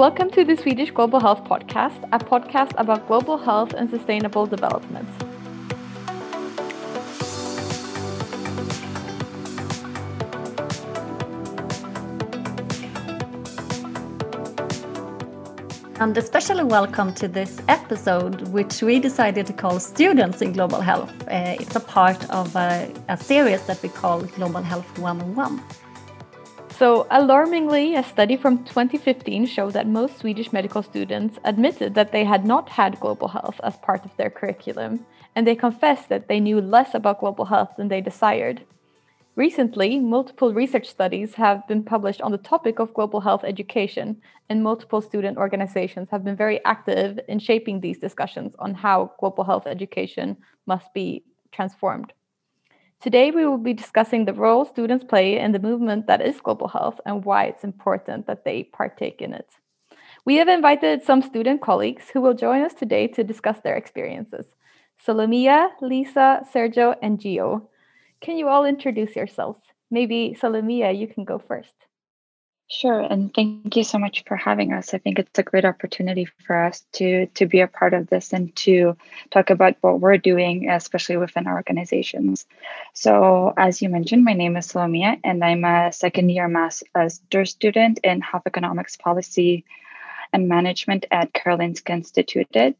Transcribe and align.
Welcome 0.00 0.30
to 0.30 0.46
the 0.46 0.56
Swedish 0.56 0.90
Global 0.92 1.20
Health 1.20 1.44
Podcast, 1.44 2.08
a 2.10 2.18
podcast 2.18 2.72
about 2.78 3.06
global 3.06 3.36
health 3.36 3.74
and 3.74 3.90
sustainable 3.90 4.46
development. 4.46 5.06
And 16.00 16.16
especially 16.16 16.64
welcome 16.64 17.12
to 17.16 17.28
this 17.28 17.60
episode, 17.68 18.48
which 18.48 18.80
we 18.80 19.00
decided 19.00 19.44
to 19.48 19.52
call 19.52 19.78
Students 19.80 20.40
in 20.40 20.54
Global 20.54 20.80
Health. 20.80 21.12
Uh, 21.28 21.56
it's 21.60 21.76
a 21.76 21.80
part 21.80 22.18
of 22.30 22.56
a, 22.56 22.90
a 23.10 23.18
series 23.18 23.66
that 23.66 23.82
we 23.82 23.90
call 23.90 24.22
Global 24.22 24.62
Health 24.62 24.98
101. 24.98 25.62
So, 26.80 27.06
alarmingly, 27.10 27.94
a 27.94 28.02
study 28.02 28.38
from 28.38 28.64
2015 28.64 29.44
showed 29.44 29.74
that 29.74 29.86
most 29.86 30.16
Swedish 30.16 30.50
medical 30.50 30.82
students 30.82 31.38
admitted 31.44 31.94
that 31.94 32.10
they 32.10 32.24
had 32.24 32.46
not 32.46 32.70
had 32.70 32.98
global 33.00 33.28
health 33.28 33.60
as 33.62 33.76
part 33.76 34.02
of 34.06 34.16
their 34.16 34.30
curriculum, 34.30 35.04
and 35.36 35.46
they 35.46 35.54
confessed 35.54 36.08
that 36.08 36.26
they 36.26 36.40
knew 36.40 36.58
less 36.58 36.94
about 36.94 37.20
global 37.20 37.44
health 37.44 37.68
than 37.76 37.88
they 37.88 38.00
desired. 38.00 38.62
Recently, 39.36 39.98
multiple 39.98 40.54
research 40.54 40.88
studies 40.88 41.34
have 41.34 41.68
been 41.68 41.82
published 41.82 42.22
on 42.22 42.32
the 42.32 42.38
topic 42.38 42.78
of 42.78 42.94
global 42.94 43.20
health 43.20 43.44
education, 43.44 44.16
and 44.48 44.62
multiple 44.62 45.02
student 45.02 45.36
organizations 45.36 46.08
have 46.10 46.24
been 46.24 46.34
very 46.34 46.64
active 46.64 47.20
in 47.28 47.40
shaping 47.40 47.80
these 47.80 47.98
discussions 47.98 48.54
on 48.58 48.72
how 48.72 49.12
global 49.20 49.44
health 49.44 49.66
education 49.66 50.34
must 50.64 50.94
be 50.94 51.24
transformed. 51.52 52.14
Today, 53.00 53.30
we 53.30 53.46
will 53.46 53.56
be 53.56 53.72
discussing 53.72 54.26
the 54.26 54.34
role 54.34 54.66
students 54.66 55.06
play 55.06 55.38
in 55.38 55.52
the 55.52 55.58
movement 55.58 56.06
that 56.06 56.20
is 56.20 56.38
global 56.38 56.68
health 56.68 57.00
and 57.06 57.24
why 57.24 57.44
it's 57.44 57.64
important 57.64 58.26
that 58.26 58.44
they 58.44 58.64
partake 58.64 59.22
in 59.22 59.32
it. 59.32 59.48
We 60.26 60.36
have 60.36 60.48
invited 60.48 61.02
some 61.02 61.22
student 61.22 61.62
colleagues 61.62 62.10
who 62.10 62.20
will 62.20 62.34
join 62.34 62.60
us 62.60 62.74
today 62.74 63.06
to 63.06 63.24
discuss 63.24 63.58
their 63.60 63.74
experiences. 63.74 64.44
Solomia, 65.02 65.70
Lisa, 65.80 66.42
Sergio, 66.52 66.94
and 67.00 67.18
Gio. 67.18 67.68
Can 68.20 68.36
you 68.36 68.48
all 68.48 68.66
introduce 68.66 69.16
yourselves? 69.16 69.62
Maybe 69.90 70.36
Solomia, 70.38 70.92
you 70.92 71.08
can 71.08 71.24
go 71.24 71.38
first. 71.38 71.72
Sure, 72.72 73.00
and 73.00 73.34
thank 73.34 73.74
you 73.74 73.82
so 73.82 73.98
much 73.98 74.22
for 74.28 74.36
having 74.36 74.72
us. 74.72 74.94
I 74.94 74.98
think 74.98 75.18
it's 75.18 75.36
a 75.40 75.42
great 75.42 75.64
opportunity 75.64 76.26
for 76.46 76.56
us 76.56 76.84
to 76.92 77.26
to 77.34 77.46
be 77.46 77.60
a 77.60 77.66
part 77.66 77.94
of 77.94 78.06
this 78.06 78.32
and 78.32 78.54
to 78.56 78.96
talk 79.32 79.50
about 79.50 79.74
what 79.80 79.98
we're 79.98 80.18
doing, 80.18 80.70
especially 80.70 81.16
within 81.16 81.48
our 81.48 81.56
organizations. 81.56 82.46
So, 82.94 83.52
as 83.56 83.82
you 83.82 83.88
mentioned, 83.88 84.24
my 84.24 84.34
name 84.34 84.56
is 84.56 84.68
Solomia, 84.68 85.18
and 85.24 85.42
I'm 85.44 85.64
a 85.64 85.90
second 85.92 86.28
year 86.28 86.46
master 86.46 87.44
student 87.44 87.98
in 88.04 88.20
health 88.20 88.44
economics 88.46 88.96
policy 88.96 89.64
and 90.32 90.48
management 90.48 91.06
at 91.10 91.32
Karolinska 91.32 91.92
Institutet 91.92 92.76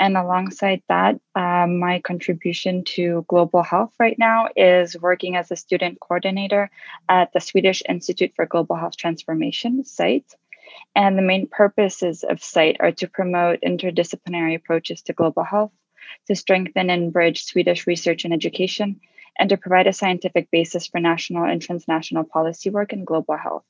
and 0.00 0.16
alongside 0.16 0.82
that, 0.88 1.20
um, 1.34 1.78
my 1.78 2.00
contribution 2.00 2.84
to 2.84 3.24
global 3.28 3.62
health 3.62 3.92
right 3.98 4.18
now 4.18 4.48
is 4.56 4.96
working 5.00 5.36
as 5.36 5.50
a 5.50 5.56
student 5.56 5.98
coordinator 6.00 6.70
at 7.08 7.32
the 7.32 7.40
Swedish 7.40 7.82
Institute 7.88 8.32
for 8.36 8.46
Global 8.46 8.76
Health 8.76 8.96
Transformation 8.96 9.84
SITE. 9.84 10.34
And 10.94 11.18
the 11.18 11.22
main 11.22 11.48
purposes 11.48 12.22
of 12.22 12.42
SITE 12.42 12.76
are 12.80 12.92
to 12.92 13.08
promote 13.08 13.60
interdisciplinary 13.62 14.54
approaches 14.54 15.02
to 15.02 15.12
global 15.12 15.42
health, 15.42 15.72
to 16.28 16.36
strengthen 16.36 16.90
and 16.90 17.12
bridge 17.12 17.44
Swedish 17.44 17.86
research 17.86 18.24
and 18.24 18.34
education, 18.34 19.00
and 19.38 19.48
to 19.48 19.56
provide 19.56 19.86
a 19.86 19.92
scientific 19.92 20.50
basis 20.50 20.86
for 20.86 21.00
national 21.00 21.44
and 21.44 21.60
transnational 21.60 22.24
policy 22.24 22.70
work 22.70 22.92
in 22.92 23.04
global 23.04 23.36
health. 23.36 23.64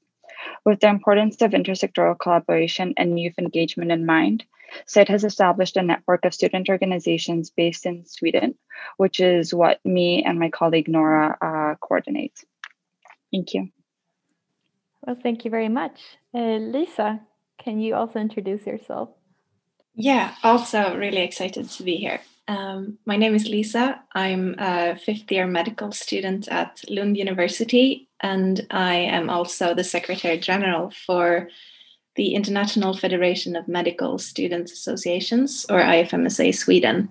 With 0.64 0.80
the 0.80 0.88
importance 0.88 1.40
of 1.42 1.52
intersectoral 1.52 2.18
collaboration 2.18 2.94
and 2.96 3.18
youth 3.18 3.38
engagement 3.38 3.92
in 3.92 4.06
mind, 4.06 4.44
SITE 4.86 5.08
has 5.08 5.24
established 5.24 5.76
a 5.76 5.82
network 5.82 6.24
of 6.24 6.34
student 6.34 6.68
organizations 6.68 7.50
based 7.50 7.86
in 7.86 8.04
Sweden, 8.04 8.54
which 8.96 9.20
is 9.20 9.54
what 9.54 9.84
me 9.84 10.22
and 10.24 10.38
my 10.38 10.50
colleague 10.50 10.88
Nora 10.88 11.36
uh, 11.40 11.74
coordinate. 11.76 12.44
Thank 13.32 13.54
you. 13.54 13.70
Well, 15.06 15.16
thank 15.22 15.44
you 15.44 15.50
very 15.50 15.68
much. 15.68 16.00
Uh, 16.34 16.58
Lisa, 16.58 17.20
can 17.58 17.80
you 17.80 17.94
also 17.94 18.18
introduce 18.18 18.66
yourself? 18.66 19.10
Yeah, 19.94 20.34
also 20.42 20.96
really 20.96 21.22
excited 21.22 21.68
to 21.70 21.82
be 21.82 21.96
here. 21.96 22.20
Um, 22.48 22.96
my 23.04 23.16
name 23.16 23.34
is 23.34 23.46
Lisa. 23.46 24.00
I'm 24.14 24.54
a 24.58 24.96
fifth 24.96 25.30
year 25.30 25.46
medical 25.46 25.92
student 25.92 26.48
at 26.48 26.82
Lund 26.88 27.18
University, 27.18 28.08
and 28.20 28.66
I 28.70 28.94
am 28.94 29.28
also 29.28 29.74
the 29.74 29.84
Secretary 29.84 30.38
General 30.38 30.90
for 30.90 31.50
the 32.16 32.34
International 32.34 32.96
Federation 32.96 33.54
of 33.54 33.68
Medical 33.68 34.18
Students 34.18 34.72
Associations, 34.72 35.66
or 35.68 35.82
IFMSA 35.82 36.54
Sweden. 36.54 37.10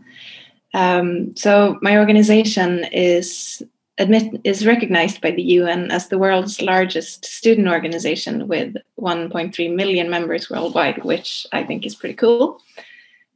Um, 0.74 1.36
so 1.36 1.78
my 1.84 1.98
organization 1.98 2.86
is 2.92 3.62
admit 4.00 4.42
is 4.44 4.66
recognized 4.66 5.22
by 5.22 5.32
the 5.32 5.44
UN 5.44 5.92
as 5.92 6.08
the 6.10 6.18
world's 6.18 6.62
largest 6.62 7.26
student 7.26 7.68
organization 7.68 8.48
with 8.48 8.76
1.3 9.00 9.76
million 9.76 10.10
members 10.10 10.50
worldwide, 10.50 11.04
which 11.04 11.46
I 11.52 11.64
think 11.64 11.86
is 11.86 11.96
pretty 11.96 12.16
cool. 12.16 12.60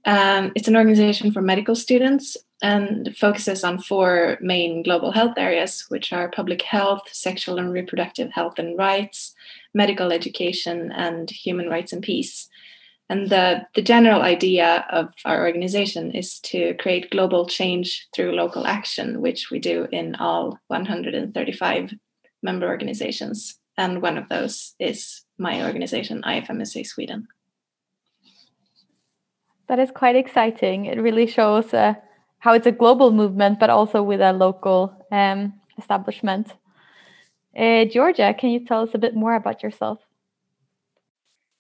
Um, 0.06 0.52
it's 0.56 0.68
an 0.68 0.76
organization 0.76 1.32
for 1.32 1.42
medical 1.42 1.76
students 1.76 2.38
and 2.62 3.16
focuses 3.18 3.64
on 3.64 3.80
four 3.80 4.38
main 4.42 4.84
global 4.84 5.12
health 5.12 5.34
areas, 5.38 5.86
which 5.90 6.14
are 6.14 6.30
public 6.30 6.62
health, 6.62 7.04
sexual 7.12 7.58
and 7.58 7.74
reproductive 7.74 8.32
health 8.32 8.60
and 8.60 8.78
rights, 8.78 9.34
medical 9.74 10.12
education, 10.12 10.92
and 10.92 11.30
human 11.30 11.70
rights 11.70 11.94
and 11.94 12.04
peace. 12.04 12.50
And 13.10 13.30
the, 13.30 13.68
the 13.76 13.82
general 13.82 14.22
idea 14.22 14.86
of 14.90 15.10
our 15.26 15.46
organization 15.46 16.12
is 16.12 16.40
to 16.42 16.76
create 16.76 17.12
global 17.12 17.46
change 17.46 18.08
through 18.16 18.32
local 18.32 18.66
action, 18.66 19.22
which 19.22 19.52
we 19.52 19.60
do 19.60 19.88
in 19.92 20.16
all 20.16 20.58
135 20.68 21.94
member 22.42 22.68
organizations. 22.68 23.58
And 23.78 24.02
one 24.02 24.18
of 24.18 24.30
those 24.30 24.76
is 24.80 25.24
my 25.38 25.66
organization, 25.66 26.22
IFMSA 26.22 26.86
Sweden. 26.86 27.28
That 29.72 29.80
is 29.80 29.90
quite 29.90 30.18
exciting. 30.18 30.84
It 30.84 31.02
really 31.02 31.26
shows 31.28 31.74
uh, 31.74 31.94
how 32.40 32.52
it's 32.52 32.68
a 32.68 32.74
global 32.74 33.12
movement, 33.12 33.58
but 33.58 33.70
also 33.70 34.04
with 34.04 34.20
a 34.20 34.34
local 34.34 34.94
um, 35.14 35.54
establishment. 35.78 36.52
Uh, 37.58 37.86
Georgia, 37.86 38.36
can 38.38 38.50
you 38.50 38.66
tell 38.66 38.82
us 38.82 38.90
a 38.94 38.98
bit 38.98 39.16
more 39.16 39.34
about 39.34 39.64
yourself? 39.64 40.00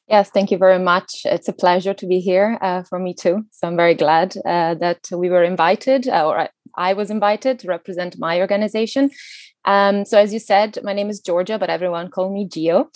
Yes, 0.10 0.30
thank 0.30 0.52
you 0.52 0.58
very 0.58 0.78
much. 0.78 1.22
It's 1.24 1.48
a 1.48 1.54
pleasure 1.54 1.94
to 1.94 2.06
be 2.06 2.20
here 2.20 2.58
uh, 2.62 2.84
for 2.84 3.00
me 3.00 3.14
too. 3.14 3.46
So 3.52 3.70
I'm 3.70 3.78
very 3.78 3.96
glad 3.96 4.36
uh, 4.46 4.74
that 4.74 5.08
we 5.14 5.30
were 5.30 5.46
invited, 5.46 6.10
uh, 6.10 6.28
or 6.28 6.50
I 6.76 6.92
was 6.92 7.12
invited 7.12 7.60
to 7.60 7.70
represent 7.70 8.20
my 8.20 8.42
organization. 8.42 9.12
Um, 9.64 10.04
so, 10.04 10.18
as 10.18 10.34
you 10.34 10.40
said, 10.40 10.80
my 10.84 10.92
name 10.92 11.10
is 11.10 11.22
Georgia, 11.22 11.58
but 11.58 11.70
everyone 11.70 12.10
call 12.10 12.30
me 12.30 12.46
Gio. 12.46 12.88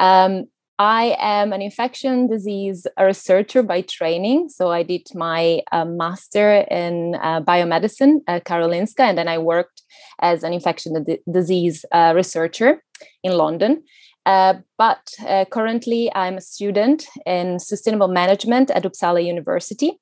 Um, 0.00 0.46
I 0.78 1.16
am 1.20 1.52
an 1.52 1.62
infection 1.62 2.26
disease 2.26 2.86
researcher 2.98 3.62
by 3.62 3.82
training. 3.82 4.48
So 4.48 4.72
I 4.72 4.82
did 4.82 5.06
my 5.14 5.62
uh, 5.70 5.84
master 5.84 6.66
in 6.68 7.14
uh, 7.22 7.42
biomedicine 7.42 8.20
at 8.26 8.44
Karolinska, 8.44 9.00
and 9.00 9.16
then 9.16 9.28
I 9.28 9.38
worked 9.38 9.82
as 10.20 10.42
an 10.42 10.52
infection 10.52 11.04
disease 11.30 11.84
uh, 11.92 12.12
researcher 12.16 12.82
in 13.22 13.32
London. 13.32 13.84
Uh, 14.26 14.54
but 14.76 15.10
uh, 15.28 15.44
currently, 15.44 16.10
I'm 16.12 16.38
a 16.38 16.40
student 16.40 17.06
in 17.24 17.60
sustainable 17.60 18.08
management 18.08 18.70
at 18.70 18.82
Uppsala 18.82 19.24
University. 19.24 20.00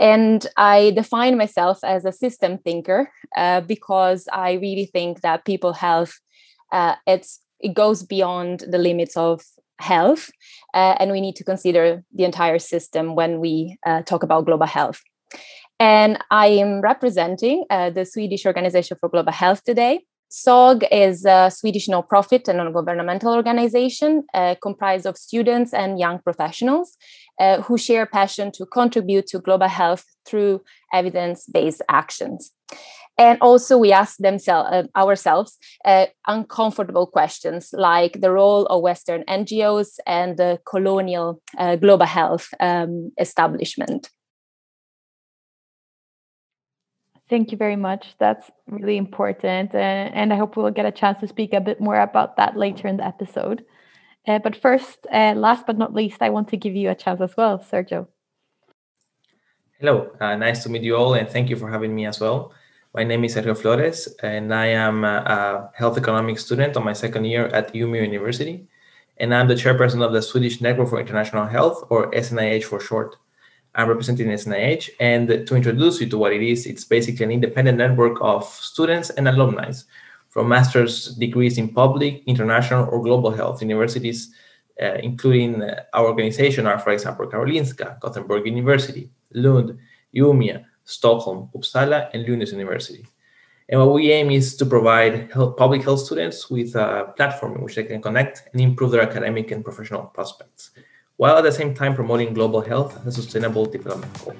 And 0.00 0.44
I 0.56 0.90
define 0.90 1.38
myself 1.38 1.78
as 1.84 2.04
a 2.04 2.10
system 2.10 2.58
thinker 2.58 3.12
uh, 3.36 3.60
because 3.60 4.26
I 4.32 4.54
really 4.54 4.86
think 4.86 5.20
that 5.20 5.44
people 5.44 5.72
health 5.72 6.18
it's 7.06 7.40
it 7.60 7.74
goes 7.74 8.02
beyond 8.02 8.64
the 8.68 8.78
limits 8.78 9.16
of 9.16 9.40
health, 9.80 10.30
uh, 10.74 10.94
and 10.98 11.12
we 11.12 11.20
need 11.20 11.36
to 11.36 11.44
consider 11.44 12.04
the 12.12 12.24
entire 12.24 12.58
system 12.58 13.14
when 13.14 13.40
we 13.40 13.76
uh, 13.86 14.02
talk 14.02 14.22
about 14.22 14.46
global 14.46 14.66
health. 14.66 15.00
And 15.80 16.18
I 16.30 16.46
am 16.46 16.80
representing 16.80 17.64
uh, 17.68 17.90
the 17.90 18.04
Swedish 18.04 18.46
Organization 18.46 18.96
for 19.00 19.08
Global 19.08 19.32
Health 19.32 19.64
today. 19.64 20.04
SOG 20.30 20.84
is 20.90 21.24
a 21.24 21.50
Swedish 21.54 21.88
non-profit 21.88 22.48
and 22.48 22.58
non-governmental 22.58 23.34
organization 23.34 24.24
uh, 24.34 24.56
comprised 24.60 25.06
of 25.06 25.16
students 25.16 25.72
and 25.72 25.98
young 25.98 26.18
professionals 26.18 26.96
uh, 27.38 27.62
who 27.62 27.78
share 27.78 28.02
a 28.02 28.06
passion 28.06 28.50
to 28.52 28.66
contribute 28.66 29.26
to 29.28 29.38
global 29.38 29.68
health 29.68 30.04
through 30.26 30.60
evidence-based 30.92 31.82
actions 31.88 32.52
and 33.16 33.38
also 33.40 33.78
we 33.78 33.92
ask 33.92 34.18
themselves 34.18 34.68
uh, 34.72 34.82
ourselves 34.96 35.58
uh, 35.84 36.06
uncomfortable 36.26 37.06
questions 37.06 37.70
like 37.72 38.20
the 38.20 38.30
role 38.30 38.66
of 38.66 38.82
western 38.82 39.22
ngos 39.24 39.98
and 40.06 40.36
the 40.36 40.58
colonial 40.64 41.40
uh, 41.58 41.76
global 41.76 42.06
health 42.06 42.52
um, 42.60 43.12
establishment 43.18 44.10
thank 47.30 47.52
you 47.52 47.58
very 47.58 47.76
much 47.76 48.14
that's 48.18 48.50
really 48.66 48.96
important 48.96 49.74
and 49.74 50.32
i 50.32 50.36
hope 50.36 50.56
we'll 50.56 50.70
get 50.70 50.86
a 50.86 50.92
chance 50.92 51.18
to 51.20 51.28
speak 51.28 51.52
a 51.52 51.60
bit 51.60 51.80
more 51.80 52.00
about 52.00 52.36
that 52.36 52.56
later 52.56 52.88
in 52.88 52.96
the 52.96 53.06
episode 53.06 53.64
Uh, 54.26 54.38
but 54.38 54.56
first, 54.56 55.06
uh, 55.12 55.34
last 55.36 55.66
but 55.66 55.76
not 55.76 55.92
least, 55.92 56.22
I 56.22 56.30
want 56.30 56.48
to 56.48 56.56
give 56.56 56.74
you 56.74 56.90
a 56.90 56.94
chance 56.94 57.20
as 57.20 57.36
well, 57.36 57.58
Sergio. 57.58 58.06
Hello, 59.78 60.12
uh, 60.18 60.36
nice 60.36 60.62
to 60.62 60.70
meet 60.70 60.82
you 60.82 60.96
all, 60.96 61.14
and 61.14 61.28
thank 61.28 61.50
you 61.50 61.56
for 61.56 61.70
having 61.70 61.94
me 61.94 62.06
as 62.06 62.20
well. 62.20 62.54
My 62.96 63.02
name 63.02 63.24
is 63.24 63.34
Sergio 63.34 63.58
Flores, 63.58 64.06
and 64.22 64.54
I 64.54 64.66
am 64.66 65.02
a, 65.02 65.68
health 65.74 65.98
economics 65.98 66.44
student 66.44 66.76
on 66.76 66.84
my 66.84 66.92
second 66.92 67.24
year 67.24 67.46
at 67.48 67.74
Umeå 67.74 68.04
University, 68.04 68.68
and 69.16 69.34
I'm 69.34 69.48
the 69.48 69.56
chairperson 69.56 70.00
of 70.00 70.12
the 70.12 70.22
Swedish 70.22 70.60
Network 70.60 70.90
for 70.90 71.00
International 71.00 71.44
Health, 71.44 71.82
or 71.90 72.12
SNIH 72.12 72.62
for 72.62 72.78
short. 72.78 73.16
I'm 73.74 73.88
representing 73.88 74.28
SNIH, 74.28 74.90
and 75.00 75.26
to 75.44 75.56
introduce 75.56 76.00
you 76.00 76.08
to 76.08 76.16
what 76.16 76.32
it 76.32 76.40
is, 76.40 76.66
it's 76.66 76.84
basically 76.84 77.24
an 77.24 77.32
independent 77.32 77.78
network 77.78 78.18
of 78.20 78.44
students 78.44 79.10
and 79.10 79.26
alumni 79.26 79.72
from 80.28 80.48
master's 80.48 81.16
degrees 81.16 81.58
in 81.58 81.70
public, 81.74 82.22
international, 82.26 82.88
or 82.90 83.02
global 83.02 83.32
health 83.32 83.60
universities, 83.60 84.32
uh, 84.80 84.98
including 85.02 85.64
uh, 85.64 85.82
our 85.94 86.06
organization 86.06 86.68
are, 86.68 86.78
for 86.78 86.92
example, 86.92 87.26
Karolinska, 87.26 87.98
Gothenburg 87.98 88.46
University, 88.46 89.10
Lund, 89.32 89.76
Umeå, 90.14 90.64
Stockholm, 90.84 91.50
Uppsala, 91.54 92.10
and 92.12 92.28
Lund 92.28 92.46
University. 92.48 93.06
And 93.68 93.80
what 93.80 93.94
we 93.94 94.12
aim 94.12 94.30
is 94.30 94.56
to 94.56 94.66
provide 94.66 95.32
health, 95.32 95.56
public 95.56 95.82
health 95.82 96.00
students 96.00 96.50
with 96.50 96.74
a 96.76 97.12
platform 97.16 97.56
in 97.56 97.62
which 97.62 97.76
they 97.76 97.84
can 97.84 98.02
connect 98.02 98.48
and 98.52 98.60
improve 98.60 98.90
their 98.90 99.02
academic 99.02 99.50
and 99.50 99.64
professional 99.64 100.02
prospects 100.02 100.70
while 101.16 101.38
at 101.38 101.44
the 101.44 101.52
same 101.52 101.74
time 101.74 101.94
promoting 101.94 102.34
global 102.34 102.60
health 102.60 102.98
as 103.06 103.18
a 103.18 103.22
sustainable 103.22 103.66
development 103.66 104.12
goal. 104.24 104.34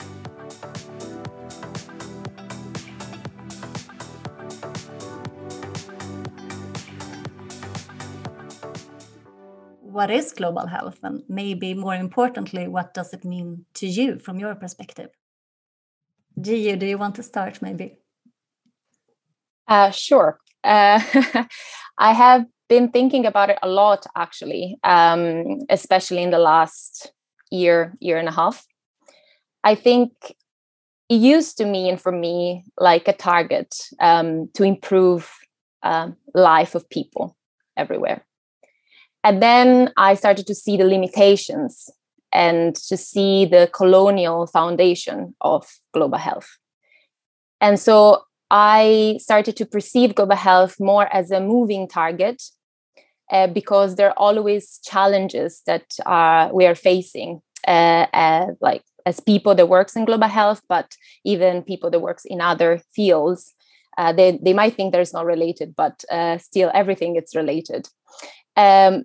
What 9.80 10.10
is 10.10 10.32
global 10.32 10.66
health? 10.66 10.98
And 11.04 11.22
maybe 11.28 11.72
more 11.72 11.94
importantly, 11.94 12.66
what 12.66 12.92
does 12.94 13.12
it 13.14 13.24
mean 13.24 13.64
to 13.74 13.86
you 13.86 14.18
from 14.18 14.40
your 14.40 14.56
perspective? 14.56 15.10
Gio, 16.38 16.78
do 16.78 16.86
you 16.86 16.98
want 16.98 17.14
to 17.16 17.22
start 17.22 17.62
maybe? 17.62 17.96
Uh, 19.68 19.90
sure. 19.90 20.38
Uh, 20.62 21.00
I 21.98 22.12
have 22.12 22.46
been 22.68 22.90
thinking 22.90 23.26
about 23.26 23.50
it 23.50 23.58
a 23.62 23.68
lot 23.68 24.06
actually 24.16 24.76
um, 24.84 25.58
especially 25.68 26.22
in 26.22 26.30
the 26.30 26.38
last 26.38 27.12
year 27.50 27.94
year 28.00 28.18
and 28.18 28.28
a 28.28 28.32
half 28.32 28.66
i 29.62 29.74
think 29.74 30.10
it 31.08 31.16
used 31.16 31.56
to 31.58 31.66
mean 31.66 31.96
for 31.96 32.10
me 32.10 32.64
like 32.78 33.06
a 33.06 33.12
target 33.12 33.74
um, 34.00 34.48
to 34.54 34.64
improve 34.64 35.30
uh, 35.82 36.08
life 36.34 36.74
of 36.74 36.88
people 36.88 37.36
everywhere 37.76 38.24
and 39.22 39.42
then 39.42 39.92
i 39.96 40.14
started 40.14 40.46
to 40.46 40.54
see 40.54 40.76
the 40.76 40.84
limitations 40.84 41.90
and 42.34 42.74
to 42.74 42.96
see 42.96 43.46
the 43.46 43.70
colonial 43.72 44.46
foundation 44.46 45.34
of 45.40 45.66
global 45.92 46.18
health 46.18 46.58
and 47.60 47.80
so 47.80 48.24
I 48.50 49.18
started 49.20 49.56
to 49.56 49.66
perceive 49.66 50.14
global 50.14 50.36
health 50.36 50.76
more 50.78 51.12
as 51.12 51.30
a 51.30 51.40
moving 51.40 51.88
target 51.88 52.42
uh, 53.32 53.46
because 53.46 53.96
there 53.96 54.10
are 54.10 54.18
always 54.18 54.78
challenges 54.84 55.62
that 55.66 55.86
uh, 56.04 56.50
we 56.52 56.66
are 56.66 56.74
facing, 56.74 57.40
uh, 57.66 58.06
uh, 58.12 58.46
like 58.60 58.82
as 59.06 59.18
people 59.18 59.54
that 59.54 59.68
works 59.68 59.96
in 59.96 60.04
global 60.04 60.28
health, 60.28 60.62
but 60.68 60.94
even 61.24 61.62
people 61.62 61.90
that 61.90 62.00
works 62.00 62.24
in 62.24 62.40
other 62.40 62.80
fields. 62.94 63.54
Uh, 63.96 64.12
they, 64.12 64.38
they 64.42 64.52
might 64.52 64.74
think 64.74 64.92
there's 64.92 65.12
not 65.12 65.24
related, 65.24 65.74
but 65.76 66.04
still 66.40 66.70
everything 66.74 67.16
is 67.16 67.34
related. 67.34 67.88
Um, 68.56 69.04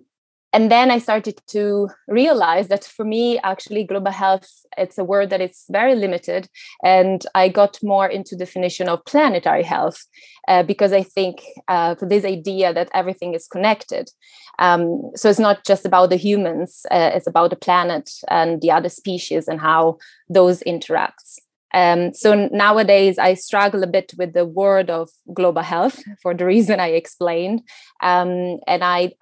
and 0.52 0.70
then 0.70 0.90
i 0.90 0.98
started 0.98 1.40
to 1.46 1.88
realize 2.08 2.68
that 2.68 2.84
for 2.84 3.04
me 3.04 3.38
actually 3.40 3.84
global 3.84 4.12
health 4.12 4.48
it's 4.78 4.98
a 4.98 5.04
word 5.04 5.30
that 5.30 5.40
it's 5.40 5.64
very 5.70 5.94
limited. 5.94 6.48
And 6.84 7.24
i 7.34 7.48
got 7.48 7.78
more 7.82 8.08
into 8.08 8.36
the 8.36 8.44
definition 8.44 8.88
of 8.88 9.04
planetary 9.04 9.62
health 9.62 10.06
uh, 10.48 10.62
because 10.62 10.92
i 10.92 11.02
think 11.02 11.42
uh, 11.68 11.94
this 12.00 12.24
idea 12.24 12.72
that 12.72 12.90
everything 12.94 13.34
is 13.34 13.46
connected. 13.46 14.10
Um, 14.58 15.10
so 15.16 15.30
it's 15.30 15.38
not 15.38 15.64
just 15.64 15.86
about 15.86 16.10
the 16.10 16.16
humans 16.16 16.84
uh, 16.90 17.10
it's 17.14 17.26
about 17.26 17.50
the 17.50 17.56
planet 17.56 18.10
and 18.28 18.60
the 18.60 18.70
other 18.70 18.88
species 18.88 19.48
and 19.48 19.60
how 19.60 19.98
those 20.28 20.62
interacts. 20.66 21.38
Um, 21.72 22.12
so 22.12 22.48
nowadays, 22.52 23.18
I 23.18 23.34
struggle 23.34 23.82
a 23.82 23.86
bit 23.86 24.12
with 24.18 24.32
the 24.32 24.44
word 24.44 24.90
of 24.90 25.08
global 25.32 25.62
health 25.62 26.02
for 26.22 26.34
the 26.34 26.44
reason 26.44 26.80
I 26.80 26.88
explained, 26.88 27.62
um, 28.02 28.58
and 28.66 28.82
I 28.82 29.12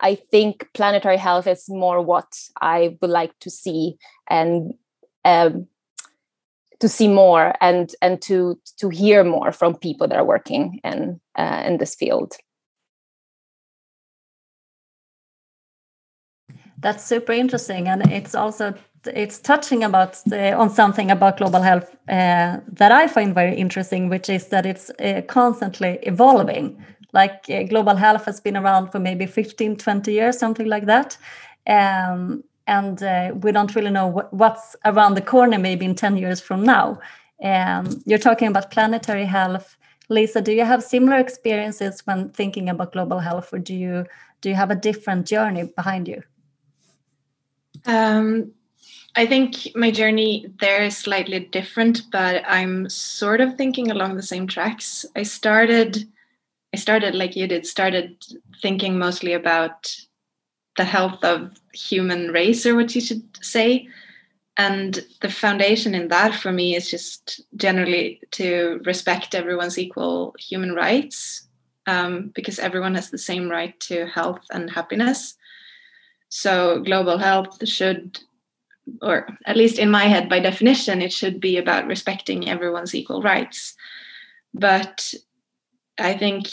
I 0.00 0.14
think 0.14 0.68
planetary 0.74 1.18
health 1.18 1.46
is 1.46 1.68
more 1.68 2.00
what 2.00 2.38
I 2.60 2.96
would 3.00 3.10
like 3.10 3.38
to 3.40 3.50
see 3.50 3.96
and 4.28 4.74
um, 5.24 5.66
to 6.80 6.88
see 6.88 7.08
more 7.08 7.52
and 7.60 7.94
and 8.02 8.20
to 8.22 8.58
to 8.78 8.88
hear 8.88 9.22
more 9.22 9.52
from 9.52 9.74
people 9.74 10.08
that 10.08 10.18
are 10.18 10.24
working 10.24 10.80
in 10.82 11.20
uh, 11.38 11.62
in 11.66 11.78
this 11.78 11.94
field. 11.94 12.36
That's 16.78 17.04
super 17.04 17.32
interesting, 17.32 17.88
and 17.88 18.10
it's 18.10 18.34
also 18.34 18.74
it's 19.06 19.38
touching 19.38 19.84
about 19.84 20.20
on 20.32 20.70
something 20.70 21.10
about 21.10 21.36
global 21.36 21.60
health 21.60 21.94
uh, 22.08 22.58
that 22.72 22.92
I 22.92 23.06
find 23.06 23.34
very 23.34 23.54
interesting, 23.54 24.08
which 24.08 24.30
is 24.30 24.48
that 24.48 24.64
it's 24.64 24.90
uh, 24.98 25.20
constantly 25.26 25.98
evolving 26.02 26.82
like 27.12 27.44
uh, 27.50 27.62
global 27.64 27.96
health 27.96 28.24
has 28.24 28.40
been 28.40 28.56
around 28.56 28.90
for 28.90 28.98
maybe 28.98 29.26
15 29.26 29.76
20 29.76 30.12
years 30.12 30.38
something 30.38 30.66
like 30.66 30.86
that. 30.86 31.16
Um, 31.66 32.44
and 32.66 33.02
uh, 33.02 33.32
we 33.34 33.52
don't 33.52 33.74
really 33.74 33.90
know 33.90 34.06
what, 34.06 34.32
what's 34.32 34.76
around 34.84 35.14
the 35.14 35.22
corner 35.22 35.58
maybe 35.58 35.84
in 35.84 35.94
10 35.94 36.16
years 36.16 36.40
from 36.40 36.62
now. 36.62 37.00
Um, 37.42 38.02
you're 38.06 38.18
talking 38.18 38.48
about 38.48 38.70
planetary 38.70 39.24
health. 39.24 39.76
Lisa 40.08 40.40
do 40.40 40.52
you 40.52 40.64
have 40.64 40.82
similar 40.82 41.18
experiences 41.18 42.00
when 42.06 42.30
thinking 42.30 42.68
about 42.68 42.92
global 42.92 43.18
health 43.18 43.52
or 43.52 43.58
do 43.58 43.74
you 43.74 44.04
do 44.40 44.48
you 44.48 44.54
have 44.54 44.70
a 44.70 44.74
different 44.74 45.26
journey 45.26 45.64
behind 45.76 46.08
you? 46.08 46.22
Um, 47.86 48.52
I 49.16 49.26
think 49.26 49.68
my 49.74 49.90
journey 49.90 50.46
there 50.60 50.84
is 50.84 50.96
slightly 50.96 51.40
different, 51.40 52.02
but 52.12 52.42
I'm 52.46 52.88
sort 52.88 53.40
of 53.40 53.56
thinking 53.56 53.90
along 53.90 54.16
the 54.16 54.22
same 54.22 54.46
tracks. 54.46 55.04
I 55.16 55.24
started 55.24 56.06
I 56.72 56.76
started 56.76 57.14
like 57.14 57.36
you 57.36 57.46
did, 57.46 57.66
started 57.66 58.24
thinking 58.62 58.98
mostly 58.98 59.32
about 59.32 59.94
the 60.76 60.84
health 60.84 61.24
of 61.24 61.50
human 61.72 62.30
race 62.30 62.64
or 62.64 62.76
what 62.76 62.94
you 62.94 63.00
should 63.00 63.22
say. 63.42 63.88
And 64.56 65.04
the 65.20 65.30
foundation 65.30 65.94
in 65.94 66.08
that 66.08 66.34
for 66.34 66.52
me 66.52 66.76
is 66.76 66.90
just 66.90 67.40
generally 67.56 68.20
to 68.32 68.80
respect 68.84 69.34
everyone's 69.34 69.78
equal 69.78 70.34
human 70.38 70.74
rights 70.74 71.48
um, 71.86 72.30
because 72.34 72.58
everyone 72.58 72.94
has 72.94 73.10
the 73.10 73.18
same 73.18 73.48
right 73.48 73.78
to 73.80 74.06
health 74.06 74.40
and 74.50 74.70
happiness. 74.70 75.34
So 76.28 76.80
global 76.80 77.18
health 77.18 77.66
should, 77.66 78.20
or 79.02 79.28
at 79.46 79.56
least 79.56 79.78
in 79.78 79.90
my 79.90 80.04
head, 80.04 80.28
by 80.28 80.40
definition, 80.40 81.02
it 81.02 81.12
should 81.12 81.40
be 81.40 81.56
about 81.56 81.86
respecting 81.86 82.48
everyone's 82.48 82.94
equal 82.94 83.22
rights. 83.22 83.74
But 84.54 85.14
I 86.00 86.16
think 86.16 86.48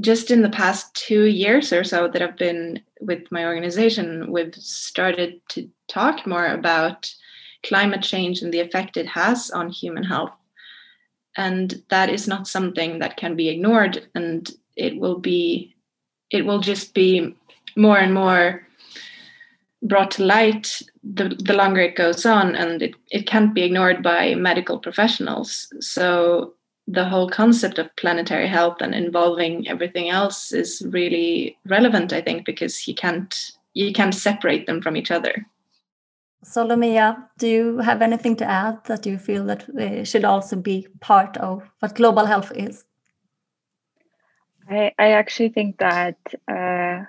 just 0.00 0.30
in 0.30 0.42
the 0.42 0.50
past 0.50 0.94
two 0.94 1.24
years 1.24 1.72
or 1.72 1.82
so 1.82 2.08
that 2.08 2.22
I've 2.22 2.36
been 2.36 2.82
with 3.00 3.30
my 3.30 3.44
organization, 3.44 4.30
we've 4.30 4.54
started 4.54 5.40
to 5.50 5.68
talk 5.88 6.26
more 6.26 6.46
about 6.46 7.10
climate 7.64 8.02
change 8.02 8.42
and 8.42 8.52
the 8.52 8.60
effect 8.60 8.96
it 8.96 9.06
has 9.06 9.50
on 9.50 9.70
human 9.70 10.04
health. 10.04 10.34
And 11.36 11.82
that 11.90 12.10
is 12.10 12.28
not 12.28 12.48
something 12.48 12.98
that 12.98 13.16
can 13.16 13.36
be 13.36 13.48
ignored. 13.48 14.08
And 14.14 14.50
it 14.76 14.98
will 14.98 15.18
be, 15.18 15.74
it 16.30 16.46
will 16.46 16.60
just 16.60 16.94
be 16.94 17.34
more 17.74 17.98
and 17.98 18.14
more 18.14 18.66
brought 19.82 20.10
to 20.12 20.24
light 20.24 20.82
the, 21.04 21.28
the 21.28 21.52
longer 21.52 21.80
it 21.80 21.96
goes 21.96 22.24
on. 22.24 22.54
And 22.54 22.82
it, 22.82 22.94
it 23.10 23.26
can't 23.26 23.54
be 23.54 23.62
ignored 23.62 24.02
by 24.02 24.34
medical 24.34 24.78
professionals. 24.78 25.68
So 25.80 26.54
the 26.88 27.04
whole 27.04 27.28
concept 27.28 27.78
of 27.78 27.94
planetary 27.96 28.46
health 28.46 28.76
and 28.80 28.94
involving 28.94 29.66
everything 29.68 30.08
else 30.08 30.52
is 30.52 30.82
really 30.90 31.58
relevant 31.66 32.12
i 32.12 32.20
think 32.20 32.46
because 32.46 32.86
you 32.86 32.94
can't 32.94 33.56
you 33.76 33.92
can't 33.92 34.14
separate 34.14 34.66
them 34.66 34.80
from 34.80 34.96
each 34.96 35.10
other. 35.10 35.46
Solomia, 36.42 37.28
do 37.38 37.46
you 37.46 37.78
have 37.78 38.00
anything 38.00 38.36
to 38.36 38.44
add 38.44 38.82
that 38.86 39.04
you 39.04 39.18
feel 39.18 39.44
that 39.44 39.66
should 40.06 40.24
also 40.24 40.56
be 40.56 40.88
part 41.00 41.36
of 41.36 41.62
what 41.80 41.94
global 41.94 42.24
health 42.24 42.52
is? 42.54 42.84
I, 44.68 44.92
I 44.98 45.12
actually 45.12 45.50
think 45.50 45.78
that 45.78 46.16
uh, 46.48 47.04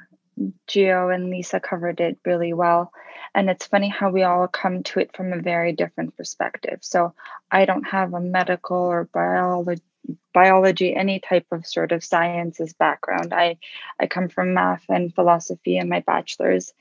gio 0.68 1.14
and 1.14 1.30
lisa 1.30 1.60
covered 1.60 2.00
it 2.00 2.18
really 2.26 2.54
well 2.54 2.92
and 3.38 3.52
it's 3.52 3.68
funny 3.68 3.88
how 3.88 4.10
we 4.10 4.24
all 4.24 4.48
come 4.48 4.82
to 4.82 5.00
it 5.00 5.16
from 5.16 5.32
a 5.32 5.40
very 5.40 5.72
different 5.72 6.18
perspective. 6.18 6.80
So 6.82 7.14
I 7.52 7.66
don't 7.66 7.84
have 7.84 8.14
a 8.14 8.20
medical 8.20 8.78
or 8.78 9.06
biology 9.06 9.84
biology, 10.34 10.96
any 10.96 11.20
type 11.20 11.46
of 11.52 11.68
sort 11.68 11.92
of 11.92 12.02
sciences 12.02 12.72
background. 12.72 13.34
I, 13.34 13.58
I 14.00 14.08
come 14.08 14.30
from 14.30 14.54
math 14.54 14.86
and 14.88 15.14
philosophy 15.14 15.78
in 15.78 15.90
my 15.90 16.00
bachelor's. 16.00 16.74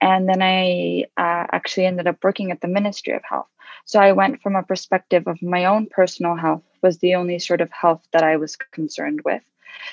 And 0.00 0.28
then 0.28 0.42
I 0.42 1.04
uh, 1.16 1.46
actually 1.52 1.86
ended 1.86 2.08
up 2.08 2.24
working 2.24 2.50
at 2.50 2.60
the 2.60 2.66
Ministry 2.66 3.14
of 3.14 3.22
Health. 3.22 3.46
So 3.84 4.00
I 4.00 4.12
went 4.12 4.42
from 4.42 4.56
a 4.56 4.64
perspective 4.64 5.28
of 5.28 5.40
my 5.42 5.66
own 5.66 5.86
personal 5.86 6.34
health 6.34 6.64
was 6.82 6.98
the 6.98 7.14
only 7.14 7.38
sort 7.38 7.60
of 7.60 7.70
health 7.70 8.02
that 8.12 8.24
I 8.24 8.36
was 8.36 8.56
concerned 8.56 9.20
with 9.24 9.42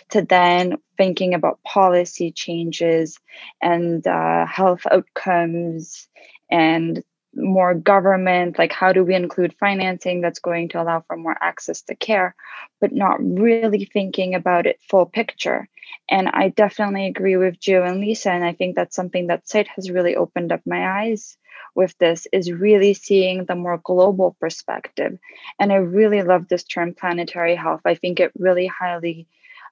to 0.10 0.22
then 0.22 0.78
thinking 0.98 1.34
about 1.34 1.64
policy 1.64 2.32
changes 2.32 3.20
and 3.62 4.06
uh, 4.08 4.46
health 4.46 4.86
outcomes 4.92 6.08
and 6.50 7.04
more 7.36 7.76
government 7.76 8.58
like 8.58 8.72
how 8.72 8.92
do 8.92 9.04
we 9.04 9.14
include 9.14 9.56
financing 9.60 10.20
that's 10.20 10.40
going 10.40 10.68
to 10.70 10.82
allow 10.82 11.02
for 11.02 11.16
more 11.16 11.38
access 11.40 11.84
to 11.84 11.96
care 11.96 12.36
but 12.82 12.92
not 12.92 13.18
really 13.22 13.86
thinking 13.86 14.34
about 14.34 14.66
it 14.66 14.80
full 14.90 15.06
picture. 15.06 15.68
And 16.10 16.28
i 16.30 16.50
definitely 16.50 17.06
agree 17.08 17.38
with 17.38 17.60
Gio 17.60 17.88
and 17.88 18.02
lisa 18.02 18.32
and 18.32 18.44
i 18.44 18.54
think 18.54 18.76
that's 18.76 18.96
something 18.96 19.28
that 19.28 19.48
site 19.48 19.68
has 19.76 19.92
really 19.92 20.16
opened 20.16 20.52
up 20.52 20.62
my 20.66 21.04
eyes 21.04 21.38
with 21.76 21.98
this 21.98 22.28
is 22.34 22.52
really 22.52 22.94
seeing 22.94 23.46
the 23.46 23.56
more 23.56 23.78
global 23.78 24.36
perspective. 24.40 25.20
And 25.60 25.72
i 25.72 25.76
really 25.76 26.24
love 26.24 26.48
this 26.48 26.64
term 26.64 26.96
planetary 26.96 27.56
health. 27.56 27.82
I 27.86 27.96
think 27.96 28.20
it 28.20 28.32
really 28.38 28.68
highly 28.68 29.28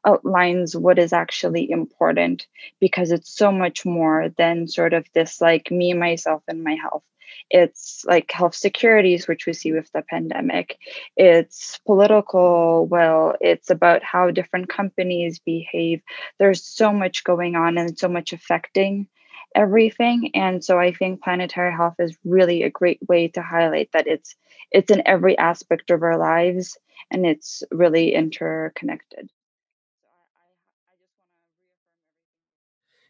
outlines 0.06 0.76
what 0.76 1.00
is 1.00 1.14
actually 1.14 1.70
important 1.70 2.48
because 2.80 3.12
it's 3.12 3.32
so 3.32 3.52
much 3.52 3.86
more 3.86 4.30
than 4.38 4.68
sort 4.68 4.94
of 4.94 5.06
this 5.14 5.42
like 5.42 5.72
me 5.72 5.94
myself 5.94 6.44
and 6.48 6.64
my 6.64 6.76
health. 6.76 7.04
It's 7.50 8.04
like 8.08 8.32
health 8.32 8.56
securities 8.56 9.28
which 9.28 9.46
we 9.46 9.54
see 9.54 9.72
with 9.72 9.92
the 9.92 10.02
pandemic. 10.02 10.78
It's 11.16 11.80
political 11.86 12.88
well 12.88 13.36
it's 13.42 13.70
about 13.70 14.04
how 14.04 14.32
different 14.32 14.70
companies 14.70 15.40
behave. 15.40 16.02
There's 16.40 16.64
so 16.64 16.92
much 16.94 17.24
going 17.24 17.56
on 17.56 17.78
and 17.78 17.98
so 17.98 18.08
much 18.08 18.34
affecting 18.34 19.08
everything 19.56 20.32
and 20.36 20.64
so 20.64 20.78
i 20.78 20.92
think 20.92 21.24
planetary 21.24 21.74
health 21.74 21.96
is 22.00 22.18
really 22.24 22.64
a 22.64 22.70
great 22.70 23.00
way 23.08 23.28
to 23.28 23.42
highlight 23.42 23.90
that 23.94 24.06
it's 24.08 24.36
it's 24.72 24.92
in 24.92 25.02
every 25.06 25.38
aspect 25.38 25.90
of 25.90 26.04
our 26.04 26.18
lives 26.18 26.78
and 27.12 27.26
it's 27.26 27.64
really 27.72 28.14
interconnected 28.14 29.30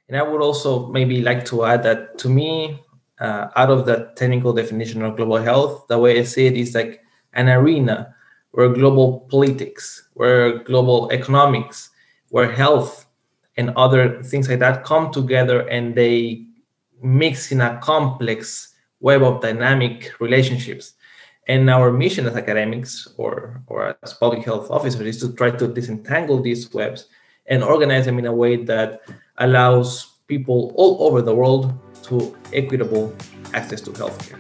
And 0.08 0.18
I 0.18 0.24
would 0.24 0.42
also 0.42 0.88
maybe 0.88 1.22
like 1.22 1.46
to 1.46 1.66
add 1.66 1.84
that 1.84 2.18
to 2.20 2.30
me, 2.30 2.80
uh, 3.20 3.50
out 3.56 3.70
of 3.70 3.86
the 3.86 4.12
technical 4.16 4.54
definition 4.54 5.02
of 5.02 5.18
global 5.18 5.38
health, 5.38 5.88
the 5.88 5.98
way 5.98 6.20
I 6.20 6.24
see 6.24 6.46
it 6.46 6.56
is 6.56 6.76
like 6.76 7.02
an 7.34 7.50
arena 7.50 8.14
where 8.52 8.70
global 8.70 9.22
politics, 9.30 10.10
where 10.14 10.60
global 10.64 11.10
economics, 11.12 11.90
where 12.30 12.52
health 12.52 13.06
and 13.58 13.72
other 13.76 14.22
things 14.24 14.50
like 14.50 14.60
that 14.60 14.84
come 14.84 15.12
together 15.12 15.68
and 15.68 15.96
they 15.96 16.46
mix 17.02 17.52
in 17.52 17.62
a 17.62 17.80
complex 17.80 18.74
web 19.00 19.24
of 19.24 19.42
dynamic 19.42 20.12
relationships. 20.20 20.94
And 21.48 21.70
our 21.70 21.92
mission 21.92 22.26
as 22.26 22.36
academics 22.36 23.08
or, 23.18 23.62
or 23.68 23.96
as 24.04 24.14
public 24.14 24.44
health 24.44 24.70
officers 24.70 25.02
is 25.02 25.22
to 25.22 25.34
try 25.34 25.52
to 25.52 25.68
disentangle 25.68 26.42
these 26.42 26.74
webs 26.74 27.08
and 27.46 27.64
organize 27.64 28.06
them 28.06 28.20
in 28.20 28.26
a 28.26 28.34
way 28.34 28.58
that 28.66 29.02
allows 29.38 30.18
people 30.28 30.74
all 30.76 31.08
over 31.08 31.22
the 31.22 31.34
world 31.34 31.74
to 32.04 32.36
equitable 32.54 33.16
access 33.54 33.82
to 33.82 33.92
healthcare. 33.92 34.40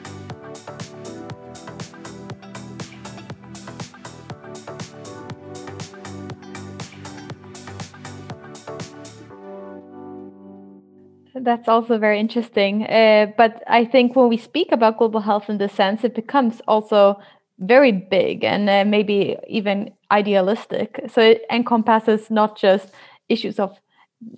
That's 11.39 11.68
also 11.68 11.98
very 11.98 12.20
interesting. 12.20 12.84
Uh, 12.84 13.27
but 13.38 13.63
I 13.68 13.86
think 13.86 14.16
when 14.16 14.27
we 14.27 14.38
speak 14.38 14.72
about 14.72 14.98
global 14.98 15.22
health 15.22 15.50
in 15.50 15.60
this 15.60 15.74
sense, 15.74 16.04
it 16.04 16.16
becomes 16.16 16.62
also 16.68 17.22
very 17.60 17.92
big 17.92 18.44
and 18.44 18.70
uh, 18.70 18.84
maybe 18.86 19.38
even 19.48 19.94
idealistic. 20.12 21.00
So 21.08 21.22
it 21.22 21.46
encompasses 21.51 22.30
not 22.30 22.58
just 22.58 22.89
issues 23.30 23.60
of 23.60 23.80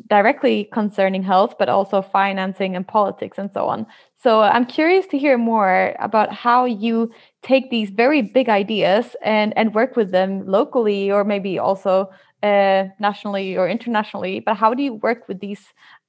directly 0.08 0.70
concerning 0.74 1.24
health, 1.24 1.56
but 1.58 1.70
also 1.70 2.02
financing 2.02 2.76
and 2.76 2.88
politics 2.88 3.38
and 3.38 3.50
so 3.54 3.68
on. 3.68 3.86
So 4.18 4.42
I'm 4.42 4.66
curious 4.66 5.08
to 5.08 5.18
hear 5.18 5.38
more 5.38 5.96
about 6.00 6.34
how 6.34 6.66
you 6.66 7.12
take 7.44 7.70
these 7.70 7.90
very 7.90 8.22
big 8.22 8.50
ideas 8.50 9.16
and, 9.24 9.58
and 9.58 9.74
work 9.74 9.96
with 9.96 10.12
them 10.12 10.46
locally 10.46 11.12
or 11.12 11.24
maybe 11.24 11.58
also 11.58 12.10
uh, 12.44 12.86
nationally 13.00 13.58
or 13.58 13.70
internationally. 13.70 14.42
But 14.42 14.56
how 14.56 14.74
do 14.74 14.84
you 14.84 14.96
work 14.96 15.28
with 15.28 15.40
these 15.40 15.62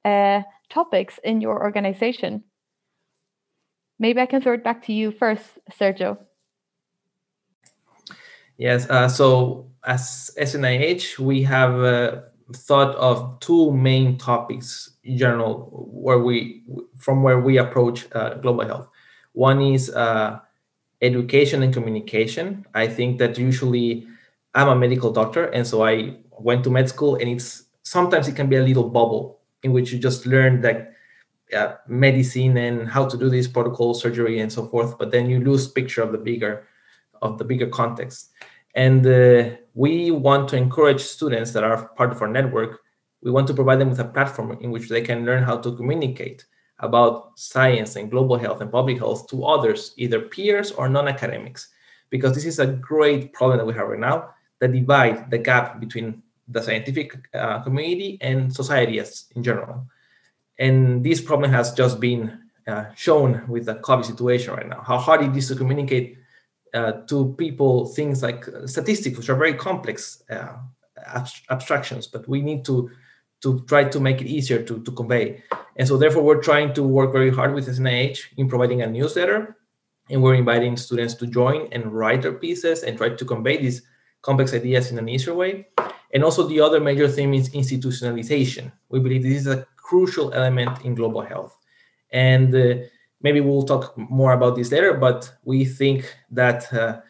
uh, 0.04 0.42
topics 0.68 1.20
in 1.22 1.40
your 1.40 1.62
organization? 1.62 2.42
Maybe 3.98 4.20
I 4.20 4.26
can 4.26 4.40
throw 4.40 4.54
it 4.54 4.64
back 4.64 4.84
to 4.86 4.92
you 4.92 5.12
first, 5.12 5.44
Sergio. 5.78 6.18
Yes, 8.56 8.88
uh, 8.90 9.08
so 9.08 9.70
as 9.84 10.30
SNIH, 10.38 11.18
we 11.18 11.42
have 11.44 11.74
uh, 11.80 12.20
thought 12.54 12.94
of 12.96 13.38
two 13.40 13.72
main 13.72 14.18
topics 14.18 14.92
in 15.04 15.18
general 15.18 15.68
where 15.72 16.18
we 16.18 16.62
from 16.96 17.22
where 17.22 17.40
we 17.40 17.58
approach 17.58 18.06
uh, 18.12 18.34
global 18.34 18.66
health. 18.66 18.88
One 19.32 19.60
is 19.60 19.90
uh, 19.90 20.40
education 21.02 21.62
and 21.62 21.72
communication. 21.72 22.66
I 22.74 22.86
think 22.86 23.18
that 23.18 23.38
usually 23.38 24.06
i'm 24.52 24.66
a 24.66 24.74
medical 24.74 25.12
doctor 25.12 25.44
and 25.44 25.64
so 25.64 25.84
i 25.84 26.12
went 26.32 26.64
to 26.64 26.70
med 26.70 26.88
school 26.88 27.14
and 27.14 27.28
it's 27.28 27.66
sometimes 27.84 28.26
it 28.26 28.34
can 28.34 28.48
be 28.48 28.56
a 28.56 28.62
little 28.62 28.88
bubble 28.88 29.38
in 29.62 29.70
which 29.72 29.92
you 29.92 29.98
just 30.00 30.26
learn 30.26 30.60
that 30.60 30.92
uh, 31.56 31.74
medicine 31.86 32.56
and 32.56 32.88
how 32.88 33.06
to 33.06 33.16
do 33.16 33.30
this 33.30 33.46
protocol 33.46 33.94
surgery 33.94 34.40
and 34.40 34.52
so 34.52 34.66
forth 34.66 34.98
but 34.98 35.12
then 35.12 35.30
you 35.30 35.38
lose 35.38 35.68
picture 35.68 36.02
of 36.02 36.10
the 36.10 36.18
bigger 36.18 36.66
of 37.22 37.38
the 37.38 37.44
bigger 37.44 37.66
context. 37.66 38.30
And 38.74 39.06
uh, 39.06 39.56
we 39.74 40.10
want 40.10 40.48
to 40.48 40.56
encourage 40.56 41.00
students 41.00 41.52
that 41.52 41.64
are 41.64 41.88
part 41.88 42.12
of 42.12 42.20
our 42.22 42.28
network. 42.28 42.80
We 43.22 43.30
want 43.30 43.46
to 43.48 43.54
provide 43.54 43.80
them 43.80 43.90
with 43.90 44.00
a 44.00 44.04
platform 44.04 44.58
in 44.60 44.70
which 44.70 44.88
they 44.88 45.02
can 45.02 45.24
learn 45.24 45.42
how 45.42 45.58
to 45.58 45.76
communicate 45.76 46.44
about 46.78 47.38
science 47.38 47.96
and 47.96 48.10
global 48.10 48.38
health 48.38 48.60
and 48.60 48.72
public 48.72 48.98
health 48.98 49.28
to 49.28 49.44
others, 49.44 49.92
either 49.96 50.20
peers 50.20 50.72
or 50.72 50.88
non 50.88 51.08
academics, 51.08 51.68
because 52.08 52.34
this 52.34 52.46
is 52.46 52.58
a 52.58 52.66
great 52.66 53.32
problem 53.32 53.58
that 53.58 53.66
we 53.66 53.74
have 53.74 53.88
right 53.88 53.98
now 53.98 54.30
the 54.60 54.68
divide, 54.68 55.30
the 55.30 55.38
gap 55.38 55.80
between 55.80 56.22
the 56.48 56.62
scientific 56.62 57.16
uh, 57.34 57.60
community 57.60 58.18
and 58.20 58.54
society 58.54 58.98
as 58.98 59.24
in 59.34 59.42
general. 59.42 59.86
And 60.58 61.02
this 61.02 61.20
problem 61.20 61.50
has 61.50 61.72
just 61.72 61.98
been 61.98 62.38
uh, 62.66 62.86
shown 62.94 63.42
with 63.48 63.64
the 63.64 63.76
COVID 63.76 64.04
situation 64.04 64.54
right 64.54 64.68
now, 64.68 64.82
how 64.86 64.98
hard 64.98 65.22
it 65.22 65.34
is 65.34 65.48
to 65.48 65.56
communicate 65.56 66.18
uh, 66.74 66.92
to 67.08 67.34
people 67.38 67.86
things 67.86 68.22
like 68.22 68.44
statistics, 68.66 69.16
which 69.16 69.28
are 69.28 69.36
very 69.36 69.54
complex 69.54 70.22
uh, 70.30 70.56
abstractions, 71.50 72.06
but 72.06 72.28
we 72.28 72.42
need 72.42 72.64
to 72.64 72.90
to 73.42 73.60
try 73.60 73.84
to 73.84 74.00
make 74.00 74.20
it 74.20 74.26
easier 74.26 74.62
to, 74.62 74.82
to 74.82 74.92
convey. 74.92 75.42
And 75.76 75.88
so 75.88 75.96
therefore 75.96 76.22
we're 76.22 76.42
trying 76.42 76.74
to 76.74 76.82
work 76.82 77.10
very 77.12 77.30
hard 77.30 77.54
with 77.54 77.68
SNIH 77.68 78.18
in 78.36 78.48
providing 78.48 78.82
a 78.82 78.86
newsletter 78.86 79.56
and 80.10 80.22
we're 80.22 80.34
inviting 80.34 80.76
students 80.76 81.14
to 81.14 81.26
join 81.26 81.68
and 81.72 81.92
write 81.92 82.22
their 82.22 82.32
pieces 82.32 82.82
and 82.82 82.98
try 82.98 83.10
to 83.10 83.24
convey 83.24 83.56
these 83.56 83.82
complex 84.22 84.52
ideas 84.52 84.90
in 84.90 84.98
an 84.98 85.08
easier 85.08 85.34
way. 85.34 85.68
And 86.12 86.24
also 86.24 86.46
the 86.46 86.60
other 86.60 86.80
major 86.80 87.08
theme 87.08 87.32
is 87.32 87.50
institutionalization. 87.50 88.72
We 88.88 89.00
believe 89.00 89.22
this 89.22 89.40
is 89.40 89.46
a 89.46 89.66
crucial 89.76 90.32
element 90.34 90.84
in 90.84 90.94
global 90.94 91.22
health. 91.22 91.56
And 92.12 92.54
uh, 92.54 92.74
maybe 93.22 93.40
we'll 93.40 93.62
talk 93.62 93.96
more 93.96 94.32
about 94.32 94.56
this 94.56 94.72
later, 94.72 94.94
but 94.94 95.32
we 95.44 95.64
think 95.64 96.14
that 96.30 96.72
uh, 96.72 97.00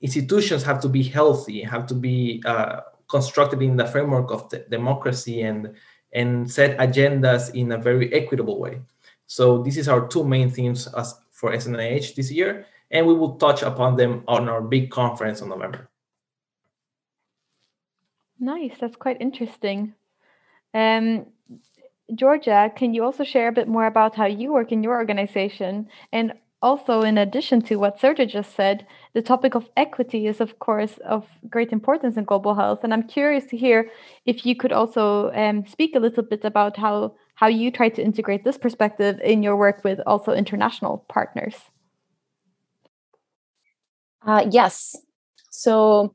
institutions 0.00 0.62
have 0.62 0.80
to 0.80 0.88
be 0.88 1.02
healthy, 1.02 1.62
have 1.62 1.86
to 1.86 1.94
be 1.94 2.42
uh, 2.46 2.80
constructed 3.08 3.62
in 3.62 3.76
the 3.76 3.86
framework 3.86 4.30
of 4.30 4.48
the 4.50 4.58
democracy 4.70 5.42
and 5.42 5.74
and 6.12 6.50
set 6.50 6.78
agendas 6.78 7.54
in 7.54 7.72
a 7.72 7.78
very 7.78 8.12
equitable 8.14 8.58
way. 8.58 8.80
So 9.26 9.62
this 9.62 9.76
is 9.76 9.88
our 9.88 10.06
two 10.08 10.24
main 10.24 10.50
themes 10.50 10.86
as 10.96 11.14
for 11.30 11.50
SNIH 11.52 12.14
this 12.14 12.30
year, 12.30 12.66
and 12.90 13.06
we 13.06 13.12
will 13.12 13.36
touch 13.36 13.62
upon 13.62 13.96
them 13.96 14.22
on 14.26 14.48
our 14.48 14.62
big 14.62 14.90
conference 14.90 15.42
in 15.42 15.48
November. 15.48 15.90
Nice, 18.38 18.72
that's 18.80 18.96
quite 18.96 19.20
interesting. 19.20 19.94
Um, 20.72 21.26
Georgia, 22.14 22.70
can 22.74 22.94
you 22.94 23.02
also 23.04 23.24
share 23.24 23.48
a 23.48 23.52
bit 23.52 23.68
more 23.68 23.86
about 23.86 24.14
how 24.14 24.26
you 24.26 24.52
work 24.52 24.70
in 24.70 24.82
your 24.82 24.94
organization? 24.94 25.88
And 26.12 26.34
also, 26.62 27.02
in 27.02 27.18
addition 27.18 27.60
to 27.62 27.76
what 27.76 28.00
Sergio 28.00 28.26
just 28.28 28.54
said, 28.54 28.86
the 29.12 29.22
topic 29.22 29.54
of 29.54 29.68
equity 29.76 30.26
is, 30.26 30.40
of 30.40 30.58
course, 30.58 30.98
of 31.04 31.26
great 31.50 31.72
importance 31.72 32.16
in 32.16 32.24
global 32.24 32.54
health. 32.54 32.80
And 32.82 32.94
I'm 32.94 33.02
curious 33.02 33.44
to 33.46 33.56
hear 33.56 33.90
if 34.24 34.46
you 34.46 34.56
could 34.56 34.72
also 34.72 35.30
um, 35.32 35.66
speak 35.66 35.94
a 35.94 36.00
little 36.00 36.22
bit 36.22 36.44
about 36.44 36.76
how, 36.76 37.14
how 37.34 37.48
you 37.48 37.70
try 37.70 37.88
to 37.90 38.02
integrate 38.02 38.44
this 38.44 38.56
perspective 38.56 39.20
in 39.22 39.42
your 39.42 39.56
work 39.56 39.84
with 39.84 40.00
also 40.06 40.32
international 40.32 41.04
partners. 41.08 41.56
Uh, 44.26 44.46
yes. 44.50 44.96
So 45.50 46.14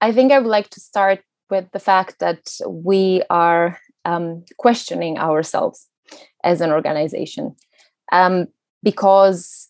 I 0.00 0.12
think 0.12 0.32
I 0.32 0.38
would 0.38 0.48
like 0.48 0.70
to 0.70 0.80
start 0.80 1.22
with 1.50 1.70
the 1.72 1.80
fact 1.80 2.20
that 2.20 2.56
we 2.66 3.22
are 3.28 3.78
um, 4.06 4.44
questioning 4.56 5.18
ourselves 5.18 5.88
as 6.44 6.60
an 6.60 6.70
organization. 6.70 7.54
Um, 8.12 8.46
because, 8.82 9.66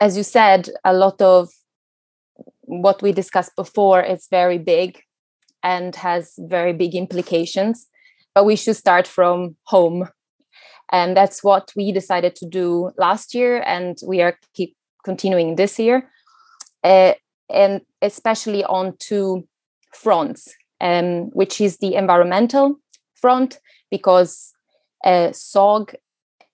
as 0.00 0.16
you 0.16 0.22
said, 0.22 0.70
a 0.84 0.94
lot 0.94 1.20
of 1.20 1.50
what 2.62 3.02
we 3.02 3.12
discussed 3.12 3.54
before 3.56 4.00
is 4.02 4.28
very 4.30 4.58
big 4.58 5.02
and 5.62 5.96
has 5.96 6.34
very 6.38 6.72
big 6.72 6.94
implications. 6.94 7.86
But 8.34 8.44
we 8.44 8.56
should 8.56 8.76
start 8.76 9.06
from 9.06 9.56
home. 9.64 10.08
And 10.92 11.16
that's 11.16 11.42
what 11.42 11.72
we 11.76 11.92
decided 11.92 12.36
to 12.36 12.46
do 12.46 12.90
last 12.96 13.34
year, 13.34 13.62
and 13.66 13.98
we 14.06 14.22
are 14.22 14.38
keep 14.54 14.76
continuing 15.04 15.56
this 15.56 15.78
year. 15.78 16.08
Uh, 16.84 17.14
and 17.50 17.80
especially 18.02 18.64
on 18.64 18.94
two 18.98 19.48
fronts, 19.92 20.54
um, 20.80 21.30
which 21.32 21.60
is 21.60 21.78
the 21.78 21.94
environmental 21.94 22.78
front, 23.24 23.50
because 23.90 24.32
uh, 25.10 25.28
SOG 25.32 25.94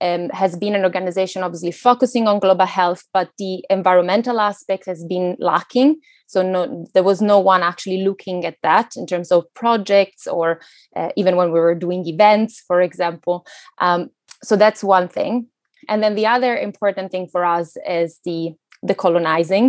um, 0.00 0.28
has 0.30 0.56
been 0.56 0.74
an 0.74 0.84
organization 0.84 1.42
obviously 1.42 1.72
focusing 1.72 2.28
on 2.28 2.38
global 2.38 2.66
health, 2.66 3.02
but 3.12 3.28
the 3.38 3.64
environmental 3.68 4.38
aspect 4.40 4.86
has 4.86 5.04
been 5.04 5.36
lacking. 5.38 5.96
So 6.26 6.42
no, 6.42 6.86
there 6.94 7.02
was 7.10 7.20
no 7.20 7.38
one 7.52 7.62
actually 7.70 8.04
looking 8.08 8.44
at 8.44 8.58
that 8.62 8.88
in 8.96 9.04
terms 9.06 9.32
of 9.32 9.52
projects 9.62 10.26
or 10.26 10.60
uh, 10.98 11.10
even 11.16 11.34
when 11.36 11.50
we 11.52 11.60
were 11.60 11.74
doing 11.74 12.06
events, 12.06 12.62
for 12.68 12.80
example. 12.80 13.36
Um, 13.78 14.10
so 14.48 14.56
that's 14.56 14.84
one 14.84 15.08
thing. 15.08 15.48
And 15.88 16.02
then 16.02 16.14
the 16.14 16.26
other 16.26 16.56
important 16.56 17.10
thing 17.10 17.26
for 17.32 17.44
us 17.44 17.76
is 18.00 18.20
the 18.24 18.54
decolonizing 18.86 19.66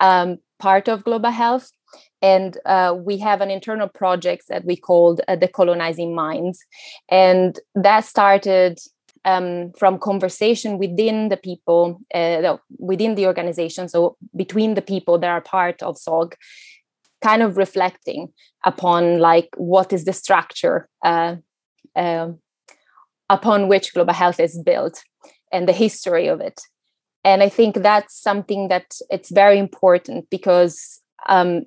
um, 0.00 0.38
part 0.58 0.88
of 0.88 1.04
global 1.04 1.30
health. 1.30 1.66
And 2.22 2.58
uh, 2.64 2.96
we 2.96 3.18
have 3.18 3.40
an 3.40 3.50
internal 3.50 3.88
project 3.88 4.44
that 4.48 4.64
we 4.64 4.76
called 4.76 5.20
uh, 5.28 5.36
decolonizing 5.36 6.14
minds. 6.14 6.64
And 7.10 7.58
that 7.74 8.04
started 8.04 8.78
um, 9.24 9.72
from 9.78 9.98
conversation 9.98 10.78
within 10.78 11.28
the 11.28 11.36
people, 11.36 12.00
uh, 12.14 12.56
within 12.78 13.14
the 13.14 13.26
organization, 13.26 13.88
so 13.88 14.16
between 14.36 14.74
the 14.74 14.82
people 14.82 15.18
that 15.18 15.30
are 15.30 15.40
part 15.40 15.82
of 15.82 15.96
SOG, 15.96 16.34
kind 17.22 17.42
of 17.42 17.56
reflecting 17.56 18.28
upon 18.64 19.18
like 19.18 19.48
what 19.56 19.92
is 19.92 20.04
the 20.04 20.12
structure 20.12 20.88
uh, 21.04 21.36
uh, 21.96 22.28
upon 23.30 23.68
which 23.68 23.94
global 23.94 24.12
health 24.12 24.38
is 24.38 24.60
built 24.62 25.02
and 25.50 25.66
the 25.66 25.72
history 25.72 26.26
of 26.26 26.40
it. 26.40 26.60
And 27.24 27.42
I 27.42 27.48
think 27.48 27.76
that's 27.76 28.20
something 28.20 28.68
that 28.68 28.96
it's 29.08 29.30
very 29.30 29.58
important 29.58 30.28
because 30.28 31.00
um, 31.28 31.62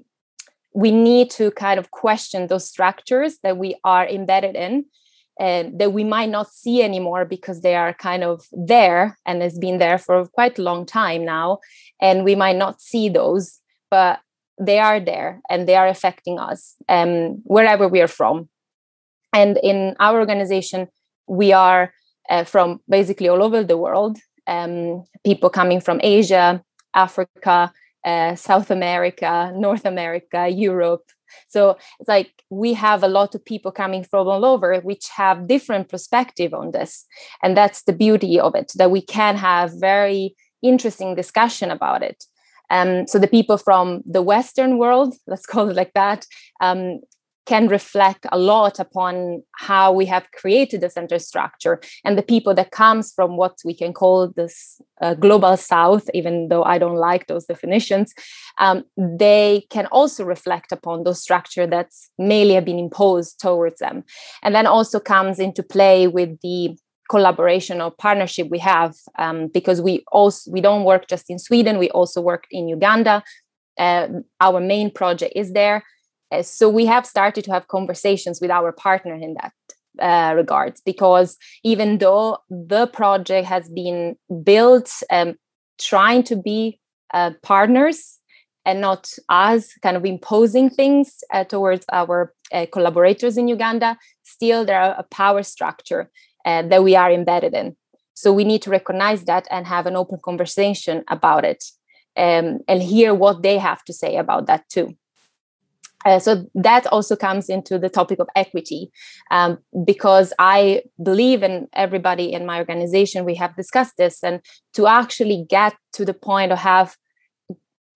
we 0.77 0.91
need 0.91 1.31
to 1.31 1.49
kind 1.49 1.79
of 1.79 1.89
question 1.89 2.45
those 2.45 2.69
structures 2.69 3.39
that 3.41 3.57
we 3.57 3.75
are 3.83 4.07
embedded 4.07 4.55
in 4.55 4.85
and 5.39 5.79
that 5.79 5.91
we 5.91 6.03
might 6.03 6.29
not 6.29 6.51
see 6.51 6.83
anymore 6.83 7.25
because 7.25 7.61
they 7.61 7.75
are 7.75 7.93
kind 7.93 8.23
of 8.23 8.45
there 8.51 9.17
and 9.25 9.41
has 9.41 9.57
been 9.57 9.79
there 9.79 9.97
for 9.97 10.27
quite 10.27 10.59
a 10.59 10.61
long 10.61 10.85
time 10.85 11.25
now. 11.25 11.57
And 11.99 12.23
we 12.23 12.35
might 12.35 12.57
not 12.57 12.79
see 12.79 13.09
those 13.09 13.59
but 13.89 14.19
they 14.59 14.77
are 14.77 14.99
there 14.99 15.41
and 15.49 15.67
they 15.67 15.75
are 15.75 15.87
affecting 15.87 16.37
us 16.37 16.75
um, 16.89 17.41
wherever 17.45 17.87
we 17.87 17.99
are 18.01 18.13
from. 18.19 18.47
And 19.33 19.57
in 19.63 19.95
our 19.99 20.19
organization 20.19 20.89
we 21.25 21.53
are 21.53 21.91
uh, 22.29 22.43
from 22.43 22.81
basically 22.87 23.29
all 23.29 23.41
over 23.41 23.63
the 23.63 23.77
world 23.77 24.19
um, 24.45 25.03
people 25.25 25.49
coming 25.49 25.81
from 25.81 25.99
asia 26.03 26.63
africa 26.93 27.71
uh, 28.07 28.35
south 28.35 28.71
america 28.71 29.51
north 29.55 29.85
america 29.85 30.47
europe. 30.47 31.05
So 31.47 31.77
it's 31.99 32.07
like 32.07 32.31
we 32.49 32.73
have 32.73 33.03
a 33.03 33.13
lot 33.19 33.35
of 33.35 33.43
people 33.43 33.71
coming 33.71 34.03
from 34.03 34.27
all 34.27 34.45
over 34.45 34.79
which 34.79 35.09
have 35.09 35.47
different 35.47 35.89
perspective 35.89 36.53
on 36.53 36.71
this. 36.71 37.05
And 37.43 37.55
that's 37.55 37.83
the 37.83 37.93
beauty 37.93 38.39
of 38.39 38.55
it 38.55 38.71
that 38.75 38.91
we 38.91 39.01
can 39.01 39.35
have 39.35 39.71
very 39.91 40.35
interesting 40.61 41.15
discussion 41.15 41.69
about 41.69 42.01
it. 42.01 42.23
Um, 42.69 43.07
so 43.07 43.19
the 43.19 43.27
people 43.27 43.57
from 43.57 44.03
the 44.05 44.21
western 44.21 44.77
world 44.77 45.15
let's 45.27 45.45
call 45.45 45.69
it 45.69 45.75
like 45.75 45.93
that 45.93 46.25
um, 46.61 46.99
can 47.47 47.67
reflect 47.67 48.25
a 48.31 48.37
lot 48.37 48.79
upon 48.79 49.41
how 49.55 49.91
we 49.91 50.05
have 50.05 50.29
created 50.31 50.81
the 50.81 50.89
center 50.89 51.19
structure 51.19 51.79
and 52.03 52.17
the 52.17 52.23
people 52.23 52.53
that 52.53 52.71
comes 52.71 53.13
from 53.13 53.37
what 53.37 53.55
we 53.63 53.73
can 53.73 53.93
call 53.93 54.27
this 54.35 54.81
uh, 55.01 55.13
global 55.13 55.55
south 55.55 56.09
even 56.13 56.49
though 56.49 56.63
i 56.63 56.77
don't 56.77 56.97
like 56.97 57.27
those 57.27 57.45
definitions 57.45 58.13
um, 58.57 58.83
they 58.97 59.65
can 59.69 59.85
also 59.87 60.25
reflect 60.25 60.71
upon 60.71 61.03
those 61.03 61.21
structure 61.21 61.67
that's 61.67 62.09
mainly 62.17 62.53
have 62.55 62.65
been 62.65 62.79
imposed 62.79 63.39
towards 63.39 63.79
them. 63.79 64.03
And 64.43 64.55
then 64.55 64.67
also 64.67 64.99
comes 64.99 65.39
into 65.39 65.63
play 65.63 66.07
with 66.07 66.39
the 66.41 66.77
collaboration 67.09 67.81
or 67.81 67.91
partnership 67.91 68.49
we 68.49 68.59
have 68.59 68.93
um, 69.17 69.47
because 69.47 69.81
we 69.81 70.03
also 70.11 70.51
we 70.51 70.59
don't 70.59 70.83
work 70.83 71.07
just 71.07 71.29
in 71.29 71.39
sweden 71.39 71.77
we 71.77 71.89
also 71.91 72.19
work 72.21 72.45
in 72.51 72.67
uganda. 72.67 73.23
Uh, 73.77 74.07
our 74.41 74.59
main 74.59 74.89
project 74.91 75.31
is 75.35 75.53
there 75.53 75.83
uh, 76.31 76.41
so 76.41 76.69
we 76.69 76.85
have 76.85 77.05
started 77.05 77.43
to 77.45 77.51
have 77.51 77.67
conversations 77.67 78.39
with 78.41 78.51
our 78.51 78.71
partner 78.71 79.15
in 79.15 79.35
that 79.41 79.53
uh, 79.99 80.35
regards 80.35 80.81
because 80.81 81.37
even 81.63 81.97
though 81.97 82.37
the 82.49 82.87
project 82.87 83.47
has 83.47 83.69
been 83.69 84.15
built 84.43 84.91
um, 85.09 85.35
trying 85.79 86.23
to 86.23 86.35
be 86.35 86.79
uh, 87.13 87.31
partners 87.41 88.19
and 88.65 88.81
not 88.81 89.11
us 89.29 89.73
kind 89.81 89.95
of 89.95 90.05
imposing 90.05 90.69
things 90.69 91.23
uh, 91.33 91.43
towards 91.43 91.85
our 91.91 92.33
uh, 92.51 92.65
collaborators 92.71 93.37
in 93.37 93.47
uganda 93.47 93.97
still 94.23 94.65
there 94.65 94.79
are 94.79 94.95
a 94.97 95.03
power 95.03 95.41
structure 95.41 96.11
uh, 96.47 96.61
that 96.61 96.81
we 96.81 96.95
are 96.95 97.11
embedded 97.11 97.53
in. 97.53 97.75
So 98.13 98.31
we 98.31 98.45
need 98.45 98.61
to 98.61 98.69
recognize 98.69 99.25
that 99.25 99.47
and 99.51 99.67
have 99.67 99.85
an 99.85 99.97
open 99.97 100.19
conversation 100.23 101.03
about 101.09 101.43
it 101.43 101.63
um, 102.15 102.59
and 102.69 102.81
hear 102.81 103.13
what 103.13 103.41
they 103.43 103.57
have 103.57 103.83
to 103.83 103.93
say 103.93 104.15
about 104.15 104.47
that 104.47 104.69
too 104.69 104.95
uh, 106.05 106.19
so 106.19 106.45
that 106.53 106.85
also 106.87 107.15
comes 107.15 107.49
into 107.49 107.79
the 107.79 107.89
topic 107.89 108.19
of 108.19 108.27
equity 108.35 108.91
um, 109.31 109.57
because 109.85 110.33
i 110.39 110.81
believe 111.03 111.43
in 111.43 111.67
everybody 111.73 112.31
in 112.31 112.45
my 112.45 112.59
organization 112.59 113.25
we 113.25 113.35
have 113.35 113.55
discussed 113.55 113.95
this 113.97 114.23
and 114.23 114.41
to 114.73 114.87
actually 114.87 115.45
get 115.49 115.73
to 115.93 116.05
the 116.05 116.13
point 116.13 116.51
of 116.51 116.59
have 116.59 116.95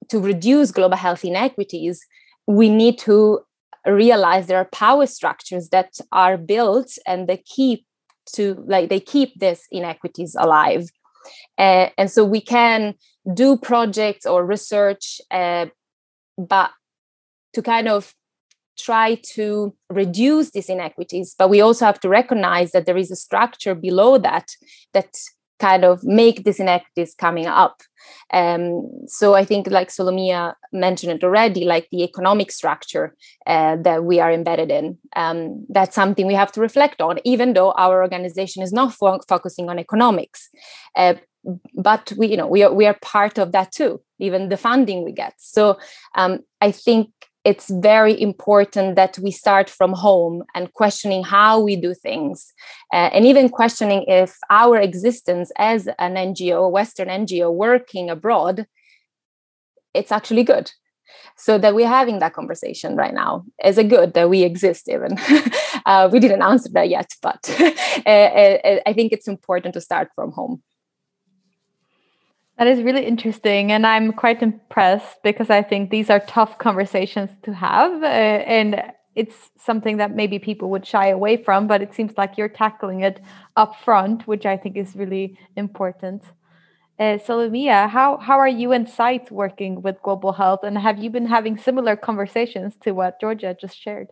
to 0.09 0.19
reduce 0.19 0.71
global 0.71 0.97
health 0.97 1.23
inequities 1.23 2.01
we 2.47 2.69
need 2.69 2.97
to 2.97 3.39
realize 3.85 4.47
there 4.47 4.57
are 4.57 4.65
power 4.65 5.05
structures 5.05 5.69
that 5.69 5.97
are 6.11 6.37
built 6.37 6.97
and 7.07 7.27
they 7.27 7.37
keep 7.37 7.85
to 8.33 8.63
like 8.67 8.89
they 8.89 8.99
keep 8.99 9.39
these 9.39 9.65
inequities 9.71 10.35
alive. 10.37 10.89
Uh, 11.57 11.89
and 11.97 12.09
so 12.09 12.23
we 12.23 12.41
can 12.41 12.95
do 13.33 13.57
projects 13.57 14.25
or 14.25 14.45
research 14.45 15.21
uh, 15.31 15.67
but 16.37 16.71
to 17.53 17.61
kind 17.61 17.87
of 17.87 18.13
try 18.77 19.15
to 19.15 19.75
reduce 19.89 20.51
these 20.51 20.69
inequities 20.69 21.35
but 21.37 21.49
we 21.49 21.61
also 21.61 21.85
have 21.85 21.99
to 21.99 22.09
recognize 22.09 22.71
that 22.71 22.85
there 22.85 22.97
is 22.97 23.11
a 23.11 23.15
structure 23.15 23.75
below 23.75 24.17
that 24.17 24.55
that 24.93 25.13
kind 25.61 25.85
of 25.85 26.03
make 26.03 26.43
these 26.43 26.59
inequities 26.59 27.13
coming 27.13 27.45
up. 27.45 27.81
Um, 28.33 28.89
so 29.05 29.35
i 29.35 29.45
think 29.45 29.67
like 29.77 29.89
solomia 29.89 30.55
mentioned 30.85 31.11
it 31.13 31.23
already 31.23 31.63
like 31.73 31.87
the 31.91 32.01
economic 32.09 32.49
structure 32.51 33.15
uh, 33.45 33.75
that 33.87 33.99
we 34.09 34.19
are 34.19 34.31
embedded 34.31 34.71
in 34.71 34.97
um, 35.15 35.39
that's 35.69 35.95
something 36.01 36.25
we 36.25 36.33
have 36.33 36.51
to 36.53 36.61
reflect 36.61 36.99
on 36.99 37.19
even 37.23 37.53
though 37.53 37.71
our 37.73 38.01
organization 38.01 38.63
is 38.63 38.73
not 38.73 38.91
fo- 38.91 39.25
focusing 39.33 39.69
on 39.69 39.77
economics. 39.77 40.49
Uh, 40.95 41.13
but 41.89 42.11
we 42.17 42.25
you 42.31 42.37
know 42.37 42.47
we 42.55 42.63
are 42.63 42.73
we 42.79 42.87
are 42.89 42.97
part 43.15 43.37
of 43.37 43.51
that 43.51 43.71
too 43.71 44.01
even 44.17 44.49
the 44.49 44.57
funding 44.57 44.99
we 45.03 45.11
get. 45.23 45.33
So 45.37 45.77
um, 46.15 46.39
i 46.67 46.71
think 46.71 47.09
it's 47.43 47.69
very 47.69 48.19
important 48.21 48.95
that 48.95 49.17
we 49.17 49.31
start 49.31 49.69
from 49.69 49.93
home 49.93 50.43
and 50.53 50.71
questioning 50.73 51.23
how 51.23 51.59
we 51.59 51.75
do 51.75 51.93
things 51.93 52.53
uh, 52.93 53.09
and 53.13 53.25
even 53.25 53.49
questioning 53.49 54.03
if 54.07 54.37
our 54.49 54.77
existence 54.77 55.51
as 55.57 55.87
an 55.97 56.15
ngo 56.15 56.65
a 56.65 56.69
western 56.69 57.07
ngo 57.07 57.51
working 57.53 58.09
abroad 58.09 58.65
it's 59.93 60.11
actually 60.11 60.43
good. 60.43 60.71
So 61.37 61.57
that 61.57 61.75
we're 61.75 61.87
having 61.87 62.19
that 62.19 62.33
conversation 62.33 62.95
right 62.95 63.13
now. 63.13 63.43
Is 63.63 63.77
a 63.77 63.83
good 63.83 64.13
that 64.13 64.29
we 64.29 64.43
exist 64.43 64.89
even? 64.89 65.17
Uh, 65.85 66.07
we 66.11 66.19
didn't 66.19 66.43
answer 66.43 66.69
that 66.73 66.89
yet 66.89 67.11
but 67.23 67.39
uh, 68.05 68.09
uh, 68.09 68.79
i 68.85 68.93
think 68.93 69.11
it's 69.11 69.27
important 69.27 69.73
to 69.73 69.81
start 69.81 70.09
from 70.13 70.31
home 70.31 70.61
that 72.61 72.67
is 72.67 72.83
really 72.83 73.07
interesting. 73.07 73.71
And 73.71 73.87
I'm 73.87 74.13
quite 74.13 74.43
impressed 74.43 75.23
because 75.23 75.49
I 75.49 75.63
think 75.63 75.89
these 75.89 76.11
are 76.11 76.19
tough 76.19 76.59
conversations 76.59 77.31
to 77.41 77.55
have. 77.55 78.03
Uh, 78.03 78.05
and 78.05 78.83
it's 79.15 79.49
something 79.57 79.97
that 79.97 80.15
maybe 80.15 80.37
people 80.37 80.69
would 80.69 80.85
shy 80.85 81.07
away 81.07 81.37
from, 81.37 81.65
but 81.65 81.81
it 81.81 81.95
seems 81.95 82.19
like 82.19 82.37
you're 82.37 82.47
tackling 82.47 82.99
it 82.99 83.19
up 83.55 83.73
front, 83.83 84.27
which 84.27 84.45
I 84.45 84.57
think 84.57 84.77
is 84.77 84.95
really 84.95 85.39
important. 85.55 86.21
Uh, 86.99 87.17
so, 87.17 87.39
Lumia, 87.39 87.89
how, 87.89 88.17
how 88.17 88.37
are 88.37 88.47
you 88.47 88.73
and 88.73 88.87
SITE 88.87 89.31
working 89.31 89.81
with 89.81 89.99
global 90.03 90.31
health? 90.31 90.59
And 90.61 90.77
have 90.77 90.99
you 90.99 91.09
been 91.09 91.25
having 91.25 91.57
similar 91.57 91.95
conversations 91.95 92.75
to 92.83 92.91
what 92.91 93.19
Georgia 93.19 93.57
just 93.59 93.75
shared? 93.75 94.09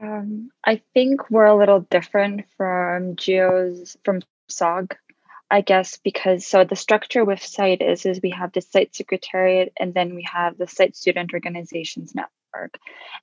Um, 0.00 0.50
I 0.64 0.80
think 0.94 1.28
we're 1.28 1.44
a 1.44 1.54
little 1.54 1.80
different 1.80 2.46
from 2.56 3.14
Gio's, 3.14 3.98
from 4.04 4.22
SOG, 4.48 4.92
I 5.50 5.60
guess, 5.60 5.98
because 5.98 6.46
so 6.46 6.64
the 6.64 6.76
structure 6.76 7.24
with 7.24 7.42
SITE 7.42 7.80
is, 7.80 8.04
is 8.04 8.20
we 8.22 8.30
have 8.30 8.52
the 8.52 8.60
SITE 8.60 8.94
Secretariat 8.94 9.72
and 9.78 9.94
then 9.94 10.14
we 10.14 10.26
have 10.32 10.58
the 10.58 10.66
SITE 10.66 10.96
Student 10.96 11.32
Organizations 11.34 12.14
Network. 12.14 12.78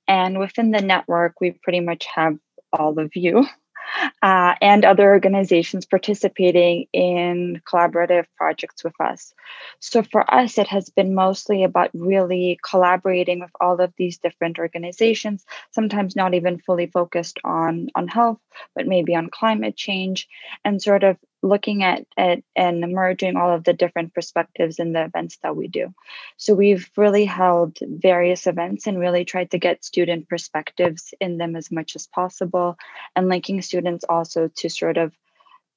And 0.08 0.38
within 0.38 0.70
the 0.70 0.80
network, 0.80 1.40
we 1.40 1.50
pretty 1.50 1.80
much 1.80 2.06
have 2.14 2.38
all 2.72 2.98
of 2.98 3.14
you 3.14 3.46
uh, 4.22 4.54
and 4.60 4.84
other 4.84 5.10
organizations 5.10 5.86
participating 5.86 6.86
in 6.92 7.60
collaborative 7.70 8.24
projects 8.36 8.82
with 8.82 8.98
us. 9.00 9.34
So 9.80 10.02
for 10.02 10.32
us, 10.32 10.58
it 10.58 10.68
has 10.68 10.88
been 10.88 11.14
mostly 11.14 11.64
about 11.64 11.90
really 11.92 12.58
collaborating 12.68 13.40
with 13.40 13.50
all 13.60 13.80
of 13.80 13.92
these 13.96 14.18
different 14.18 14.58
organizations, 14.58 15.44
sometimes 15.72 16.16
not 16.16 16.34
even 16.34 16.58
fully 16.58 16.86
focused 16.86 17.38
on, 17.44 17.88
on 17.94 18.08
health, 18.08 18.38
but 18.74 18.86
maybe 18.86 19.14
on 19.14 19.28
climate 19.30 19.76
change, 19.76 20.28
and 20.64 20.80
sort 20.80 21.04
of 21.04 21.16
looking 21.44 21.84
at, 21.84 22.06
at 22.16 22.42
and 22.56 22.80
merging 22.92 23.36
all 23.36 23.52
of 23.52 23.64
the 23.64 23.74
different 23.74 24.14
perspectives 24.14 24.78
in 24.78 24.92
the 24.92 25.04
events 25.04 25.38
that 25.42 25.54
we 25.54 25.68
do. 25.68 25.94
So 26.38 26.54
we've 26.54 26.90
really 26.96 27.26
held 27.26 27.78
various 27.82 28.46
events 28.46 28.86
and 28.86 28.98
really 28.98 29.24
tried 29.24 29.50
to 29.50 29.58
get 29.58 29.84
student 29.84 30.28
perspectives 30.28 31.12
in 31.20 31.36
them 31.36 31.54
as 31.54 31.70
much 31.70 31.96
as 31.96 32.06
possible 32.06 32.78
and 33.14 33.28
linking 33.28 33.60
students 33.60 34.04
also 34.08 34.48
to 34.56 34.70
sort 34.70 34.96
of 34.96 35.12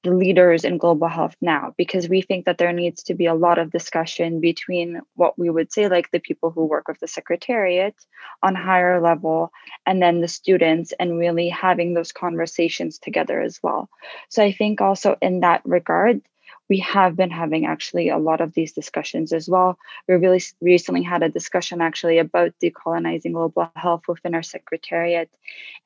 the 0.04 0.12
leaders 0.12 0.64
in 0.64 0.78
global 0.78 1.08
health 1.08 1.34
now 1.40 1.74
because 1.76 2.08
we 2.08 2.22
think 2.22 2.46
that 2.46 2.58
there 2.58 2.72
needs 2.72 3.02
to 3.04 3.14
be 3.14 3.26
a 3.26 3.34
lot 3.34 3.58
of 3.58 3.72
discussion 3.72 4.40
between 4.40 5.00
what 5.14 5.38
we 5.38 5.50
would 5.50 5.72
say 5.72 5.88
like 5.88 6.10
the 6.10 6.20
people 6.20 6.50
who 6.50 6.64
work 6.66 6.86
with 6.86 7.00
the 7.00 7.08
secretariat 7.08 7.94
on 8.42 8.54
higher 8.54 9.00
level 9.00 9.50
and 9.86 10.00
then 10.00 10.20
the 10.20 10.28
students 10.28 10.92
and 11.00 11.18
really 11.18 11.48
having 11.48 11.94
those 11.94 12.12
conversations 12.12 12.98
together 12.98 13.40
as 13.40 13.58
well. 13.62 13.88
So 14.28 14.42
i 14.42 14.52
think 14.52 14.80
also 14.80 15.16
in 15.20 15.40
that 15.40 15.62
regard 15.64 16.22
we 16.68 16.78
have 16.80 17.16
been 17.16 17.30
having 17.30 17.66
actually 17.66 18.10
a 18.10 18.18
lot 18.18 18.40
of 18.40 18.52
these 18.52 18.72
discussions 18.72 19.32
as 19.32 19.48
well. 19.48 19.78
We 20.06 20.14
really 20.14 20.42
recently 20.60 21.02
had 21.02 21.22
a 21.22 21.28
discussion 21.28 21.80
actually 21.80 22.18
about 22.18 22.52
decolonizing 22.62 23.32
global 23.32 23.70
health 23.74 24.02
within 24.06 24.34
our 24.34 24.42
secretariat. 24.42 25.30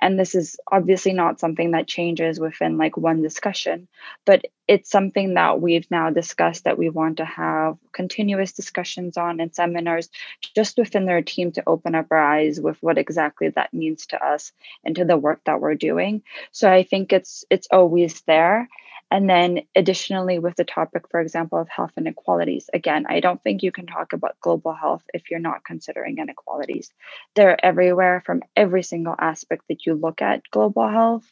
And 0.01 0.18
this 0.18 0.35
is 0.35 0.57
obviously 0.71 1.12
not 1.12 1.38
something 1.38 1.71
that 1.71 1.87
changes 1.87 2.40
within 2.40 2.79
like 2.79 2.97
one 2.97 3.23
discussion, 3.23 3.87
but 4.25 4.45
it's 4.66 4.90
something 4.90 5.35
that 5.35 5.61
we've 5.61 5.90
now 5.90 6.11
discussed 6.11 6.64
that 6.64 6.79
we 6.79 6.88
want 6.88 7.18
to 7.18 7.25
have 7.25 7.77
continuous 7.92 8.53
discussions 8.53 9.16
on 9.16 9.40
and 9.40 9.55
seminars 9.55 10.09
just 10.55 10.79
within 10.79 11.07
their 11.07 11.23
team 11.23 11.53
to 11.53 11.62
open 11.66 11.95
up 11.95 12.07
our 12.11 12.18
eyes 12.23 12.61
with 12.61 12.77
what 12.81 12.99
exactly 12.99 13.49
that 13.51 13.75
means 13.75 14.07
to 14.07 14.25
us 14.25 14.53
and 14.85 14.97
to 14.97 15.05
the 15.05 15.16
work 15.16 15.40
that 15.45 15.61
we're 15.61 15.75
doing. 15.75 16.23
So 16.53 16.71
I 16.71 16.83
think 16.83 17.12
it's 17.12 17.45
it's 17.51 17.68
always 17.71 18.23
there 18.23 18.68
and 19.12 19.29
then, 19.29 19.61
additionally, 19.77 20.38
with 20.38 20.57
the 20.57 20.64
topic, 20.64 21.03
for 21.11 21.20
example, 21.20 21.59
of 21.59 21.68
health 21.68 21.92
inequalities, 21.98 22.70
again, 22.72 23.05
I 23.07 23.20
don't 23.20 23.42
think 23.42 23.62
you 23.62 23.70
can 23.70 23.85
talk 23.85 24.14
about 24.14 24.40
global 24.40 24.72
health 24.72 25.03
if 25.12 25.31
you're 25.31 25.38
not 25.38 25.66
considering 25.66 26.16
inequalities. 26.16 26.90
They're 27.35 27.62
everywhere 27.62 28.22
from 28.25 28.40
every 28.57 28.83
single 28.83 29.14
aspect 29.18 29.64
that 29.68 29.85
you 29.85 29.92
look 29.92 30.22
at 30.22 30.51
global 30.51 30.88
health. 30.88 31.31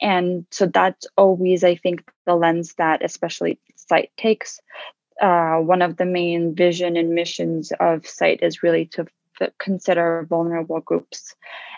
And 0.00 0.46
so 0.52 0.66
that's 0.66 1.08
always, 1.16 1.64
I 1.64 1.74
think, 1.74 2.08
the 2.26 2.36
lens 2.36 2.74
that 2.78 3.04
especially 3.04 3.58
SITE 3.74 4.12
takes. 4.16 4.60
Uh, 5.20 5.56
one 5.56 5.82
of 5.82 5.96
the 5.96 6.06
main 6.06 6.54
vision 6.54 6.96
and 6.96 7.10
missions 7.12 7.72
of 7.80 8.06
SITE 8.06 8.40
is 8.40 8.62
really 8.62 8.86
to 8.92 9.04
consider 9.58 10.26
vulnerable 10.28 10.80
groups, 10.80 11.34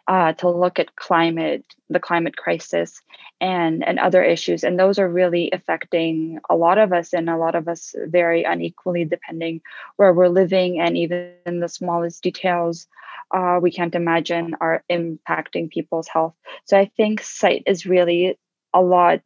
uh, 0.07 0.33
to 0.35 0.49
look 0.49 0.79
at 0.79 0.97
climate, 0.97 1.64
the 1.90 2.01
climate 2.01 2.37
crisis, 2.37 3.03
and 3.40 3.85
and 3.85 3.99
other 3.99 4.23
issues, 4.23 4.64
and 4.64 4.79
those 4.79 4.99
are 4.99 5.09
really 5.09 5.51
affecting 5.53 6.38
a 6.51 6.57
lot 6.57 6.79
of 6.79 6.92
us, 6.92 7.12
and 7.12 7.29
a 7.29 7.37
lot 7.37 7.55
of 7.55 7.68
us 7.68 7.94
very 8.07 8.44
unequally, 8.44 9.05
depending 9.05 9.61
where 9.97 10.12
we're 10.12 10.29
living, 10.29 10.81
and 10.81 10.97
even 10.97 11.61
the 11.61 11.68
smallest 11.68 12.23
details. 12.23 12.87
Uh, 13.31 13.59
we 13.61 13.71
can't 13.71 13.94
imagine 13.94 14.57
are 14.61 14.83
impacting 14.90 15.71
people's 15.71 16.09
health. 16.09 16.35
So 16.64 16.79
I 16.79 16.90
think 16.97 17.21
SITE 17.21 17.64
is 17.66 17.85
really 17.85 18.38
a 18.73 18.81
lot 18.81 19.21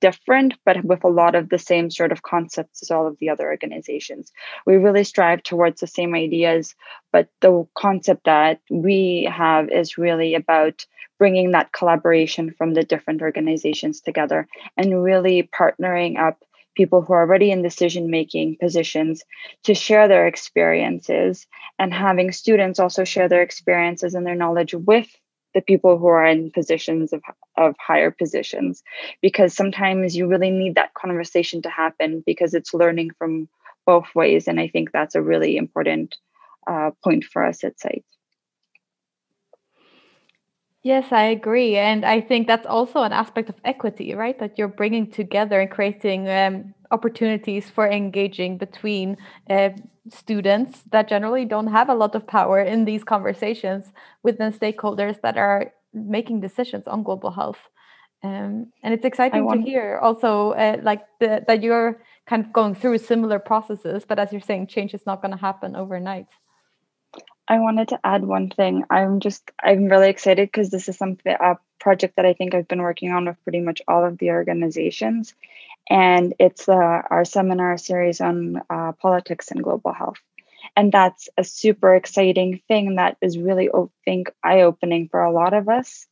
different, 0.00 0.54
but 0.64 0.84
with 0.84 1.04
a 1.04 1.08
lot 1.08 1.34
of 1.34 1.48
the 1.48 1.58
same 1.58 1.90
sort 1.90 2.12
of 2.12 2.22
concepts 2.22 2.82
as 2.82 2.90
all 2.90 3.06
of 3.06 3.16
the 3.18 3.30
other 3.30 3.48
organizations. 3.48 4.32
We 4.66 4.76
really 4.76 5.04
strive 5.04 5.42
towards 5.42 5.80
the 5.80 5.86
same 5.86 6.14
ideas, 6.14 6.74
but 7.12 7.28
the 7.40 7.66
concept 7.74 8.24
that 8.24 8.60
we 8.70 9.28
have 9.32 9.70
is 9.70 9.98
really 9.98 10.34
about 10.34 10.86
bringing 11.18 11.50
that 11.52 11.72
collaboration 11.72 12.54
from 12.56 12.74
the 12.74 12.84
different 12.84 13.22
organizations 13.22 14.00
together 14.00 14.46
and 14.76 15.02
really 15.02 15.42
partnering 15.42 16.18
up 16.18 16.42
people 16.76 17.02
who 17.02 17.12
are 17.12 17.22
already 17.22 17.50
in 17.50 17.60
decision 17.60 18.08
making 18.08 18.56
positions 18.60 19.24
to 19.64 19.74
share 19.74 20.06
their 20.06 20.28
experiences 20.28 21.46
and 21.78 21.92
having 21.92 22.30
students 22.30 22.78
also 22.78 23.02
share 23.02 23.28
their 23.28 23.42
experiences 23.42 24.14
and 24.14 24.24
their 24.24 24.36
knowledge 24.36 24.74
with 24.74 25.08
the 25.54 25.60
people 25.60 25.98
who 25.98 26.06
are 26.06 26.26
in 26.26 26.50
positions 26.50 27.12
of, 27.12 27.22
of 27.56 27.74
higher 27.78 28.10
positions 28.10 28.82
because 29.22 29.54
sometimes 29.54 30.16
you 30.16 30.26
really 30.26 30.50
need 30.50 30.74
that 30.74 30.94
conversation 30.94 31.62
to 31.62 31.70
happen 31.70 32.22
because 32.26 32.54
it's 32.54 32.74
learning 32.74 33.10
from 33.18 33.48
both 33.86 34.06
ways 34.14 34.48
and 34.48 34.60
i 34.60 34.68
think 34.68 34.92
that's 34.92 35.14
a 35.14 35.22
really 35.22 35.56
important 35.56 36.16
uh, 36.66 36.90
point 37.02 37.24
for 37.24 37.44
us 37.44 37.64
at 37.64 37.78
site 37.80 38.04
Yes, 40.84 41.12
I 41.12 41.24
agree. 41.24 41.76
And 41.76 42.04
I 42.04 42.20
think 42.20 42.46
that's 42.46 42.66
also 42.66 43.02
an 43.02 43.12
aspect 43.12 43.48
of 43.48 43.56
equity, 43.64 44.14
right? 44.14 44.38
That 44.38 44.56
you're 44.56 44.68
bringing 44.68 45.10
together 45.10 45.60
and 45.60 45.70
creating 45.70 46.28
um, 46.28 46.72
opportunities 46.90 47.70
for 47.70 47.88
engaging 47.88 48.58
between 48.58 49.16
uh, 49.50 49.70
students 50.10 50.82
that 50.90 51.08
generally 51.08 51.44
don't 51.44 51.68
have 51.68 51.88
a 51.88 51.94
lot 51.94 52.14
of 52.14 52.26
power 52.26 52.60
in 52.60 52.84
these 52.84 53.04
conversations 53.04 53.92
within 54.22 54.52
stakeholders 54.52 55.20
that 55.22 55.36
are 55.36 55.72
making 55.92 56.40
decisions 56.40 56.86
on 56.86 57.02
global 57.02 57.30
health. 57.30 57.58
Um, 58.22 58.72
and 58.82 58.92
it's 58.94 59.04
exciting 59.04 59.44
want- 59.44 59.64
to 59.64 59.70
hear 59.70 59.98
also 60.02 60.52
uh, 60.52 60.78
like 60.82 61.02
the, 61.20 61.44
that 61.46 61.62
you're 61.62 62.02
kind 62.26 62.44
of 62.44 62.52
going 62.52 62.74
through 62.74 62.98
similar 62.98 63.38
processes, 63.38 64.04
but 64.06 64.18
as 64.18 64.32
you're 64.32 64.40
saying, 64.40 64.66
change 64.66 64.92
is 64.92 65.06
not 65.06 65.22
going 65.22 65.32
to 65.32 65.38
happen 65.40 65.76
overnight. 65.76 66.26
I 67.48 67.60
wanted 67.60 67.88
to 67.88 68.00
add 68.04 68.24
one 68.24 68.50
thing. 68.50 68.84
I'm 68.90 69.20
just 69.20 69.50
I'm 69.62 69.86
really 69.86 70.10
excited 70.10 70.48
because 70.48 70.68
this 70.70 70.88
is 70.88 70.98
something 70.98 71.32
a 71.32 71.56
project 71.80 72.16
that 72.16 72.26
I 72.26 72.34
think 72.34 72.54
I've 72.54 72.68
been 72.68 72.82
working 72.82 73.10
on 73.10 73.24
with 73.24 73.42
pretty 73.42 73.60
much 73.60 73.80
all 73.88 74.04
of 74.04 74.18
the 74.18 74.30
organizations, 74.30 75.34
and 75.88 76.34
it's 76.38 76.68
uh, 76.68 76.72
our 77.10 77.24
seminar 77.24 77.78
series 77.78 78.20
on 78.20 78.60
uh, 78.70 78.92
politics 78.92 79.50
and 79.50 79.62
global 79.62 79.92
health, 79.92 80.18
and 80.76 80.92
that's 80.92 81.28
a 81.38 81.44
super 81.44 81.94
exciting 81.94 82.60
thing 82.68 82.96
that 82.96 83.16
is 83.20 83.38
really 83.38 83.68
I 83.70 83.84
think 84.04 84.30
eye 84.42 84.62
opening 84.62 85.08
for 85.08 85.22
a 85.22 85.32
lot 85.32 85.54
of 85.54 85.68
us, 85.68 86.06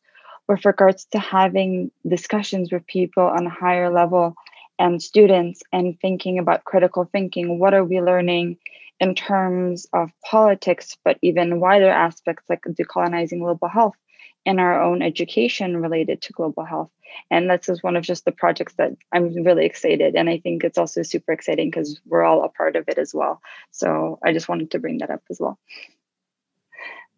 with 0.48 0.64
regards 0.64 1.06
to 1.12 1.18
having 1.18 1.90
discussions 2.06 2.72
with 2.72 2.86
people 2.86 3.24
on 3.24 3.46
a 3.46 3.50
higher 3.50 3.90
level 3.90 4.34
and 4.78 5.02
students 5.02 5.62
and 5.72 5.98
thinking 6.00 6.38
about 6.38 6.64
critical 6.64 7.08
thinking. 7.10 7.58
What 7.58 7.74
are 7.74 7.84
we 7.84 8.00
learning? 8.00 8.58
in 9.00 9.14
terms 9.14 9.86
of 9.92 10.10
politics, 10.24 10.96
but 11.04 11.18
even 11.20 11.60
wider 11.60 11.90
aspects 11.90 12.48
like 12.48 12.62
decolonizing 12.62 13.40
global 13.40 13.68
health 13.68 13.96
in 14.46 14.60
our 14.60 14.80
own 14.80 15.02
education 15.02 15.76
related 15.76 16.22
to 16.22 16.32
global 16.32 16.64
health. 16.64 16.90
And 17.30 17.50
this 17.50 17.68
is 17.68 17.82
one 17.82 17.96
of 17.96 18.04
just 18.04 18.24
the 18.24 18.32
projects 18.32 18.74
that 18.74 18.92
I'm 19.12 19.42
really 19.42 19.66
excited. 19.66 20.14
And 20.14 20.30
I 20.30 20.38
think 20.38 20.62
it's 20.62 20.78
also 20.78 21.02
super 21.02 21.32
exciting 21.32 21.68
because 21.68 22.00
we're 22.06 22.22
all 22.22 22.44
a 22.44 22.48
part 22.48 22.76
of 22.76 22.84
it 22.88 22.96
as 22.96 23.12
well. 23.12 23.42
So 23.72 24.18
I 24.24 24.32
just 24.32 24.48
wanted 24.48 24.70
to 24.70 24.78
bring 24.78 24.98
that 24.98 25.10
up 25.10 25.22
as 25.30 25.38
well. 25.40 25.58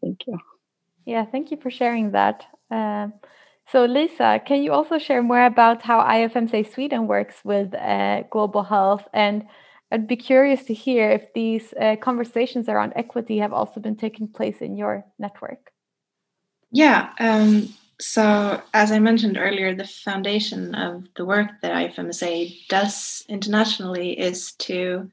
Thank 0.00 0.26
you. 0.26 0.38
Yeah, 1.04 1.26
thank 1.26 1.50
you 1.50 1.58
for 1.58 1.70
sharing 1.70 2.12
that. 2.12 2.46
Uh, 2.70 3.08
so, 3.70 3.84
Lisa, 3.84 4.40
can 4.46 4.62
you 4.62 4.72
also 4.72 4.98
share 4.98 5.22
more 5.22 5.44
about 5.44 5.82
how 5.82 6.00
IFMSA 6.00 6.72
Sweden 6.72 7.06
works 7.06 7.36
with 7.44 7.74
uh, 7.74 8.22
global 8.30 8.62
health 8.62 9.06
and 9.12 9.46
I'd 9.90 10.06
be 10.06 10.16
curious 10.16 10.64
to 10.64 10.74
hear 10.74 11.10
if 11.10 11.32
these 11.34 11.72
uh, 11.80 11.96
conversations 11.96 12.68
around 12.68 12.92
equity 12.94 13.38
have 13.38 13.54
also 13.54 13.80
been 13.80 13.96
taking 13.96 14.28
place 14.28 14.60
in 14.60 14.76
your 14.76 15.04
network. 15.18 15.72
Yeah. 16.70 17.10
Um, 17.18 17.68
so, 18.00 18.62
as 18.74 18.92
I 18.92 18.98
mentioned 19.00 19.36
earlier, 19.38 19.74
the 19.74 19.86
foundation 19.86 20.74
of 20.74 21.08
the 21.16 21.24
work 21.24 21.48
that 21.62 21.72
IFMSA 21.72 22.68
does 22.68 23.24
internationally 23.28 24.18
is 24.18 24.52
to 24.52 25.10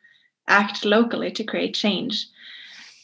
act 0.48 0.86
locally 0.86 1.32
to 1.32 1.44
create 1.44 1.74
change. 1.74 2.28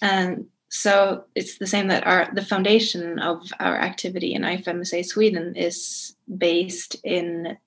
And 0.02 0.48
so 0.70 1.26
it's 1.36 1.58
the 1.58 1.68
same 1.68 1.88
that 1.88 2.08
our 2.08 2.30
the 2.34 2.46
foundation 2.46 3.20
of 3.20 3.52
our 3.60 3.78
activity 3.78 4.34
in 4.34 4.44
IFMSA 4.44 5.06
Sweden 5.06 5.56
is 5.56 6.16
based 6.38 6.96
in 7.04 7.58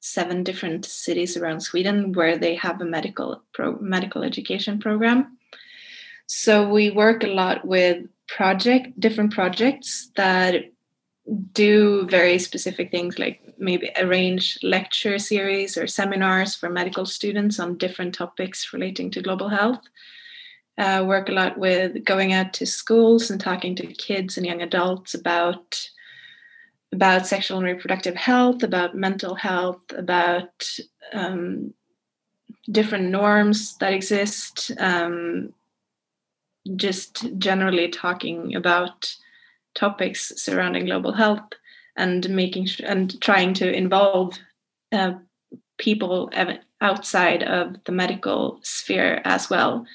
seven 0.00 0.42
different 0.44 0.84
cities 0.84 1.36
around 1.36 1.60
Sweden 1.60 2.12
where 2.12 2.38
they 2.38 2.54
have 2.54 2.80
a 2.80 2.84
medical 2.84 3.42
pro- 3.52 3.78
medical 3.80 4.22
education 4.22 4.78
program. 4.78 5.38
So 6.26 6.68
we 6.68 6.90
work 6.90 7.22
a 7.22 7.28
lot 7.28 7.66
with 7.66 8.06
project 8.28 8.98
different 8.98 9.32
projects 9.32 10.10
that 10.16 10.64
do 11.52 12.06
very 12.08 12.38
specific 12.38 12.90
things 12.90 13.18
like 13.18 13.40
maybe 13.58 13.90
arrange 13.96 14.58
lecture 14.62 15.18
series 15.18 15.76
or 15.76 15.86
seminars 15.86 16.54
for 16.54 16.68
medical 16.68 17.06
students 17.06 17.58
on 17.58 17.78
different 17.78 18.14
topics 18.14 18.72
relating 18.72 19.10
to 19.10 19.22
global 19.22 19.48
health. 19.48 19.80
Uh, 20.76 21.04
work 21.06 21.28
a 21.28 21.32
lot 21.32 21.56
with 21.56 22.04
going 22.04 22.32
out 22.32 22.52
to 22.52 22.66
schools 22.66 23.30
and 23.30 23.40
talking 23.40 23.76
to 23.76 23.86
kids 23.86 24.36
and 24.36 24.44
young 24.44 24.60
adults 24.60 25.14
about 25.14 25.88
about 26.92 27.26
sexual 27.26 27.58
and 27.58 27.66
reproductive 27.66 28.14
health, 28.14 28.62
about 28.62 28.94
mental 28.94 29.34
health, 29.34 29.82
about 29.96 30.64
um, 31.12 31.74
different 32.70 33.06
norms 33.10 33.76
that 33.78 33.92
exist, 33.92 34.70
um, 34.78 35.52
just 36.76 37.26
generally 37.38 37.88
talking 37.88 38.54
about 38.54 39.14
topics 39.74 40.32
surrounding 40.36 40.86
global 40.86 41.12
health 41.12 41.42
and 41.96 42.28
making 42.30 42.68
and 42.84 43.20
trying 43.20 43.54
to 43.54 43.72
involve 43.72 44.38
uh, 44.92 45.12
people 45.78 46.30
outside 46.80 47.42
of 47.42 47.76
the 47.84 47.92
medical 47.92 48.58
sphere 48.62 49.20
as 49.24 49.50
well. 49.50 49.86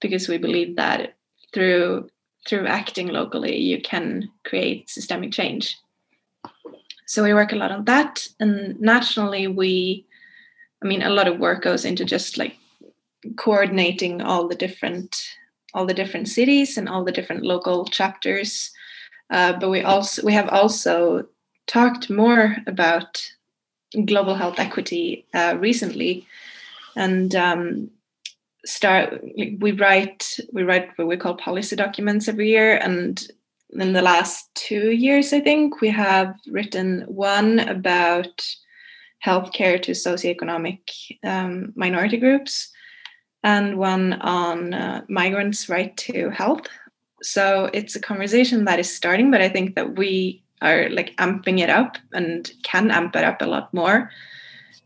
Because 0.00 0.28
we 0.28 0.38
believe 0.38 0.76
that 0.76 1.14
through 1.52 2.08
through 2.46 2.66
acting 2.66 3.08
locally 3.08 3.56
you 3.56 3.80
can 3.80 4.28
create 4.44 4.90
systemic 4.90 5.32
change. 5.32 5.78
So 7.06 7.22
we 7.22 7.32
work 7.32 7.52
a 7.52 7.56
lot 7.56 7.70
on 7.70 7.84
that 7.86 8.26
and 8.40 8.78
nationally 8.80 9.46
we 9.46 10.06
i 10.82 10.86
mean 10.86 11.02
a 11.02 11.10
lot 11.10 11.28
of 11.28 11.38
work 11.38 11.62
goes 11.62 11.84
into 11.84 12.04
just 12.04 12.38
like 12.38 12.56
coordinating 13.36 14.20
all 14.20 14.48
the 14.48 14.54
different 14.54 15.36
all 15.74 15.86
the 15.86 15.94
different 15.94 16.28
cities 16.28 16.76
and 16.76 16.88
all 16.88 17.04
the 17.04 17.12
different 17.12 17.44
local 17.44 17.84
chapters. 17.86 18.70
Uh, 19.30 19.52
but 19.52 19.70
we 19.70 19.82
also 19.82 20.22
we 20.24 20.32
have 20.32 20.48
also 20.48 21.26
talked 21.66 22.10
more 22.10 22.56
about 22.66 23.22
global 24.06 24.34
health 24.34 24.58
equity 24.58 25.26
uh, 25.34 25.56
recently. 25.58 26.26
And 26.96 27.34
um, 27.34 27.90
start 28.64 29.22
we 29.58 29.72
write 29.72 30.38
we 30.52 30.62
write 30.62 30.90
what 30.96 31.08
we 31.08 31.16
call 31.16 31.34
policy 31.34 31.76
documents 31.76 32.28
every 32.28 32.48
year. 32.48 32.76
And 32.76 33.26
in 33.80 33.92
the 33.92 34.02
last 34.02 34.54
two 34.54 34.90
years 34.90 35.32
i 35.32 35.40
think 35.40 35.80
we 35.80 35.88
have 35.88 36.34
written 36.50 37.02
one 37.08 37.58
about 37.60 38.46
healthcare 39.24 39.80
to 39.82 39.92
socioeconomic 39.92 40.80
um, 41.24 41.72
minority 41.74 42.16
groups 42.16 42.70
and 43.44 43.76
one 43.78 44.14
on 44.14 44.74
uh, 44.74 45.02
migrants 45.08 45.68
right 45.68 45.96
to 45.98 46.30
health. 46.30 46.66
So 47.22 47.70
it's 47.72 47.94
a 47.94 48.00
conversation 48.00 48.64
that 48.64 48.80
is 48.80 48.92
starting 48.92 49.30
but 49.30 49.40
i 49.40 49.48
think 49.48 49.76
that 49.76 49.96
we 49.96 50.42
are 50.60 50.88
like 50.88 51.14
amping 51.16 51.60
it 51.60 51.70
up 51.70 51.98
and 52.12 52.50
can 52.64 52.90
amp 52.90 53.14
it 53.14 53.24
up 53.24 53.42
a 53.42 53.46
lot 53.46 53.72
more. 53.72 54.10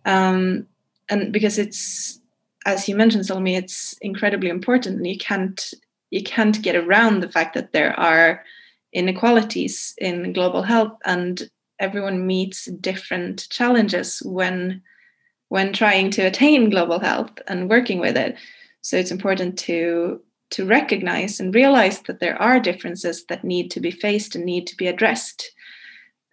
Um, 0.05 0.67
and 1.09 1.33
because 1.33 1.57
it's 1.57 2.21
as 2.67 2.87
you 2.87 2.97
mentioned, 2.97 3.25
Salome, 3.25 3.57
it's 3.57 3.95
incredibly 4.03 4.51
important, 4.51 4.97
and 4.97 5.07
you 5.07 5.17
can't 5.17 5.73
you 6.11 6.23
can't 6.23 6.61
get 6.61 6.77
around 6.77 7.21
the 7.21 7.29
fact 7.29 7.55
that 7.55 7.73
there 7.73 7.99
are 7.99 8.45
inequalities 8.93 9.95
in 9.99 10.33
global 10.33 10.63
health, 10.63 10.93
and 11.05 11.49
everyone 11.79 12.27
meets 12.27 12.67
different 12.67 13.49
challenges 13.49 14.21
when 14.25 14.83
when 15.49 15.73
trying 15.73 16.11
to 16.11 16.23
attain 16.23 16.71
global 16.71 16.99
health 16.99 17.31
and 17.47 17.71
working 17.71 17.99
with 17.99 18.17
it. 18.17 18.37
So 18.83 18.97
it's 18.97 19.11
important 19.11 19.59
to 19.61 20.21
to 20.51 20.65
recognize 20.65 21.41
and 21.41 21.55
realize 21.55 22.01
that 22.03 22.21
there 22.21 22.41
are 22.41 22.59
differences 22.59 23.27
that 23.27 23.45
need 23.45 23.71
to 23.71 23.81
be 23.81 23.91
faced 23.91 24.35
and 24.35 24.47
need 24.47 24.67
to 24.67 24.77
be 24.77 24.87
addressed. 24.87 25.53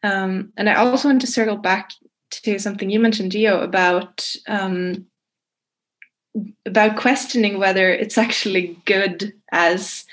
Um, 0.03 0.53
and 0.55 0.69
I 0.69 0.75
also 0.75 1.09
want 1.09 1.19
to 1.21 1.27
circle 1.27 1.57
back 1.57 1.91
to 2.31 2.57
something 2.57 2.89
you 2.89 2.99
mentioned, 2.99 3.33
Gio, 3.33 3.61
about 3.61 4.25
um, 4.47 5.05
about 6.65 6.97
questioning 6.97 7.59
whether 7.59 7.89
it's 7.89 8.17
actually 8.17 8.77
good 8.85 9.33
as 9.51 10.05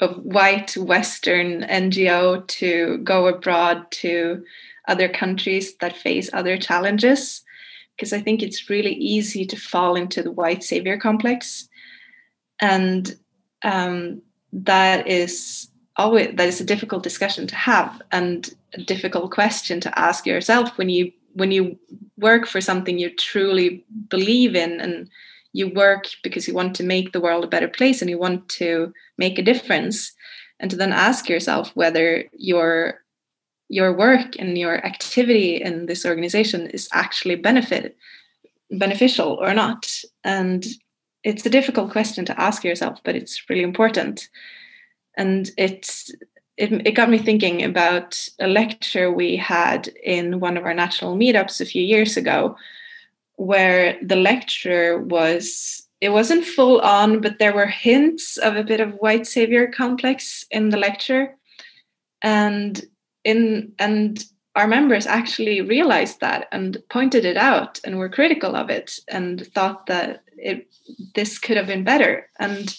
a 0.00 0.08
white 0.08 0.76
Western 0.76 1.62
NGO 1.62 2.46
to 2.46 2.98
go 2.98 3.26
abroad 3.26 3.90
to 3.90 4.44
other 4.86 5.08
countries 5.08 5.76
that 5.76 5.96
face 5.96 6.30
other 6.32 6.56
challenges. 6.56 7.42
Because 7.98 8.12
I 8.12 8.20
think 8.20 8.42
it's 8.42 8.70
really 8.70 8.94
easy 8.94 9.44
to 9.44 9.56
fall 9.56 9.96
into 9.96 10.22
the 10.22 10.30
white 10.30 10.62
savior 10.62 10.96
complex. 10.96 11.68
And 12.60 13.16
um, 13.62 14.22
that 14.52 15.08
is 15.08 15.68
always 15.96 16.34
that 16.36 16.48
is 16.48 16.60
a 16.60 16.64
difficult 16.64 17.02
discussion 17.02 17.46
to 17.48 17.56
have 17.56 18.00
and 18.12 18.54
a 18.74 18.78
difficult 18.78 19.32
question 19.32 19.80
to 19.80 19.98
ask 19.98 20.26
yourself 20.26 20.78
when 20.78 20.88
you 20.88 21.12
when 21.34 21.50
you 21.50 21.78
work 22.16 22.46
for 22.46 22.60
something 22.60 22.98
you 22.98 23.10
truly 23.10 23.84
believe 24.08 24.54
in 24.54 24.80
and 24.80 25.10
you 25.52 25.68
work 25.68 26.06
because 26.22 26.46
you 26.46 26.54
want 26.54 26.76
to 26.76 26.84
make 26.84 27.12
the 27.12 27.20
world 27.20 27.44
a 27.44 27.48
better 27.48 27.68
place 27.68 28.00
and 28.00 28.10
you 28.10 28.18
want 28.18 28.48
to 28.48 28.92
make 29.16 29.38
a 29.38 29.42
difference 29.42 30.12
and 30.60 30.70
to 30.70 30.76
then 30.76 30.92
ask 30.92 31.28
yourself 31.28 31.70
whether 31.74 32.24
your 32.32 33.02
your 33.68 33.92
work 33.92 34.38
and 34.38 34.56
your 34.56 34.84
activity 34.84 35.56
in 35.56 35.86
this 35.86 36.06
organization 36.06 36.68
is 36.68 36.88
actually 36.92 37.36
benefit 37.36 37.96
beneficial 38.70 39.38
or 39.40 39.54
not. 39.54 39.90
And 40.24 40.66
it's 41.24 41.44
a 41.46 41.50
difficult 41.50 41.90
question 41.90 42.24
to 42.26 42.40
ask 42.40 42.64
yourself 42.64 43.00
but 43.04 43.14
it's 43.14 43.48
really 43.48 43.62
important. 43.62 44.28
And 45.16 45.50
it's 45.56 46.10
it, 46.56 46.86
it 46.86 46.92
got 46.92 47.10
me 47.10 47.18
thinking 47.18 47.62
about 47.62 48.28
a 48.40 48.48
lecture 48.48 49.12
we 49.12 49.36
had 49.36 49.88
in 50.02 50.40
one 50.40 50.56
of 50.56 50.64
our 50.64 50.74
national 50.74 51.16
meetups 51.16 51.60
a 51.60 51.66
few 51.66 51.82
years 51.82 52.16
ago 52.16 52.56
where 53.36 53.96
the 54.02 54.16
lecture 54.16 54.98
was 54.98 55.86
it 56.00 56.10
wasn't 56.10 56.44
full 56.44 56.80
on 56.80 57.20
but 57.20 57.38
there 57.38 57.54
were 57.54 57.66
hints 57.66 58.36
of 58.38 58.56
a 58.56 58.64
bit 58.64 58.80
of 58.80 58.94
white 58.94 59.26
savior 59.26 59.66
complex 59.66 60.44
in 60.50 60.70
the 60.70 60.76
lecture. 60.76 61.34
And 62.22 62.84
in 63.24 63.72
and 63.78 64.24
our 64.54 64.66
members 64.66 65.06
actually 65.06 65.60
realized 65.60 66.20
that 66.20 66.48
and 66.50 66.78
pointed 66.90 67.24
it 67.24 67.36
out 67.36 67.78
and 67.84 67.98
were 67.98 68.08
critical 68.08 68.56
of 68.56 68.70
it 68.70 68.98
and 69.08 69.46
thought 69.54 69.86
that 69.86 70.22
it 70.36 70.68
this 71.14 71.38
could 71.38 71.56
have 71.56 71.66
been 71.66 71.84
better 71.84 72.28
and 72.38 72.76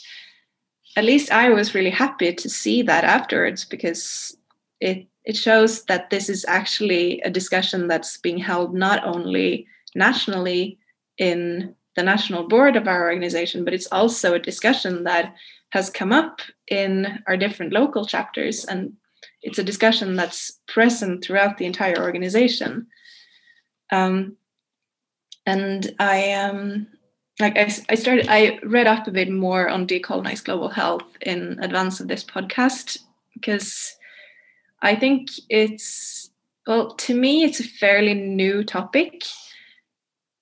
at 0.98 1.06
least 1.06 1.32
i 1.32 1.50
was 1.50 1.76
really 1.76 1.90
happy 1.90 2.34
to 2.34 2.50
see 2.50 2.82
that 2.82 3.04
afterwards 3.04 3.66
because 3.66 4.36
it 4.80 5.08
it 5.26 5.38
shows 5.38 5.84
that 5.86 6.10
this 6.10 6.30
is 6.30 6.44
actually 6.48 7.22
a 7.22 7.30
discussion 7.30 7.88
that's 7.88 8.18
being 8.18 8.38
held 8.38 8.74
not 8.74 9.04
only 9.04 9.68
nationally 9.94 10.80
in 11.18 11.76
the 11.96 12.04
national 12.04 12.48
board 12.48 12.76
of 12.76 12.88
our 12.88 13.04
organization, 13.04 13.66
but 13.66 13.74
it's 13.74 13.92
also 13.92 14.34
a 14.34 14.40
discussion 14.40 15.04
that 15.04 15.36
has 15.72 15.90
come 15.90 16.12
up 16.12 16.42
in 16.68 17.22
our 17.28 17.38
different 17.38 17.74
local 17.74 18.06
chapters. 18.06 18.66
And 18.66 18.94
it's 19.42 19.60
a 19.60 19.64
discussion 19.64 20.16
that's 20.16 20.60
present 20.68 21.24
throughout 21.24 21.58
the 21.58 21.66
entire 21.66 21.98
organization. 21.98 22.88
Um, 23.92 24.38
and 25.46 25.96
I 26.00 26.34
um, 26.34 26.88
like 27.40 27.58
I, 27.58 27.72
I 27.90 27.96
started 27.96 28.28
I 28.30 28.60
read 28.64 28.88
up 28.88 29.08
a 29.08 29.12
bit 29.12 29.32
more 29.32 29.70
on 29.70 29.88
decolonized 29.88 30.46
global 30.46 30.70
health 30.70 31.04
in 31.22 31.58
advance 31.62 32.00
of 32.00 32.08
this 32.08 32.24
podcast 32.24 33.00
because 33.34 33.96
I 34.82 34.96
think 34.96 35.30
it's 35.50 36.30
well 36.68 36.94
to 36.96 37.16
me 37.16 37.44
it's 37.44 37.60
a 37.60 37.64
fairly 37.64 38.14
new 38.14 38.64
topic 38.64 39.24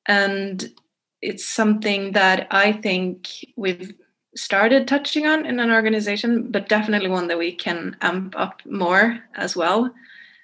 and 0.08 0.74
it's 1.22 1.48
something 1.48 2.14
that 2.14 2.48
I 2.52 2.72
think 2.74 3.28
we've 3.56 3.94
started 4.36 4.88
touching 4.88 5.26
on 5.26 5.46
in 5.46 5.60
an 5.60 5.72
organization, 5.72 6.52
but 6.52 6.70
definitely 6.70 7.10
one 7.10 7.28
that 7.28 7.38
we 7.38 7.54
can 7.54 7.96
amp 8.02 8.36
up 8.38 8.62
more 8.66 9.20
as 9.36 9.56
well. 9.56 9.94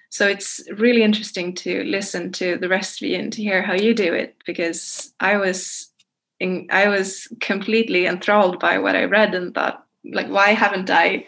So 0.09 0.27
it's 0.27 0.61
really 0.77 1.03
interesting 1.03 1.55
to 1.55 1.83
listen 1.83 2.31
to 2.33 2.57
the 2.57 2.69
rest 2.69 3.01
of 3.01 3.09
you 3.09 3.17
and 3.17 3.33
to 3.33 3.41
hear 3.41 3.63
how 3.63 3.73
you 3.73 3.93
do 3.93 4.13
it 4.13 4.35
because 4.45 5.11
I 5.19 5.37
was 5.37 5.89
in, 6.39 6.67
I 6.69 6.87
was 6.87 7.27
completely 7.41 8.05
enthralled 8.05 8.59
by 8.59 8.77
what 8.77 8.95
I 8.95 9.05
read 9.05 9.33
and 9.33 9.55
thought 9.55 9.85
like 10.05 10.27
why 10.27 10.49
haven't 10.49 10.89
I 10.89 11.25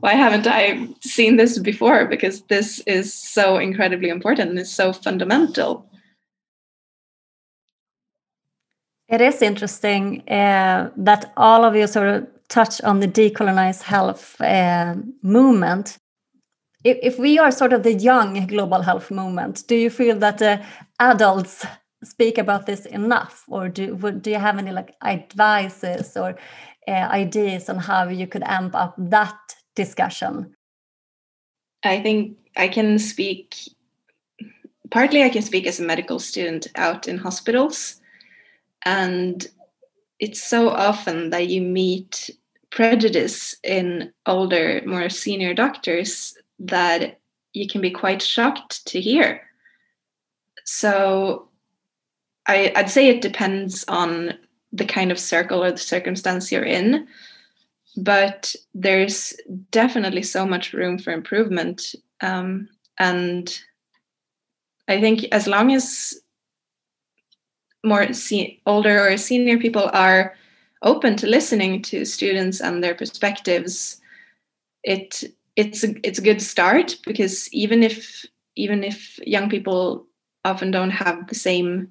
why 0.00 0.14
haven't 0.14 0.46
I 0.46 0.88
seen 1.00 1.36
this 1.36 1.58
before 1.58 2.06
because 2.06 2.40
this 2.42 2.80
is 2.86 3.12
so 3.12 3.58
incredibly 3.58 4.08
important 4.08 4.50
and 4.50 4.58
it's 4.58 4.70
so 4.72 4.92
fundamental 4.92 5.86
It 9.14 9.20
is 9.20 9.42
interesting 9.42 10.28
uh, 10.28 10.90
that 10.96 11.32
all 11.36 11.64
of 11.64 11.76
you 11.76 11.86
sort 11.86 12.08
of 12.08 12.26
touch 12.48 12.80
on 12.80 12.98
the 12.98 13.06
decolonized 13.06 13.82
health 13.82 14.40
uh, 14.40 14.96
movement. 15.22 15.98
If, 16.82 16.98
if, 17.00 17.18
we 17.20 17.38
are 17.38 17.52
sort 17.52 17.72
of 17.72 17.84
the 17.84 17.92
young 17.92 18.44
global 18.48 18.82
health 18.82 19.12
movement, 19.12 19.62
do 19.68 19.76
you 19.76 19.88
feel 19.88 20.18
that 20.18 20.38
the 20.38 20.60
adults 20.98 21.64
speak 22.02 22.38
about 22.38 22.66
this 22.66 22.86
enough 22.86 23.44
or 23.48 23.68
do 23.68 23.96
do 24.20 24.30
you 24.30 24.38
have 24.38 24.58
any 24.58 24.72
like 24.72 24.96
advices 25.04 26.16
or 26.16 26.36
uh, 26.88 27.06
ideas 27.22 27.68
on 27.68 27.78
how 27.78 28.08
you 28.08 28.26
could 28.26 28.42
amp 28.44 28.74
up 28.74 28.94
that 28.98 29.38
discussion 29.74 30.54
i 31.82 31.98
think 32.02 32.36
i 32.56 32.68
can 32.68 32.98
speak 32.98 33.56
partly 34.90 35.22
i 35.22 35.30
can 35.30 35.40
speak 35.40 35.66
as 35.66 35.80
a 35.80 35.82
medical 35.82 36.18
student 36.18 36.66
out 36.74 37.08
in 37.08 37.16
hospitals 37.16 38.02
and 38.84 39.46
it's 40.20 40.42
so 40.42 40.68
often 40.68 41.30
that 41.30 41.48
you 41.48 41.60
meet 41.60 42.30
prejudice 42.70 43.54
in 43.62 44.12
older 44.26 44.82
more 44.84 45.08
senior 45.08 45.54
doctors 45.54 46.36
that 46.58 47.20
you 47.52 47.68
can 47.68 47.80
be 47.80 47.90
quite 47.90 48.22
shocked 48.22 48.84
to 48.86 49.00
hear 49.00 49.42
so 50.64 51.48
I, 52.46 52.72
I'd 52.76 52.90
say 52.90 53.08
it 53.08 53.22
depends 53.22 53.84
on 53.88 54.34
the 54.72 54.84
kind 54.84 55.12
of 55.12 55.18
circle 55.18 55.62
or 55.62 55.70
the 55.70 55.78
circumstance 55.78 56.50
you're 56.50 56.64
in. 56.64 57.06
But 57.96 58.54
there's 58.74 59.34
definitely 59.70 60.22
so 60.24 60.44
much 60.44 60.72
room 60.72 60.98
for 60.98 61.12
improvement. 61.12 61.94
Um, 62.20 62.68
and 62.98 63.56
I 64.88 65.00
think 65.00 65.26
as 65.30 65.46
long 65.46 65.72
as 65.72 66.20
more 67.84 68.12
se- 68.12 68.60
older 68.66 69.06
or 69.06 69.16
senior 69.16 69.58
people 69.58 69.90
are 69.92 70.34
open 70.82 71.16
to 71.16 71.26
listening 71.26 71.82
to 71.82 72.04
students 72.04 72.60
and 72.60 72.82
their 72.82 72.94
perspectives, 72.94 74.00
it 74.82 75.24
it's 75.56 75.84
a 75.84 75.94
it's 76.06 76.18
a 76.18 76.22
good 76.22 76.42
start 76.42 76.96
because 77.04 77.52
even 77.52 77.82
if 77.82 78.24
even 78.56 78.84
if 78.84 79.18
young 79.26 79.48
people 79.48 80.06
often 80.44 80.70
don't 80.70 80.90
have 80.90 81.26
the 81.28 81.34
same 81.34 81.88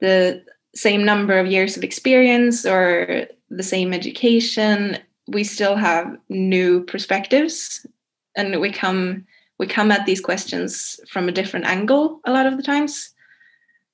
the 0.00 0.42
same 0.74 1.04
number 1.04 1.38
of 1.38 1.46
years 1.46 1.76
of 1.76 1.84
experience 1.84 2.64
or 2.64 3.26
the 3.50 3.62
same 3.62 3.92
education 3.92 4.98
we 5.28 5.44
still 5.44 5.76
have 5.76 6.16
new 6.28 6.82
perspectives 6.84 7.86
and 8.36 8.60
we 8.60 8.70
come 8.70 9.24
we 9.58 9.66
come 9.66 9.92
at 9.92 10.06
these 10.06 10.20
questions 10.20 10.98
from 11.08 11.28
a 11.28 11.32
different 11.32 11.66
angle 11.66 12.20
a 12.24 12.32
lot 12.32 12.46
of 12.46 12.56
the 12.56 12.62
times. 12.62 13.10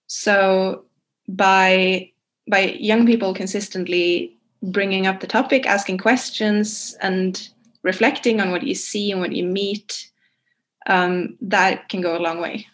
So 0.06 0.84
by 1.28 2.10
by 2.48 2.76
young 2.78 3.06
people 3.06 3.34
consistently 3.34 4.36
bringing 4.62 5.06
up 5.06 5.20
the 5.20 5.26
topic 5.26 5.66
asking 5.66 5.98
questions 5.98 6.96
and 7.00 7.50
reflecting 7.82 8.40
on 8.40 8.50
what 8.50 8.62
you 8.62 8.74
see 8.74 9.12
and 9.12 9.20
what 9.20 9.32
you 9.32 9.44
meet 9.44 10.10
um, 10.86 11.36
that 11.40 11.88
can 11.88 12.00
go 12.00 12.16
a 12.16 12.18
long 12.18 12.40
way 12.40 12.66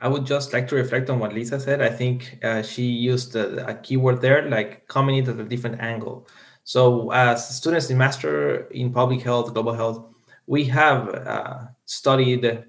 I 0.00 0.08
would 0.08 0.26
just 0.26 0.52
like 0.52 0.68
to 0.68 0.74
reflect 0.74 1.08
on 1.08 1.18
what 1.18 1.32
Lisa 1.32 1.58
said. 1.58 1.80
I 1.80 1.88
think 1.88 2.38
uh, 2.44 2.60
she 2.60 2.82
used 2.82 3.36
a, 3.36 3.66
a 3.66 3.74
keyword 3.74 4.20
there, 4.20 4.46
like 4.50 4.86
coming 4.86 5.16
in 5.16 5.26
at 5.30 5.40
a 5.40 5.44
different 5.44 5.80
angle. 5.80 6.28
So, 6.64 7.10
as 7.10 7.56
students 7.56 7.88
in 7.88 7.96
Master 7.96 8.66
in 8.66 8.92
Public 8.92 9.22
Health, 9.22 9.54
Global 9.54 9.72
Health, 9.72 10.04
we 10.46 10.64
have 10.64 11.08
uh, 11.08 11.58
studied 11.86 12.64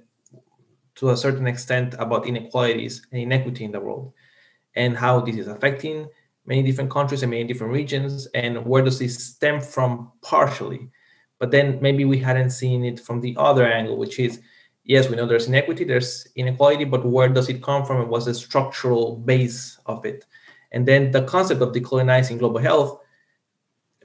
to 0.95 1.09
a 1.09 1.17
certain 1.17 1.47
extent 1.47 1.95
about 1.99 2.27
inequalities 2.27 3.05
and 3.11 3.21
inequity 3.21 3.65
in 3.65 3.71
the 3.71 3.79
world 3.79 4.13
and 4.75 4.97
how 4.97 5.19
this 5.19 5.35
is 5.35 5.47
affecting 5.47 6.07
many 6.45 6.63
different 6.63 6.91
countries 6.91 7.23
and 7.23 7.31
many 7.31 7.43
different 7.43 7.73
regions 7.73 8.27
and 8.33 8.65
where 8.65 8.83
does 8.83 8.99
this 8.99 9.21
stem 9.23 9.59
from 9.59 10.11
partially. 10.21 10.89
But 11.39 11.51
then 11.51 11.79
maybe 11.81 12.05
we 12.05 12.17
hadn't 12.17 12.51
seen 12.51 12.85
it 12.85 12.99
from 12.99 13.19
the 13.19 13.35
other 13.37 13.65
angle, 13.65 13.97
which 13.97 14.19
is 14.19 14.39
yes, 14.85 15.09
we 15.09 15.15
know 15.15 15.25
there's 15.25 15.47
inequity, 15.47 15.83
there's 15.83 16.27
inequality, 16.35 16.85
but 16.85 17.05
where 17.05 17.27
does 17.27 17.49
it 17.49 17.63
come 17.63 17.85
from 17.85 18.01
and 18.01 18.09
what's 18.09 18.25
the 18.25 18.33
structural 18.33 19.17
base 19.17 19.79
of 19.87 20.05
it? 20.05 20.25
And 20.71 20.87
then 20.87 21.11
the 21.11 21.23
concept 21.23 21.61
of 21.61 21.73
decolonizing 21.73 22.39
global 22.39 22.59
health 22.59 23.01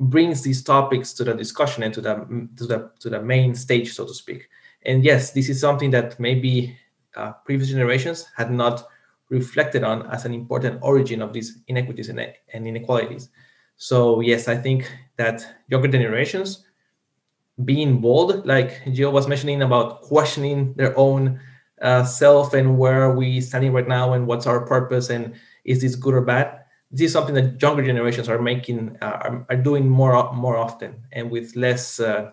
brings 0.00 0.42
these 0.42 0.62
topics 0.62 1.12
to 1.12 1.24
the 1.24 1.34
discussion 1.34 1.82
and 1.82 1.92
to 1.92 2.00
the 2.00 2.48
to 2.56 2.66
the 2.66 2.90
to 3.00 3.10
the 3.10 3.22
main 3.22 3.54
stage, 3.54 3.92
so 3.92 4.06
to 4.06 4.14
speak. 4.14 4.48
And 4.86 5.04
yes, 5.04 5.32
this 5.32 5.50
is 5.50 5.60
something 5.60 5.90
that 5.90 6.18
maybe 6.18 6.76
uh, 7.16 7.32
previous 7.44 7.70
generations 7.70 8.26
had 8.36 8.50
not 8.50 8.86
reflected 9.28 9.84
on 9.84 10.06
as 10.10 10.24
an 10.24 10.34
important 10.34 10.78
origin 10.82 11.22
of 11.22 11.32
these 11.32 11.58
inequities 11.68 12.08
and, 12.08 12.20
and 12.52 12.66
inequalities. 12.66 13.30
So 13.76 14.20
yes, 14.20 14.48
I 14.48 14.56
think 14.56 14.90
that 15.16 15.46
younger 15.68 15.88
generations 15.88 16.64
being 17.64 18.00
bold, 18.00 18.46
like 18.46 18.82
Jill 18.92 19.12
was 19.12 19.28
mentioning 19.28 19.62
about 19.62 20.02
questioning 20.02 20.74
their 20.74 20.96
own 20.98 21.40
uh, 21.80 22.04
self 22.04 22.52
and 22.54 22.78
where 22.78 23.02
are 23.02 23.16
we 23.16 23.40
standing 23.40 23.72
right 23.72 23.88
now 23.88 24.12
and 24.12 24.26
what's 24.26 24.46
our 24.46 24.66
purpose 24.66 25.10
and 25.10 25.34
is 25.64 25.80
this 25.80 25.94
good 25.94 26.14
or 26.14 26.22
bad? 26.22 26.60
This 26.90 27.06
is 27.06 27.12
something 27.12 27.34
that 27.36 27.62
younger 27.62 27.84
generations 27.84 28.28
are 28.28 28.40
making 28.40 28.96
uh, 29.00 29.04
are, 29.04 29.46
are, 29.48 29.56
doing 29.56 29.88
more 29.88 30.32
more 30.34 30.56
often 30.56 31.04
and 31.12 31.30
with 31.30 31.54
less 31.54 32.00
uh, 32.00 32.32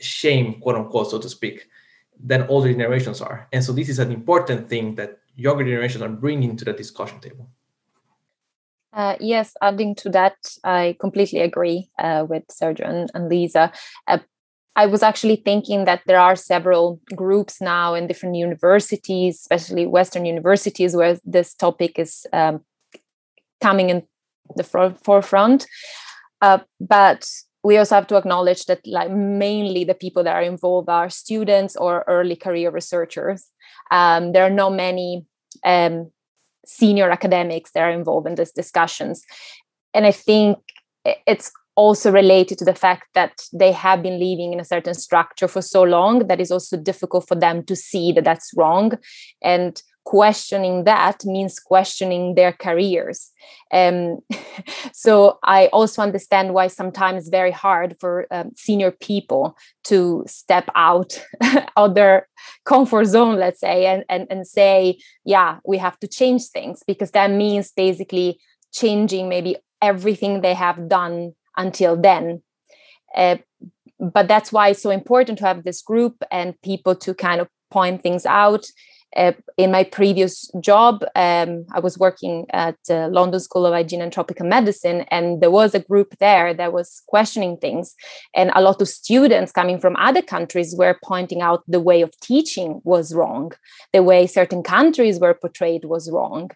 shame, 0.00 0.60
quote 0.60 0.76
unquote, 0.76 1.10
so 1.10 1.18
to 1.18 1.28
speak, 1.28 1.68
than 2.22 2.46
older 2.48 2.72
generations 2.72 3.20
are. 3.20 3.48
And 3.52 3.62
so 3.62 3.72
this 3.72 3.88
is 3.88 3.98
an 3.98 4.12
important 4.12 4.68
thing 4.68 4.94
that 4.96 5.18
younger 5.36 5.64
generations 5.64 6.02
are 6.02 6.08
bringing 6.08 6.56
to 6.56 6.64
the 6.64 6.72
discussion 6.72 7.20
table. 7.20 7.48
Uh, 8.92 9.16
yes, 9.18 9.54
adding 9.60 9.94
to 9.96 10.08
that, 10.10 10.36
I 10.62 10.96
completely 11.00 11.40
agree 11.40 11.90
uh, 11.98 12.24
with 12.28 12.46
Sergio 12.46 12.88
and, 12.88 13.10
and 13.12 13.28
Lisa. 13.28 13.72
Uh, 14.06 14.18
I 14.76 14.86
was 14.86 15.02
actually 15.02 15.36
thinking 15.36 15.84
that 15.84 16.02
there 16.06 16.20
are 16.20 16.36
several 16.36 17.00
groups 17.14 17.60
now 17.60 17.94
in 17.94 18.06
different 18.06 18.36
universities, 18.36 19.36
especially 19.40 19.86
Western 19.86 20.26
universities, 20.26 20.96
where 20.96 21.18
this 21.24 21.54
topic 21.54 21.98
is 21.98 22.26
um, 22.32 22.60
coming 23.60 23.90
in 23.90 24.02
the 24.56 24.64
forefront. 24.64 25.66
Uh, 26.40 26.58
but 26.80 27.28
we 27.64 27.78
also 27.78 27.94
have 27.94 28.06
to 28.08 28.16
acknowledge 28.16 28.66
that, 28.66 28.86
like, 28.86 29.10
mainly 29.10 29.84
the 29.84 29.94
people 29.94 30.22
that 30.22 30.36
are 30.36 30.42
involved 30.42 30.90
are 30.90 31.08
students 31.08 31.74
or 31.76 32.04
early 32.06 32.36
career 32.36 32.70
researchers. 32.70 33.48
Um, 33.90 34.32
there 34.32 34.44
are 34.44 34.50
not 34.50 34.74
many 34.74 35.24
um, 35.64 36.10
senior 36.66 37.10
academics 37.10 37.72
that 37.72 37.80
are 37.80 37.90
involved 37.90 38.26
in 38.26 38.34
these 38.34 38.52
discussions. 38.52 39.22
And 39.94 40.04
I 40.06 40.12
think 40.12 40.58
it's 41.26 41.50
also 41.74 42.12
related 42.12 42.58
to 42.58 42.64
the 42.64 42.74
fact 42.74 43.04
that 43.14 43.42
they 43.52 43.72
have 43.72 44.02
been 44.02 44.20
living 44.20 44.52
in 44.52 44.60
a 44.60 44.64
certain 44.64 44.94
structure 44.94 45.48
for 45.48 45.62
so 45.62 45.82
long 45.82 46.26
that 46.28 46.40
is 46.40 46.50
also 46.50 46.76
difficult 46.76 47.26
for 47.26 47.34
them 47.34 47.64
to 47.64 47.74
see 47.74 48.12
that 48.12 48.24
that's 48.24 48.52
wrong 48.56 48.92
and 49.42 49.82
questioning 50.04 50.84
that 50.84 51.24
means 51.24 51.58
questioning 51.58 52.34
their 52.34 52.52
careers. 52.52 53.30
Um, 53.72 54.18
so 54.92 55.38
i 55.42 55.66
also 55.66 56.00
understand 56.00 56.54
why 56.54 56.68
sometimes 56.68 57.22
it's 57.22 57.28
very 57.28 57.50
hard 57.50 57.96
for 57.98 58.26
um, 58.30 58.50
senior 58.54 58.90
people 58.90 59.56
to 59.84 60.24
step 60.26 60.68
out 60.74 61.22
of 61.76 61.94
their 61.94 62.28
comfort 62.64 63.06
zone 63.06 63.36
let's 63.36 63.60
say 63.60 63.86
and, 63.86 64.04
and 64.08 64.26
and 64.30 64.46
say 64.46 64.98
yeah 65.24 65.58
we 65.66 65.78
have 65.78 65.98
to 66.00 66.08
change 66.08 66.46
things 66.46 66.82
because 66.86 67.10
that 67.10 67.30
means 67.30 67.72
basically 67.72 68.38
changing 68.72 69.28
maybe 69.28 69.56
everything 69.80 70.40
they 70.40 70.54
have 70.54 70.88
done 70.88 71.32
until 71.56 71.96
then. 71.96 72.42
Uh, 73.14 73.36
but 74.00 74.26
that's 74.26 74.52
why 74.52 74.68
it's 74.68 74.82
so 74.82 74.90
important 74.90 75.38
to 75.38 75.46
have 75.46 75.62
this 75.62 75.82
group 75.82 76.22
and 76.30 76.60
people 76.62 76.94
to 76.96 77.14
kind 77.14 77.40
of 77.40 77.48
point 77.70 78.02
things 78.02 78.26
out 78.26 78.66
uh, 79.16 79.32
in 79.56 79.70
my 79.70 79.84
previous 79.84 80.50
job, 80.60 81.04
um, 81.14 81.64
I 81.72 81.80
was 81.80 81.98
working 81.98 82.46
at 82.52 82.76
uh, 82.90 83.08
London 83.08 83.40
School 83.40 83.66
of 83.66 83.72
Hygiene 83.72 84.02
and 84.02 84.12
Tropical 84.12 84.46
Medicine, 84.46 85.04
and 85.10 85.40
there 85.40 85.50
was 85.50 85.74
a 85.74 85.80
group 85.80 86.18
there 86.18 86.52
that 86.54 86.72
was 86.72 87.02
questioning 87.06 87.56
things. 87.56 87.94
And 88.34 88.50
a 88.54 88.62
lot 88.62 88.80
of 88.82 88.88
students 88.88 89.52
coming 89.52 89.78
from 89.78 89.96
other 89.96 90.22
countries 90.22 90.74
were 90.76 90.98
pointing 91.04 91.42
out 91.42 91.62
the 91.68 91.80
way 91.80 92.02
of 92.02 92.18
teaching 92.20 92.80
was 92.84 93.14
wrong, 93.14 93.52
the 93.92 94.02
way 94.02 94.26
certain 94.26 94.62
countries 94.62 95.20
were 95.20 95.34
portrayed 95.34 95.84
was 95.84 96.10
wrong. 96.10 96.50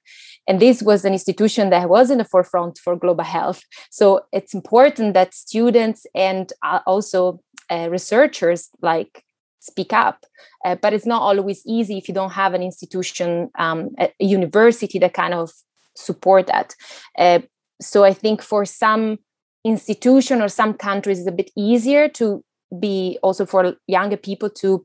And 0.48 0.60
this 0.60 0.82
was 0.82 1.04
an 1.04 1.12
institution 1.12 1.70
that 1.70 1.88
was 1.88 2.10
in 2.10 2.18
the 2.18 2.24
forefront 2.24 2.78
for 2.78 2.96
global 2.96 3.24
health. 3.24 3.62
So 3.90 4.22
it's 4.32 4.54
important 4.54 5.14
that 5.14 5.34
students 5.34 6.06
and 6.14 6.52
uh, 6.62 6.80
also 6.86 7.40
uh, 7.70 7.88
researchers 7.90 8.70
like 8.80 9.24
speak 9.60 9.92
up. 9.92 10.24
Uh, 10.64 10.76
but 10.76 10.92
it's 10.92 11.06
not 11.06 11.22
always 11.22 11.62
easy 11.66 11.98
if 11.98 12.08
you 12.08 12.14
don't 12.14 12.32
have 12.32 12.54
an 12.54 12.62
institution, 12.62 13.50
um, 13.58 13.90
a 13.98 14.10
university 14.18 14.98
that 14.98 15.14
kind 15.14 15.34
of 15.34 15.50
support 15.94 16.46
that. 16.46 16.74
Uh, 17.18 17.40
so 17.80 18.04
I 18.04 18.12
think 18.12 18.42
for 18.42 18.64
some 18.64 19.18
institution 19.64 20.40
or 20.42 20.48
some 20.48 20.74
countries, 20.74 21.18
it's 21.18 21.28
a 21.28 21.32
bit 21.32 21.50
easier 21.56 22.08
to 22.10 22.44
be 22.78 23.18
also 23.22 23.46
for 23.46 23.74
younger 23.86 24.16
people 24.16 24.50
to 24.50 24.84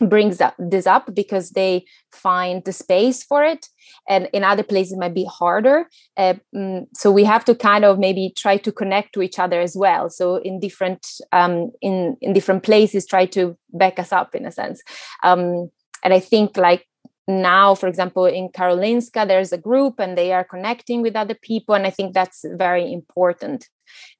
brings 0.00 0.40
up 0.40 0.54
this 0.58 0.86
up 0.86 1.14
because 1.14 1.50
they 1.50 1.84
find 2.12 2.64
the 2.64 2.72
space 2.72 3.22
for 3.22 3.44
it. 3.44 3.68
And 4.08 4.28
in 4.32 4.44
other 4.44 4.62
places 4.62 4.94
it 4.94 4.98
might 4.98 5.14
be 5.14 5.24
harder. 5.24 5.88
Uh, 6.16 6.34
mm, 6.54 6.86
so 6.94 7.10
we 7.10 7.24
have 7.24 7.44
to 7.46 7.54
kind 7.54 7.84
of 7.84 7.98
maybe 7.98 8.32
try 8.36 8.56
to 8.58 8.72
connect 8.72 9.12
to 9.14 9.22
each 9.22 9.38
other 9.38 9.60
as 9.60 9.76
well. 9.76 10.10
So 10.10 10.36
in 10.36 10.60
different 10.60 11.06
um, 11.32 11.70
in 11.80 12.16
in 12.20 12.32
different 12.32 12.62
places 12.62 13.06
try 13.06 13.26
to 13.26 13.56
back 13.72 13.98
us 13.98 14.12
up 14.12 14.34
in 14.34 14.46
a 14.46 14.52
sense. 14.52 14.82
Um, 15.22 15.70
and 16.04 16.14
i 16.14 16.20
think 16.20 16.56
like 16.56 16.86
now 17.28 17.74
for 17.74 17.88
example 17.88 18.24
in 18.24 18.48
karolinska 18.48 19.26
there's 19.26 19.52
a 19.52 19.58
group 19.58 19.98
and 19.98 20.16
they 20.16 20.32
are 20.32 20.44
connecting 20.44 21.02
with 21.02 21.16
other 21.16 21.34
people 21.34 21.74
and 21.74 21.86
i 21.86 21.90
think 21.90 22.14
that's 22.14 22.44
very 22.56 22.92
important 22.92 23.68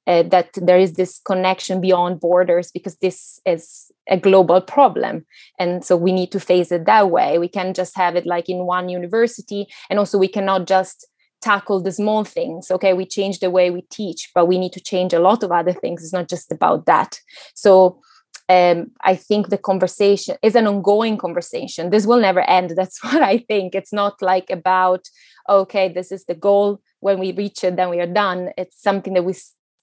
uh, 0.07 0.23
that 0.23 0.49
there 0.55 0.79
is 0.79 0.93
this 0.93 1.19
connection 1.19 1.81
beyond 1.81 2.19
borders 2.19 2.71
because 2.71 2.95
this 2.97 3.39
is 3.45 3.91
a 4.09 4.17
global 4.17 4.61
problem. 4.61 5.25
And 5.59 5.83
so 5.83 5.97
we 5.97 6.11
need 6.11 6.31
to 6.31 6.39
face 6.39 6.71
it 6.71 6.85
that 6.85 7.09
way. 7.09 7.37
We 7.37 7.49
can 7.49 7.73
just 7.73 7.95
have 7.97 8.15
it 8.15 8.25
like 8.25 8.49
in 8.49 8.65
one 8.65 8.89
university. 8.89 9.67
And 9.89 9.99
also 9.99 10.17
we 10.17 10.29
cannot 10.29 10.67
just 10.67 11.07
tackle 11.41 11.81
the 11.81 11.91
small 11.91 12.23
things. 12.23 12.71
Okay 12.71 12.93
we 12.93 13.05
change 13.05 13.39
the 13.39 13.51
way 13.51 13.69
we 13.69 13.81
teach 13.91 14.31
but 14.33 14.47
we 14.47 14.57
need 14.57 14.73
to 14.73 14.79
change 14.79 15.13
a 15.13 15.19
lot 15.19 15.43
of 15.43 15.51
other 15.51 15.73
things. 15.73 16.03
It's 16.03 16.13
not 16.13 16.29
just 16.29 16.51
about 16.51 16.85
that. 16.85 17.19
So 17.53 18.01
um, 18.49 18.91
I 19.01 19.15
think 19.15 19.49
the 19.49 19.57
conversation 19.57 20.37
is 20.41 20.55
an 20.55 20.67
ongoing 20.67 21.17
conversation. 21.17 21.89
This 21.89 22.05
will 22.05 22.19
never 22.19 22.41
end. 22.41 22.71
That's 22.75 23.03
what 23.03 23.21
I 23.21 23.39
think. 23.39 23.75
It's 23.75 23.93
not 23.93 24.21
like 24.21 24.49
about, 24.49 25.09
okay, 25.49 25.89
this 25.89 26.11
is 26.11 26.25
the 26.25 26.35
goal. 26.35 26.81
When 26.99 27.19
we 27.19 27.31
reach 27.31 27.63
it, 27.63 27.75
then 27.75 27.89
we 27.89 27.99
are 27.99 28.07
done. 28.07 28.51
It's 28.57 28.81
something 28.81 29.13
that 29.13 29.23
we 29.23 29.35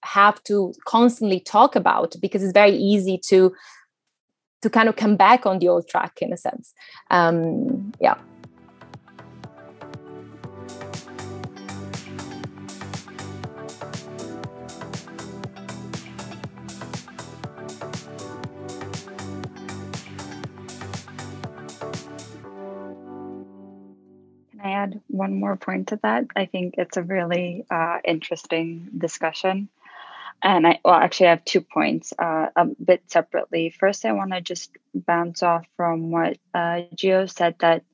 have 0.02 0.42
to 0.44 0.74
constantly 0.86 1.40
talk 1.40 1.76
about 1.76 2.16
because 2.20 2.42
it's 2.42 2.52
very 2.52 2.76
easy 2.76 3.18
to 3.28 3.54
to 4.62 4.70
kind 4.70 4.88
of 4.88 4.96
come 4.96 5.14
back 5.14 5.44
on 5.44 5.58
the 5.58 5.68
old 5.68 5.86
track 5.86 6.18
in 6.22 6.32
a 6.32 6.38
sense. 6.38 6.72
Um, 7.10 7.92
yeah. 8.00 8.16
I 24.64 24.70
add 24.70 25.00
one 25.08 25.38
more 25.38 25.56
point 25.56 25.88
to 25.88 26.00
that? 26.02 26.24
I 26.34 26.46
think 26.46 26.76
it's 26.78 26.96
a 26.96 27.02
really 27.02 27.66
uh, 27.70 27.98
interesting 28.04 28.88
discussion. 28.96 29.68
And 30.42 30.66
I, 30.66 30.80
well, 30.84 30.94
actually, 30.94 31.28
I 31.28 31.30
have 31.30 31.44
two 31.44 31.60
points 31.60 32.12
uh, 32.18 32.48
a 32.56 32.66
bit 32.82 33.02
separately. 33.08 33.70
First, 33.70 34.04
I 34.04 34.12
want 34.12 34.32
to 34.32 34.40
just 34.40 34.70
bounce 34.94 35.42
off 35.42 35.64
from 35.76 36.10
what 36.10 36.38
uh, 36.52 36.82
Gio 36.96 37.30
said 37.30 37.56
that 37.60 37.84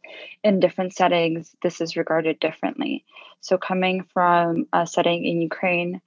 in 0.43 0.61
different 0.61 0.95
settings, 0.95 1.55
this 1.63 1.81
is 1.81 1.97
regarded 1.97 2.41
differently. 2.41 3.05
So, 3.41 3.59
coming 3.59 4.05
from 4.13 4.67
a 4.73 4.87
setting 4.87 5.25
in 5.25 5.43
Ukraine, 5.43 6.01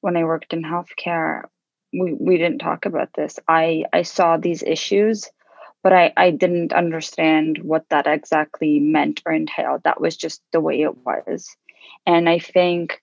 when 0.00 0.16
I 0.16 0.24
worked 0.24 0.52
in 0.52 0.62
healthcare, 0.62 1.44
we, 1.92 2.14
we 2.14 2.38
didn't 2.38 2.58
talk 2.60 2.86
about 2.86 3.12
this. 3.14 3.38
I, 3.48 3.84
I 3.92 4.02
saw 4.02 4.36
these 4.36 4.62
issues 4.62 5.30
but 5.82 5.92
I, 5.92 6.12
I 6.16 6.30
didn't 6.30 6.72
understand 6.72 7.58
what 7.62 7.88
that 7.90 8.06
exactly 8.06 8.78
meant 8.80 9.22
or 9.24 9.32
entailed. 9.32 9.82
That 9.84 10.00
was 10.00 10.16
just 10.16 10.42
the 10.52 10.60
way 10.60 10.82
it 10.82 10.96
was. 11.04 11.48
And 12.06 12.28
I 12.28 12.38
think 12.38 13.00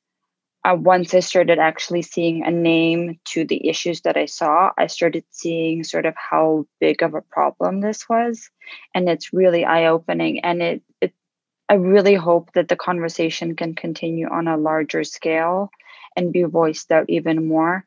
uh, 0.63 0.75
once 0.75 1.13
I 1.13 1.21
started 1.21 1.59
actually 1.59 2.01
seeing 2.01 2.43
a 2.43 2.51
name 2.51 3.19
to 3.25 3.45
the 3.45 3.67
issues 3.69 4.01
that 4.01 4.17
I 4.17 4.25
saw, 4.25 4.71
I 4.77 4.87
started 4.87 5.23
seeing 5.29 5.83
sort 5.83 6.05
of 6.05 6.15
how 6.17 6.67
big 6.79 7.03
of 7.03 7.13
a 7.13 7.21
problem 7.21 7.81
this 7.81 8.07
was. 8.09 8.49
And 8.93 9.07
it's 9.07 9.33
really 9.33 9.65
eye 9.65 9.87
opening. 9.87 10.41
And 10.41 10.61
it, 10.61 10.83
it, 11.01 11.13
I 11.69 11.75
really 11.75 12.15
hope 12.15 12.51
that 12.53 12.67
the 12.67 12.75
conversation 12.75 13.55
can 13.55 13.75
continue 13.75 14.27
on 14.27 14.47
a 14.47 14.57
larger 14.57 15.03
scale 15.03 15.71
and 16.15 16.33
be 16.33 16.43
voiced 16.43 16.91
out 16.91 17.05
even 17.07 17.47
more 17.47 17.85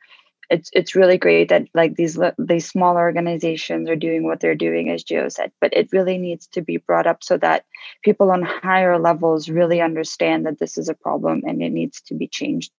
it's 0.50 0.68
it's 0.72 0.96
really 0.96 1.16
great 1.16 1.48
that 1.48 1.68
like 1.74 1.94
these 1.94 2.18
these 2.38 2.68
small 2.68 2.96
organizations 2.96 3.88
are 3.88 3.96
doing 3.96 4.24
what 4.24 4.40
they're 4.40 4.56
doing 4.56 4.90
as 4.90 5.04
Gio 5.04 5.30
said 5.30 5.52
but 5.60 5.72
it 5.72 5.88
really 5.92 6.18
needs 6.18 6.48
to 6.48 6.60
be 6.60 6.76
brought 6.76 7.06
up 7.06 7.22
so 7.22 7.38
that 7.38 7.64
people 8.02 8.30
on 8.30 8.42
higher 8.42 8.98
levels 8.98 9.48
really 9.48 9.80
understand 9.80 10.46
that 10.46 10.58
this 10.58 10.76
is 10.76 10.88
a 10.88 10.94
problem 10.94 11.42
and 11.46 11.62
it 11.62 11.70
needs 11.70 12.00
to 12.02 12.14
be 12.14 12.26
changed 12.26 12.72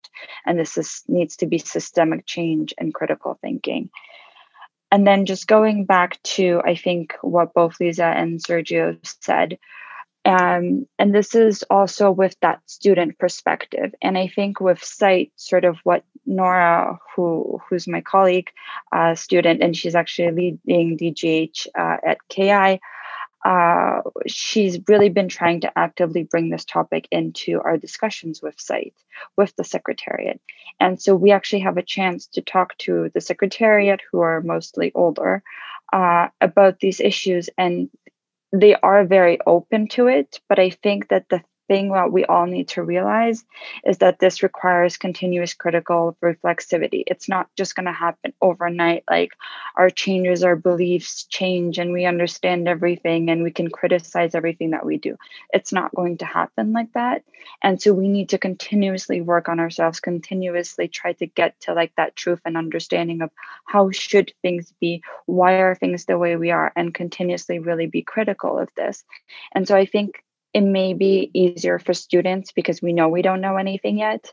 and 0.45 0.59
this 0.59 0.77
is 0.77 1.03
needs 1.07 1.37
to 1.37 1.45
be 1.47 1.57
systemic 1.57 2.25
change 2.25 2.73
and 2.77 2.93
critical 2.93 3.39
thinking. 3.41 3.89
And 4.93 5.07
then 5.07 5.25
just 5.25 5.47
going 5.47 5.85
back 5.85 6.21
to 6.23 6.61
i 6.65 6.75
think 6.75 7.15
what 7.21 7.53
both 7.53 7.79
lisa 7.79 8.05
and 8.05 8.43
sergio 8.43 8.97
said 9.23 9.57
um, 10.23 10.85
and 10.99 11.15
this 11.15 11.33
is 11.33 11.63
also 11.67 12.11
with 12.11 12.35
that 12.41 12.59
student 12.65 13.17
perspective 13.17 13.95
and 14.01 14.17
i 14.17 14.27
think 14.27 14.59
with 14.59 14.83
SIGHT 14.83 15.31
sort 15.37 15.63
of 15.63 15.77
what 15.83 16.03
nora 16.25 16.99
who 17.15 17.59
who's 17.67 17.87
my 17.87 18.01
colleague 18.01 18.49
uh, 18.91 19.15
student 19.15 19.61
and 19.61 19.75
she's 19.75 19.95
actually 19.95 20.59
leading 20.67 20.97
dgh 20.97 21.67
uh, 21.77 21.97
at 22.05 22.17
ki 22.29 22.79
uh, 23.43 24.01
she's 24.27 24.77
really 24.87 25.09
been 25.09 25.27
trying 25.27 25.61
to 25.61 25.71
actively 25.75 26.23
bring 26.23 26.49
this 26.49 26.63
topic 26.63 27.07
into 27.09 27.59
our 27.61 27.75
discussions 27.75 28.39
with 28.39 28.55
SIGHT 28.59 28.93
with 29.35 29.55
the 29.55 29.63
secretariat. 29.63 30.39
And 30.79 31.01
so 31.01 31.15
we 31.15 31.31
actually 31.31 31.61
have 31.61 31.77
a 31.77 31.81
chance 31.81 32.27
to 32.33 32.41
talk 32.41 32.77
to 32.79 33.09
the 33.15 33.21
secretariat 33.21 33.99
who 34.11 34.19
are 34.19 34.41
mostly 34.41 34.91
older 34.93 35.41
uh, 35.91 36.27
about 36.39 36.79
these 36.79 36.99
issues 36.99 37.49
and 37.57 37.89
they 38.53 38.75
are 38.75 39.05
very 39.05 39.39
open 39.47 39.87
to 39.87 40.07
it 40.07 40.39
but 40.49 40.59
i 40.59 40.69
think 40.69 41.07
that 41.07 41.25
the 41.29 41.41
thing 41.71 41.87
what 41.87 42.11
we 42.11 42.25
all 42.25 42.47
need 42.47 42.67
to 42.67 42.83
realize 42.83 43.45
is 43.85 43.99
that 43.99 44.19
this 44.19 44.43
requires 44.43 44.97
continuous 44.97 45.53
critical 45.53 46.17
reflexivity. 46.21 47.03
It's 47.07 47.29
not 47.29 47.47
just 47.55 47.75
going 47.75 47.85
to 47.85 47.93
happen 47.93 48.33
overnight. 48.41 49.05
Like 49.09 49.31
our 49.77 49.89
changes, 49.89 50.43
our 50.43 50.57
beliefs 50.57 51.23
change, 51.23 51.77
and 51.77 51.93
we 51.93 52.03
understand 52.03 52.67
everything 52.67 53.29
and 53.29 53.41
we 53.41 53.51
can 53.51 53.69
criticize 53.69 54.35
everything 54.35 54.71
that 54.71 54.85
we 54.85 54.97
do. 54.97 55.15
It's 55.53 55.71
not 55.71 55.95
going 55.95 56.17
to 56.17 56.25
happen 56.25 56.73
like 56.73 56.91
that. 56.91 57.23
And 57.63 57.81
so 57.81 57.93
we 57.93 58.09
need 58.09 58.27
to 58.29 58.37
continuously 58.37 59.21
work 59.21 59.47
on 59.47 59.61
ourselves, 59.61 60.01
continuously 60.01 60.89
try 60.89 61.13
to 61.13 61.25
get 61.25 61.57
to 61.61 61.73
like 61.73 61.93
that 61.95 62.17
truth 62.17 62.41
and 62.43 62.57
understanding 62.57 63.21
of 63.21 63.29
how 63.65 63.91
should 63.91 64.33
things 64.41 64.73
be, 64.81 65.03
why 65.25 65.53
are 65.61 65.75
things 65.75 66.03
the 66.03 66.17
way 66.17 66.35
we 66.35 66.51
are, 66.51 66.73
and 66.75 66.93
continuously 66.93 67.59
really 67.59 67.87
be 67.87 68.01
critical 68.01 68.59
of 68.59 68.67
this. 68.75 69.05
And 69.55 69.65
so 69.65 69.77
I 69.77 69.85
think 69.85 70.21
it 70.53 70.61
may 70.61 70.93
be 70.93 71.31
easier 71.33 71.79
for 71.79 71.93
students 71.93 72.51
because 72.51 72.81
we 72.81 72.93
know 72.93 73.09
we 73.09 73.21
don't 73.21 73.41
know 73.41 73.57
anything 73.57 73.99
yet 73.99 74.31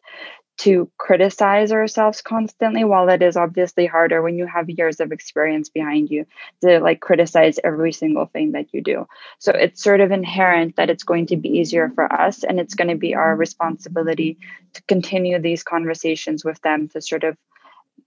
to 0.58 0.90
criticize 0.98 1.70
ourselves 1.70 2.20
constantly 2.20 2.82
while 2.82 3.08
it 3.08 3.22
is 3.22 3.36
obviously 3.36 3.86
harder 3.86 4.20
when 4.20 4.36
you 4.36 4.44
have 4.44 4.68
years 4.68 4.98
of 4.98 5.12
experience 5.12 5.68
behind 5.68 6.10
you 6.10 6.26
to 6.60 6.80
like 6.80 7.00
criticize 7.00 7.60
every 7.62 7.92
single 7.92 8.26
thing 8.26 8.52
that 8.52 8.66
you 8.72 8.82
do. 8.82 9.06
So 9.38 9.52
it's 9.52 9.82
sort 9.82 10.00
of 10.00 10.10
inherent 10.10 10.74
that 10.74 10.90
it's 10.90 11.04
going 11.04 11.26
to 11.26 11.36
be 11.36 11.48
easier 11.48 11.90
for 11.94 12.12
us 12.12 12.42
and 12.42 12.58
it's 12.58 12.74
going 12.74 12.88
to 12.88 12.96
be 12.96 13.14
our 13.14 13.36
responsibility 13.36 14.36
to 14.74 14.82
continue 14.88 15.38
these 15.38 15.62
conversations 15.62 16.44
with 16.44 16.60
them 16.62 16.88
to 16.88 17.00
sort 17.00 17.22
of 17.22 17.36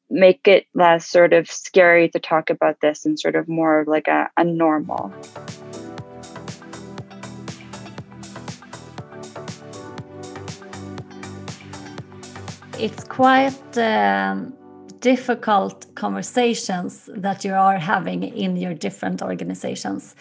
make 0.09 0.45
it 0.45 0.67
less 0.73 1.07
sort 1.07 1.31
of 1.31 1.49
scary 1.49 2.09
to 2.09 2.19
talk 2.19 2.49
about 2.49 2.81
this 2.81 3.05
and 3.05 3.17
sort 3.17 3.37
of 3.37 3.47
more 3.47 3.85
like 3.87 4.09
a, 4.09 4.29
a 4.35 4.43
normal 4.43 5.13
it's 12.81 13.03
quite 13.03 13.77
um, 13.77 14.53
difficult 15.01 15.85
conversations 15.93 17.07
that 17.15 17.45
you 17.45 17.53
are 17.53 17.77
having 17.77 18.23
in 18.23 18.57
your 18.57 18.73
different 18.73 19.21
organizations. 19.21 20.15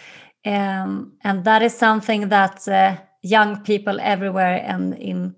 Um, 0.44 1.12
and 1.24 1.44
that 1.44 1.62
is 1.62 1.74
something 1.74 2.28
that 2.28 2.68
uh, 2.68 2.98
young 3.22 3.62
people 3.62 3.98
everywhere 4.00 4.62
and 4.62 4.94
in, 4.98 5.34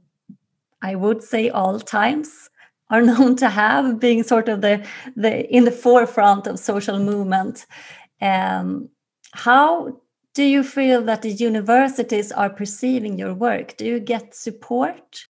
I 0.82 0.96
would 0.96 1.22
say, 1.22 1.48
all 1.48 1.78
times 1.78 2.50
are 2.90 3.02
known 3.10 3.36
to 3.36 3.48
have, 3.48 4.00
being 4.00 4.24
sort 4.24 4.48
of 4.48 4.60
the, 4.60 4.84
the 5.14 5.48
in 5.48 5.64
the 5.64 5.70
forefront 5.70 6.48
of 6.48 6.58
social 6.58 6.98
movement. 6.98 7.66
Um, 8.20 8.88
how 9.32 10.00
do 10.34 10.42
you 10.42 10.64
feel 10.64 11.02
that 11.02 11.22
the 11.22 11.30
universities 11.30 12.32
are 12.32 12.50
perceiving 12.50 13.16
your 13.16 13.34
work? 13.34 13.76
Do 13.76 13.84
you 13.84 14.00
get 14.00 14.34
support? 14.34 15.26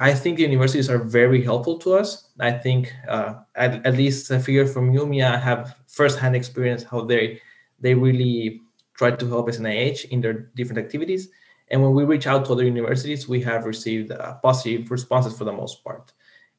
I 0.00 0.14
think 0.14 0.38
the 0.38 0.44
universities 0.44 0.88
are 0.88 0.98
very 0.98 1.44
helpful 1.44 1.78
to 1.80 1.92
us. 1.92 2.30
I 2.40 2.52
think 2.52 2.90
uh, 3.06 3.34
at, 3.54 3.84
at 3.84 3.94
least 3.94 4.30
a 4.30 4.40
figure 4.40 4.66
from 4.66 4.90
Umeå 4.92 5.38
have 5.38 5.76
firsthand 5.88 6.34
experience 6.34 6.82
how 6.82 7.02
they 7.02 7.40
they 7.80 7.94
really 7.94 8.62
try 8.94 9.10
to 9.10 9.28
help 9.28 9.48
SNIH 9.48 10.06
in 10.06 10.22
their 10.22 10.50
different 10.56 10.78
activities. 10.78 11.28
And 11.68 11.82
when 11.82 11.92
we 11.92 12.04
reach 12.04 12.26
out 12.26 12.46
to 12.46 12.52
other 12.52 12.64
universities, 12.64 13.28
we 13.28 13.42
have 13.42 13.64
received 13.66 14.10
uh, 14.10 14.34
positive 14.42 14.90
responses 14.90 15.36
for 15.36 15.44
the 15.44 15.52
most 15.52 15.84
part. 15.84 16.12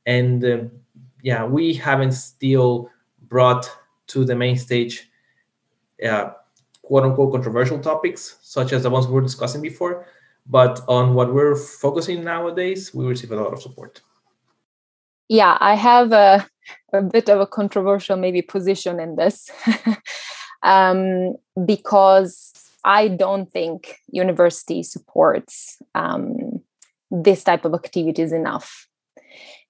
And 0.05 0.45
uh, 0.45 0.57
yeah, 1.23 1.43
we 1.43 1.73
haven't 1.73 2.13
still 2.13 2.89
brought 3.27 3.69
to 4.07 4.23
the 4.23 4.35
main 4.35 4.55
stage 4.55 5.09
uh, 6.07 6.31
quote 6.83 7.03
unquote 7.05 7.31
controversial 7.31 7.79
topics, 7.79 8.37
such 8.41 8.71
as 8.71 8.83
the 8.83 8.89
ones 8.89 9.07
we 9.07 9.13
were 9.13 9.21
discussing 9.21 9.63
before 9.63 10.05
but 10.45 10.81
on 10.87 11.13
what 11.13 11.33
we're 11.33 11.55
focusing 11.55 12.23
nowadays, 12.23 12.93
we 12.93 13.05
receive 13.05 13.31
a 13.31 13.35
lot 13.35 13.53
of 13.53 13.61
support. 13.61 14.01
Yeah, 15.29 15.57
I 15.59 15.75
have 15.75 16.11
a, 16.11 16.45
a 16.93 17.01
bit 17.01 17.29
of 17.29 17.39
a 17.39 17.47
controversial 17.47 18.17
maybe 18.17 18.41
position 18.41 18.99
in 18.99 19.15
this 19.15 19.49
um, 20.63 21.35
because 21.65 22.51
I 22.83 23.07
don't 23.07 23.51
think 23.51 23.97
university 24.11 24.83
supports 24.83 25.81
um, 25.95 26.61
this 27.09 27.43
type 27.43 27.65
of 27.65 27.73
activities 27.73 28.31
enough. 28.31 28.87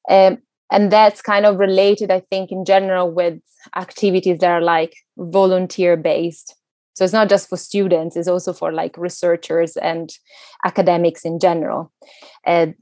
Um, 0.09 0.39
and 0.72 0.89
that's 0.89 1.22
kind 1.22 1.45
of 1.45 1.59
related, 1.59 2.11
I 2.11 2.22
think, 2.22 2.51
in 2.51 2.63
general 2.63 3.11
with 3.11 3.39
activities 3.76 4.39
that 4.39 4.49
are 4.49 4.61
like 4.61 4.95
volunteer 5.17 5.97
based. 5.97 6.55
So 7.01 7.05
it's 7.05 7.13
not 7.13 7.29
just 7.29 7.49
for 7.49 7.57
students, 7.57 8.15
it's 8.15 8.27
also 8.27 8.53
for 8.53 8.71
like 8.71 8.95
researchers 8.95 9.75
and 9.75 10.13
academics 10.63 11.25
in 11.25 11.39
general. 11.39 11.91
And 12.45 12.75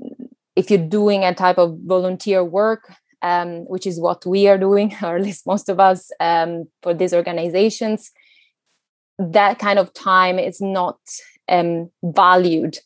if 0.58 0.70
you're 0.70 0.90
doing 0.90 1.24
a 1.24 1.34
type 1.34 1.58
of 1.58 1.78
volunteer 1.86 2.44
work, 2.44 2.94
um, 3.22 3.60
which 3.70 3.88
is 3.88 3.98
what 3.98 4.26
we 4.26 4.50
are 4.50 4.58
doing, 4.58 4.94
or 5.02 5.16
at 5.16 5.22
least 5.22 5.48
most 5.48 5.70
of 5.70 5.80
us 5.80 6.12
um, 6.20 6.66
for 6.84 6.94
these 6.94 7.14
organizations, 7.14 8.12
that 9.18 9.58
kind 9.58 9.80
of 9.80 9.94
time 9.94 10.38
is 10.38 10.60
not 10.60 11.00
um, 11.48 11.90
valued 12.04 12.80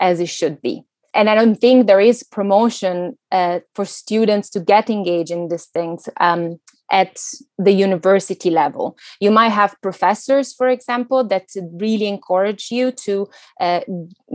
as 0.00 0.20
it 0.20 0.28
should 0.28 0.62
be. 0.62 0.84
And 1.12 1.28
I 1.28 1.34
don't 1.34 1.56
think 1.56 1.88
there 1.88 1.98
is 1.98 2.22
promotion 2.22 3.18
uh, 3.32 3.58
for 3.74 3.84
students 3.84 4.48
to 4.50 4.60
get 4.60 4.88
engaged 4.90 5.32
in 5.32 5.48
these 5.48 5.66
things. 5.66 6.08
Um, 6.20 6.60
at 6.90 7.20
the 7.58 7.72
university 7.72 8.50
level. 8.50 8.96
You 9.20 9.30
might 9.30 9.50
have 9.50 9.76
professors, 9.82 10.52
for 10.52 10.68
example, 10.68 11.24
that 11.24 11.48
really 11.72 12.06
encourage 12.06 12.70
you 12.70 12.92
to 12.92 13.28
uh, 13.60 13.80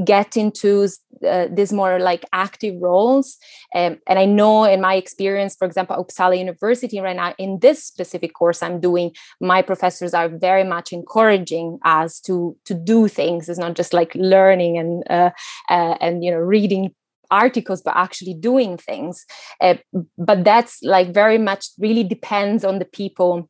get 0.06 0.38
into 0.38 0.88
uh, 1.28 1.48
these 1.52 1.72
more 1.72 2.00
like 2.00 2.26
active 2.34 2.76
roles. 2.82 3.38
Um, 3.74 3.98
and 4.08 4.20
I 4.20 4.26
know 4.26 4.66
in 4.66 4.82
my 4.82 4.96
experience, 4.96 5.56
for 5.56 5.66
example, 5.66 5.96
Uppsala 5.96 6.38
University 6.38 7.00
right 7.00 7.16
now, 7.16 7.34
in 7.38 7.60
this 7.60 7.84
specific 7.84 8.34
course 8.34 8.62
I'm 8.62 8.80
doing, 8.80 9.12
my 9.40 9.62
professors 9.62 10.14
are 10.14 10.30
very 10.30 10.64
much 10.64 10.92
encouraging 10.92 11.80
us 11.86 12.20
to 12.22 12.58
to 12.66 12.74
do 12.74 13.08
things. 13.08 13.50
It's 13.50 13.60
not 13.60 13.76
just 13.76 13.94
like 13.94 14.14
learning 14.16 14.78
and 14.78 15.04
uh, 15.10 15.32
uh 15.70 15.96
and 16.02 16.24
you 16.24 16.32
know 16.32 16.38
reading 16.38 16.94
articles 17.34 17.82
but 17.82 17.96
actually 17.96 18.34
doing 18.34 18.78
things. 18.78 19.26
Uh, 19.60 19.76
but 20.18 20.44
that's 20.44 20.82
like 20.84 21.14
very 21.14 21.38
much 21.38 21.68
really 21.80 22.04
depends 22.04 22.64
on 22.64 22.80
the 22.80 22.86
people 22.86 23.50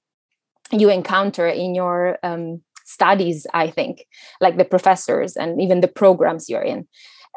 you 0.72 0.90
encounter 0.90 1.48
in 1.48 1.76
your 1.76 2.18
um, 2.24 2.62
studies 2.86 3.48
i 3.54 3.70
think 3.70 4.06
like 4.42 4.58
the 4.58 4.66
professors 4.66 5.38
and 5.38 5.62
even 5.62 5.82
the 5.82 5.88
programs 5.88 6.50
you're 6.50 6.70
in. 6.74 6.88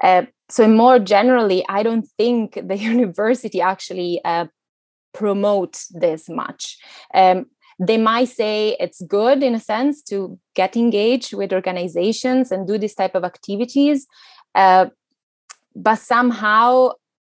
Uh, 0.03 0.23
so 0.49 0.69
more 0.69 0.99
generally 0.99 1.65
i 1.69 1.83
don't 1.83 2.07
think 2.19 2.55
the 2.71 2.77
university 2.77 3.61
actually 3.61 4.21
uh, 4.25 4.47
promote 5.17 5.85
this 5.91 6.29
much. 6.29 6.79
Um, 7.15 7.47
they 7.79 7.99
might 7.99 8.29
say 8.29 8.77
it's 8.81 9.03
good 9.03 9.43
in 9.43 9.55
a 9.55 9.61
sense 9.61 10.03
to 10.03 10.39
get 10.55 10.77
engaged 10.77 11.35
with 11.35 11.53
organizations 11.53 12.51
and 12.53 12.67
do 12.67 12.79
this 12.79 12.95
type 12.95 13.15
of 13.15 13.25
activities 13.25 14.07
uh, 14.55 14.87
but 15.77 15.97
somehow 15.97 16.91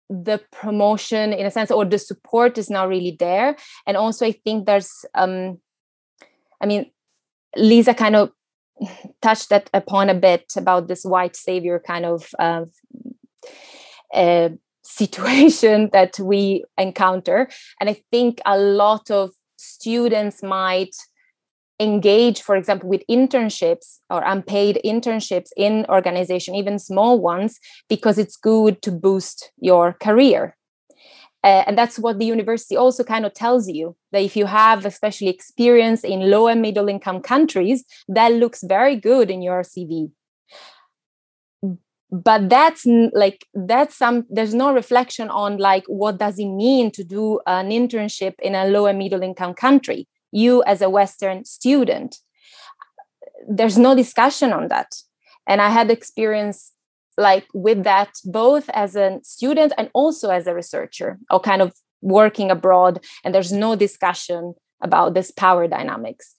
the 0.09 0.39
promotion 0.51 1.33
in 1.33 1.45
a 1.45 1.51
sense 1.51 1.71
or 1.71 1.85
the 1.85 1.97
support 1.97 2.57
is 2.57 2.69
not 2.69 2.89
really 2.89 3.15
there. 3.17 3.55
And 3.87 3.97
also 3.97 4.25
i 4.25 4.31
think 4.31 4.65
there's 4.65 5.05
um 5.15 5.59
i 6.61 6.65
mean 6.65 6.91
lisa 7.55 7.93
kind 7.93 8.15
of 8.15 8.31
touched 9.21 9.49
that 9.49 9.69
upon 9.73 10.09
a 10.09 10.13
bit 10.13 10.53
about 10.57 10.87
this 10.87 11.05
white 11.05 11.35
savior 11.35 11.81
kind 11.85 12.05
of 12.05 12.27
uh, 12.39 12.65
uh, 14.13 14.49
situation 14.83 15.89
that 15.93 16.19
we 16.19 16.65
encounter. 16.77 17.49
And 17.79 17.89
i 17.89 18.01
think 18.11 18.41
a 18.45 18.57
lot 18.57 19.09
of 19.09 19.31
students 19.57 20.43
might 20.43 20.95
engage 21.79 22.41
for 22.41 22.55
example 22.55 22.87
with 22.87 23.01
internships 23.09 23.99
or 24.09 24.21
unpaid 24.23 24.79
internships 24.85 25.49
in 25.57 25.85
organization 25.89 26.55
even 26.55 26.77
small 26.77 27.19
ones 27.19 27.59
because 27.89 28.17
it's 28.17 28.37
good 28.37 28.81
to 28.81 28.91
boost 28.91 29.51
your 29.57 29.93
career. 29.93 30.55
Uh, 31.43 31.63
and 31.67 31.77
that's 31.77 31.99
what 31.99 32.19
the 32.19 32.25
university 32.25 32.77
also 32.77 33.03
kind 33.03 33.25
of 33.25 33.33
tells 33.33 33.67
you 33.67 33.97
that 34.13 34.21
if 34.21 34.37
you 34.37 34.45
have 34.45 34.85
especially 34.85 35.27
experience 35.27 36.03
in 36.03 36.29
low 36.29 36.47
and 36.47 36.61
middle 36.61 36.87
income 36.87 37.21
countries 37.21 37.83
that 38.07 38.31
looks 38.31 38.63
very 38.63 38.95
good 38.95 39.29
in 39.29 39.41
your 39.41 39.61
cv 39.61 40.09
but 42.13 42.47
that's 42.47 42.85
like 43.13 43.45
that's 43.55 43.97
some 43.97 44.25
there's 44.29 44.53
no 44.53 44.71
reflection 44.71 45.29
on 45.29 45.57
like 45.57 45.83
what 45.87 46.19
does 46.19 46.37
it 46.37 46.45
mean 46.45 46.91
to 46.91 47.03
do 47.03 47.39
an 47.47 47.69
internship 47.69 48.35
in 48.41 48.53
a 48.53 48.67
low 48.67 48.85
and 48.85 48.99
middle 48.99 49.23
income 49.23 49.53
country 49.53 50.07
you 50.33 50.63
as 50.63 50.81
a 50.81 50.89
western 50.89 51.45
student 51.45 52.17
there's 53.47 53.77
no 53.77 53.95
discussion 53.95 54.53
on 54.53 54.67
that. 54.69 54.95
And 55.47 55.61
i 55.61 55.69
had 55.69 55.91
experience 55.91 56.71
like 57.17 57.45
with 57.53 57.83
that 57.83 58.11
both 58.25 58.69
as 58.69 58.95
a 58.95 59.19
student 59.23 59.73
and 59.77 59.89
also 59.93 60.29
as 60.29 60.47
a 60.47 60.55
researcher 60.55 61.19
or 61.29 61.39
kind 61.39 61.61
of 61.61 61.73
working 62.01 62.49
abroad 62.49 63.03
and 63.23 63.35
there's 63.35 63.51
no 63.51 63.75
discussion 63.75 64.55
about 64.81 65.13
this 65.13 65.29
power 65.31 65.67
dynamics. 65.67 66.35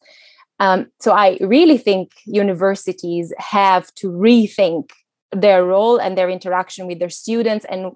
Um, 0.61 0.87
so 1.01 1.13
i 1.13 1.39
really 1.41 1.79
think 1.79 2.13
universities 2.27 3.33
have 3.39 3.93
to 3.97 4.09
rethink 4.09 4.91
their 5.33 5.65
role 5.65 5.99
and 5.99 6.17
their 6.17 6.31
interaction 6.31 6.87
with 6.87 6.99
their 6.99 7.11
students 7.11 7.65
and 7.67 7.93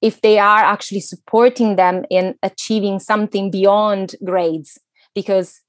if 0.00 0.20
they 0.20 0.38
are 0.38 0.64
actually 0.74 1.00
supporting 1.00 1.76
them 1.76 2.04
in 2.10 2.34
achieving 2.42 2.98
something 2.98 3.50
beyond 3.50 4.14
grades 4.24 4.78
because 5.14 5.60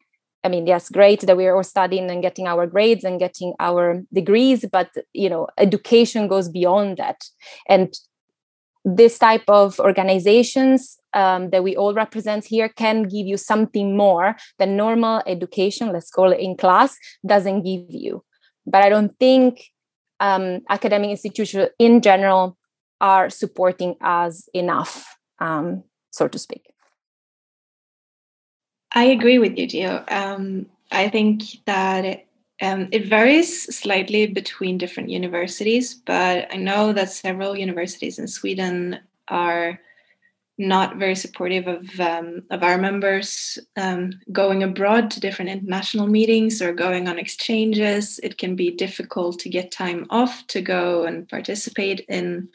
I 0.43 0.47
mean, 0.47 0.67
yes, 0.67 0.89
great 0.89 1.21
that 1.21 1.35
we're 1.35 1.55
all 1.55 1.63
studying 1.63 2.11
and 2.11 2.21
getting 2.21 2.47
our 2.47 2.67
grades 2.67 3.03
and 3.03 3.19
getting 3.19 3.55
our 3.59 4.03
degrees, 4.13 4.63
but 4.71 4.91
you 5.11 5.27
know, 5.27 5.47
education 5.57 6.27
goes 6.27 6.49
beyond 6.49 6.97
that. 6.97 7.23
And 7.67 7.91
this 8.85 9.17
type 9.17 9.43
of 9.47 9.79
organizations 9.79 10.99
um, 11.13 11.49
that 11.49 11.63
we 11.63 11.75
all 11.75 11.95
represent 11.95 12.45
here 12.45 12.69
can 12.69 13.03
give 13.03 13.25
you 13.25 13.37
something 13.37 13.97
more 13.97 14.35
than 14.59 14.77
normal 14.77 15.23
education, 15.25 15.91
let's 15.91 16.11
call 16.11 16.31
it 16.31 16.39
in 16.39 16.55
class, 16.55 16.95
doesn't 17.25 17.63
give 17.63 17.87
you. 17.89 18.23
But 18.67 18.83
I 18.83 18.89
don't 18.89 19.17
think 19.17 19.63
um, 20.19 20.59
academic 20.69 21.09
institutions 21.09 21.69
in 21.79 22.01
general 22.01 22.55
are 23.01 23.31
supporting 23.31 23.95
us 24.01 24.47
enough, 24.53 25.17
um, 25.39 25.83
so 26.11 26.27
to 26.27 26.37
speak. 26.37 26.69
I 28.95 29.03
agree 29.05 29.39
with 29.39 29.57
you, 29.57 29.67
Gio. 29.67 30.09
Um, 30.11 30.67
I 30.91 31.09
think 31.09 31.43
that 31.65 32.05
it, 32.05 32.27
um, 32.61 32.87
it 32.93 33.07
varies 33.07 33.75
slightly 33.75 34.25
between 34.27 34.77
different 34.77 35.09
universities, 35.09 35.93
but 35.93 36.47
I 36.51 36.55
know 36.55 36.93
that 36.93 37.11
several 37.11 37.57
universities 37.57 38.17
in 38.17 38.27
Sweden 38.29 38.99
are 39.27 39.79
not 40.57 40.95
very 40.95 41.15
supportive 41.15 41.67
of 41.67 41.99
um, 41.99 42.41
of 42.49 42.63
our 42.63 42.77
members 42.77 43.59
um, 43.75 44.13
going 44.31 44.63
abroad 44.63 45.11
to 45.11 45.19
different 45.19 45.51
international 45.51 46.07
meetings 46.07 46.61
or 46.61 46.71
going 46.71 47.09
on 47.09 47.19
exchanges. 47.19 48.21
It 48.23 48.37
can 48.37 48.55
be 48.55 48.71
difficult 48.71 49.37
to 49.39 49.49
get 49.49 49.71
time 49.73 50.05
off 50.09 50.47
to 50.47 50.61
go 50.61 51.03
and 51.03 51.27
participate 51.27 52.05
in 52.07 52.47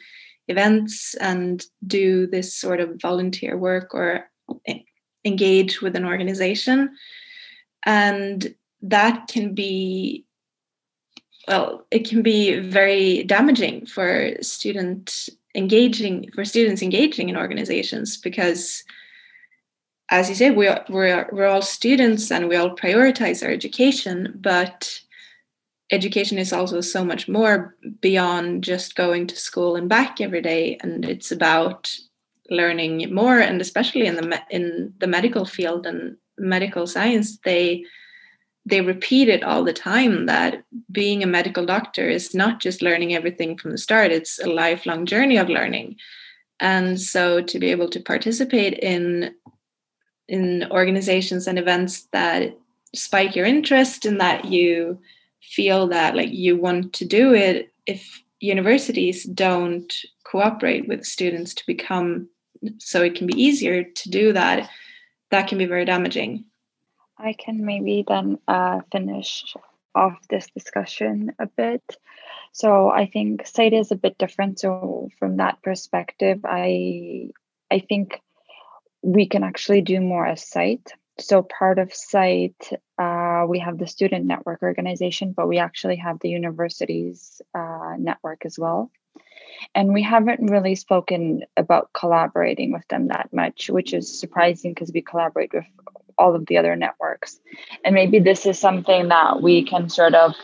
events 0.47 1.13
and 1.21 1.63
do 1.85 2.25
this 2.25 2.55
sort 2.55 2.79
of 2.79 2.99
volunteer 2.99 3.55
work 3.55 3.93
or 3.93 4.25
engage 5.25 5.81
with 5.81 5.95
an 5.95 6.05
organization. 6.05 6.95
And 7.85 8.53
that 8.81 9.27
can 9.27 9.53
be 9.53 10.25
well 11.47 11.85
it 11.91 12.07
can 12.07 12.21
be 12.21 12.59
very 12.59 13.23
damaging 13.23 13.85
for 13.85 14.31
student 14.41 15.29
engaging 15.55 16.29
for 16.33 16.45
students 16.45 16.81
engaging 16.81 17.29
in 17.29 17.37
organizations 17.37 18.17
because 18.17 18.83
as 20.13 20.27
you 20.27 20.35
say, 20.35 20.51
we 20.51 20.67
are, 20.67 20.83
we're, 20.89 21.29
we're 21.31 21.47
all 21.47 21.61
students 21.61 22.31
and 22.31 22.49
we 22.49 22.57
all 22.57 22.75
prioritize 22.75 23.43
our 23.43 23.49
education 23.49 24.33
but 24.35 24.99
education 25.91 26.37
is 26.37 26.53
also 26.53 26.81
so 26.81 27.03
much 27.03 27.27
more 27.27 27.75
beyond 27.99 28.63
just 28.63 28.95
going 28.95 29.27
to 29.27 29.35
school 29.35 29.75
and 29.75 29.89
back 29.89 30.21
every 30.21 30.41
day. 30.41 30.77
And 30.81 31.05
it's 31.05 31.31
about 31.31 31.95
learning 32.51 33.11
more 33.13 33.39
and 33.39 33.61
especially 33.61 34.05
in 34.05 34.15
the 34.15 34.27
me- 34.27 34.47
in 34.51 34.93
the 34.99 35.07
medical 35.07 35.45
field 35.45 35.87
and 35.87 36.17
medical 36.37 36.85
science 36.85 37.39
they 37.45 37.83
they 38.65 38.81
repeat 38.81 39.27
it 39.27 39.43
all 39.43 39.63
the 39.63 39.73
time 39.73 40.27
that 40.27 40.63
being 40.91 41.23
a 41.23 41.27
medical 41.27 41.65
doctor 41.65 42.07
is 42.07 42.35
not 42.35 42.59
just 42.59 42.81
learning 42.81 43.15
everything 43.15 43.57
from 43.57 43.71
the 43.71 43.77
start 43.77 44.11
it's 44.11 44.39
a 44.39 44.47
lifelong 44.47 45.05
journey 45.05 45.37
of 45.37 45.49
learning. 45.49 45.95
And 46.59 47.01
so 47.01 47.41
to 47.41 47.59
be 47.59 47.71
able 47.71 47.89
to 47.89 47.99
participate 47.99 48.77
in 48.77 49.33
in 50.27 50.65
organizations 50.71 51.47
and 51.47 51.57
events 51.57 52.07
that 52.13 52.55
spike 52.95 53.35
your 53.35 53.45
interest 53.45 54.05
and 54.05 54.21
that 54.21 54.45
you 54.45 54.99
feel 55.41 55.87
that 55.87 56.15
like 56.15 56.31
you 56.31 56.55
want 56.55 56.93
to 56.93 57.05
do 57.05 57.33
it 57.33 57.73
if 57.87 58.21
universities 58.39 59.23
don't 59.23 59.93
cooperate 60.23 60.87
with 60.87 61.03
students 61.03 61.53
to 61.53 61.63
become 61.65 62.29
so 62.77 63.01
it 63.01 63.15
can 63.15 63.27
be 63.27 63.41
easier 63.41 63.83
to 63.83 64.09
do 64.09 64.33
that 64.33 64.69
that 65.29 65.47
can 65.47 65.57
be 65.57 65.65
very 65.65 65.85
damaging 65.85 66.45
i 67.17 67.33
can 67.33 67.65
maybe 67.65 68.03
then 68.07 68.37
uh, 68.47 68.79
finish 68.91 69.55
off 69.95 70.17
this 70.29 70.47
discussion 70.55 71.33
a 71.39 71.47
bit. 71.47 71.83
So 72.53 72.89
I 72.89 73.07
think 73.07 73.45
SIGHT 73.45 73.73
is 73.73 73.91
a 73.91 73.95
bit 73.95 74.17
different. 74.17 74.59
So 74.59 75.09
from 75.19 75.37
that 75.37 75.61
perspective, 75.61 76.41
I 76.43 77.29
I 77.69 77.79
think 77.79 78.19
we 79.01 79.27
can 79.27 79.43
actually 79.43 79.81
do 79.81 79.99
more 80.01 80.25
as 80.25 80.43
SIGHT. 80.43 80.93
So 81.19 81.43
part 81.43 81.79
of 81.79 81.93
SIGHT, 81.93 82.73
uh, 82.97 83.45
we 83.47 83.59
have 83.59 83.77
the 83.77 83.87
student 83.87 84.25
network 84.25 84.61
organization, 84.63 85.33
but 85.33 85.47
we 85.47 85.59
actually 85.59 85.97
have 85.97 86.19
the 86.19 86.29
university's 86.29 87.41
uh, 87.53 87.95
network 87.97 88.45
as 88.45 88.57
well. 88.59 88.91
And 89.75 89.93
we 89.93 90.01
haven't 90.03 90.49
really 90.49 90.75
spoken 90.75 91.43
about 91.57 91.91
collaborating 91.93 92.71
with 92.71 92.87
them 92.87 93.07
that 93.07 93.29
much, 93.31 93.69
which 93.69 93.93
is 93.93 94.19
surprising 94.19 94.73
because 94.73 94.91
we 94.93 95.01
collaborate 95.01 95.53
with 95.53 95.65
all 96.17 96.35
of 96.35 96.45
the 96.45 96.57
other 96.57 96.75
networks. 96.75 97.39
And 97.83 97.95
maybe 97.95 98.19
this 98.19 98.45
is 98.45 98.59
something 98.59 99.09
that 99.09 99.41
we 99.41 99.63
can 99.63 99.89
sort 99.89 100.13
of 100.13 100.35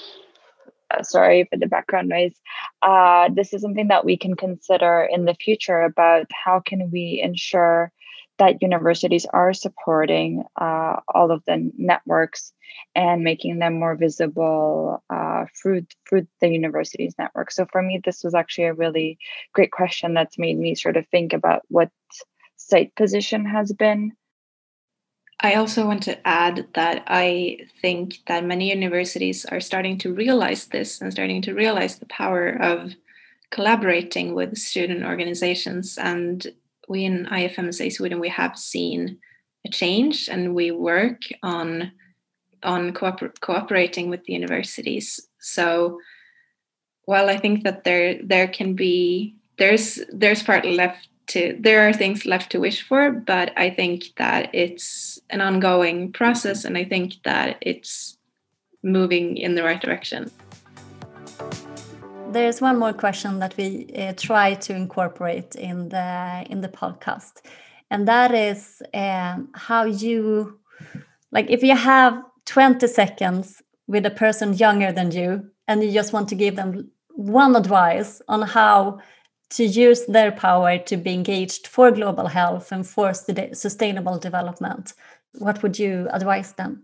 uh, 0.90 1.04
sorry 1.04 1.46
for 1.50 1.58
the 1.58 1.68
background 1.68 2.10
noise. 2.10 2.40
Uh, 2.82 3.30
this 3.34 3.54
is 3.54 3.62
something 3.62 3.90
that 3.90 4.06
we 4.06 4.18
can 4.18 4.36
consider 4.36 5.08
in 5.10 5.26
the 5.26 5.34
future 5.36 5.82
about 5.82 6.28
how 6.32 6.62
can 6.62 6.90
we 6.92 7.20
ensure 7.22 7.92
that 8.40 8.62
universities 8.62 9.26
are 9.26 9.54
supporting 9.54 10.44
uh, 10.60 10.98
all 11.08 11.32
of 11.32 11.44
the 11.46 11.72
networks 11.78 12.54
and 12.96 13.24
making 13.24 13.60
them 13.60 13.80
more 13.80 13.96
visible 13.96 15.04
uh, 15.10 15.46
through 15.60 15.86
through 16.08 16.28
the 16.42 16.50
university's 16.50 17.16
network. 17.18 17.52
So 17.52 17.66
for 17.72 17.82
me, 17.82 18.02
this 18.04 18.24
was 18.24 18.36
actually 18.36 18.66
a 18.66 18.74
really 18.74 19.18
great 19.54 19.72
question 19.72 20.14
that's 20.14 20.38
made 20.38 20.58
me 20.58 20.76
sort 20.76 20.98
of 20.98 21.08
think 21.08 21.34
about 21.34 21.64
what 21.70 21.90
SIGHT 22.58 22.96
position 22.96 23.46
has 23.46 23.72
been. 23.72 24.14
I 25.40 25.54
also 25.54 25.86
want 25.86 26.04
to 26.04 26.28
add 26.28 26.68
that 26.74 27.04
I 27.08 27.60
think 27.80 28.18
that 28.26 28.44
many 28.44 28.70
universities 28.70 29.46
are 29.46 29.60
starting 29.60 30.00
to 30.00 30.14
realize 30.14 30.66
this 30.68 31.00
and 31.00 31.12
starting 31.12 31.44
to 31.44 31.54
realize 31.54 32.00
the 32.00 32.08
power 32.08 32.50
of 32.50 32.96
collaborating 33.52 34.34
with 34.34 34.58
student 34.58 35.04
organizations 35.06 35.98
and 35.98 36.48
we 36.88 37.06
in 37.06 37.26
IFMSA 37.26 37.92
Sweden 37.92 38.20
we 38.20 38.30
have 38.30 38.58
seen 38.58 39.20
a 39.66 39.70
change, 39.70 40.30
and 40.30 40.56
we 40.56 40.72
work 40.72 41.22
on 41.44 41.92
on 42.64 42.92
cooper- 42.94 43.34
cooperating 43.42 44.10
with 44.10 44.24
the 44.24 44.34
universities. 44.34 45.28
So, 45.40 46.00
while 47.06 47.30
I 47.30 47.38
think 47.38 47.64
that 47.64 47.84
there 47.84 48.20
there 48.24 48.48
can 48.48 48.74
be 48.74 49.36
there's 49.58 50.00
there's 50.12 50.44
part 50.44 50.66
left 50.66 51.10
to 51.28 51.58
there 51.60 51.88
are 51.88 51.94
things 51.94 52.26
left 52.26 52.52
to 52.52 52.60
wish 52.60 52.82
for, 52.82 53.12
but 53.12 53.52
I 53.58 53.70
think 53.70 54.16
that 54.18 54.54
it's 54.54 55.20
an 55.30 55.42
ongoing 55.42 56.12
process, 56.12 56.66
and 56.66 56.78
I 56.78 56.86
think 56.86 57.16
that 57.24 57.58
it's 57.62 58.18
moving 58.84 59.38
in 59.38 59.56
the 59.56 59.64
right 59.64 59.82
direction 59.82 60.32
there's 62.32 62.62
one 62.62 62.78
more 62.78 62.94
question 62.94 63.40
that 63.40 63.56
we 63.58 63.90
uh, 63.96 64.14
try 64.18 64.54
to 64.56 64.76
incorporate 64.76 65.56
in 65.56 65.90
the 65.90 66.46
in 66.50 66.62
the 66.62 66.70
podcast, 66.70 67.42
and 67.90 68.08
that 68.08 68.34
is 68.34 68.82
um, 68.94 69.50
how 69.54 69.86
you 69.86 70.60
like 71.32 71.50
if 71.50 71.64
you 71.64 71.76
have 71.76 72.22
20 72.46 72.88
seconds 72.88 73.62
with 73.88 74.06
a 74.06 74.12
person 74.12 74.54
younger 74.54 74.92
than 74.92 75.12
you, 75.12 75.50
and 75.68 75.84
you 75.84 75.92
just 75.92 76.14
want 76.14 76.30
to 76.30 76.36
give 76.36 76.56
them 76.56 76.92
one 77.10 77.56
advice 77.56 78.22
on 78.28 78.42
how 78.42 79.00
to 79.50 79.64
use 79.64 80.06
their 80.06 80.32
power 80.32 80.78
to 80.78 80.98
be 80.98 81.14
engaged 81.14 81.68
for 81.68 81.92
global 81.92 82.28
health 82.28 82.72
and 82.72 82.86
for 82.86 83.14
sustainable 83.14 84.20
development, 84.20 84.94
what 85.40 85.64
would 85.64 85.80
you 85.80 86.08
advise 86.12 86.54
them? 86.54 86.84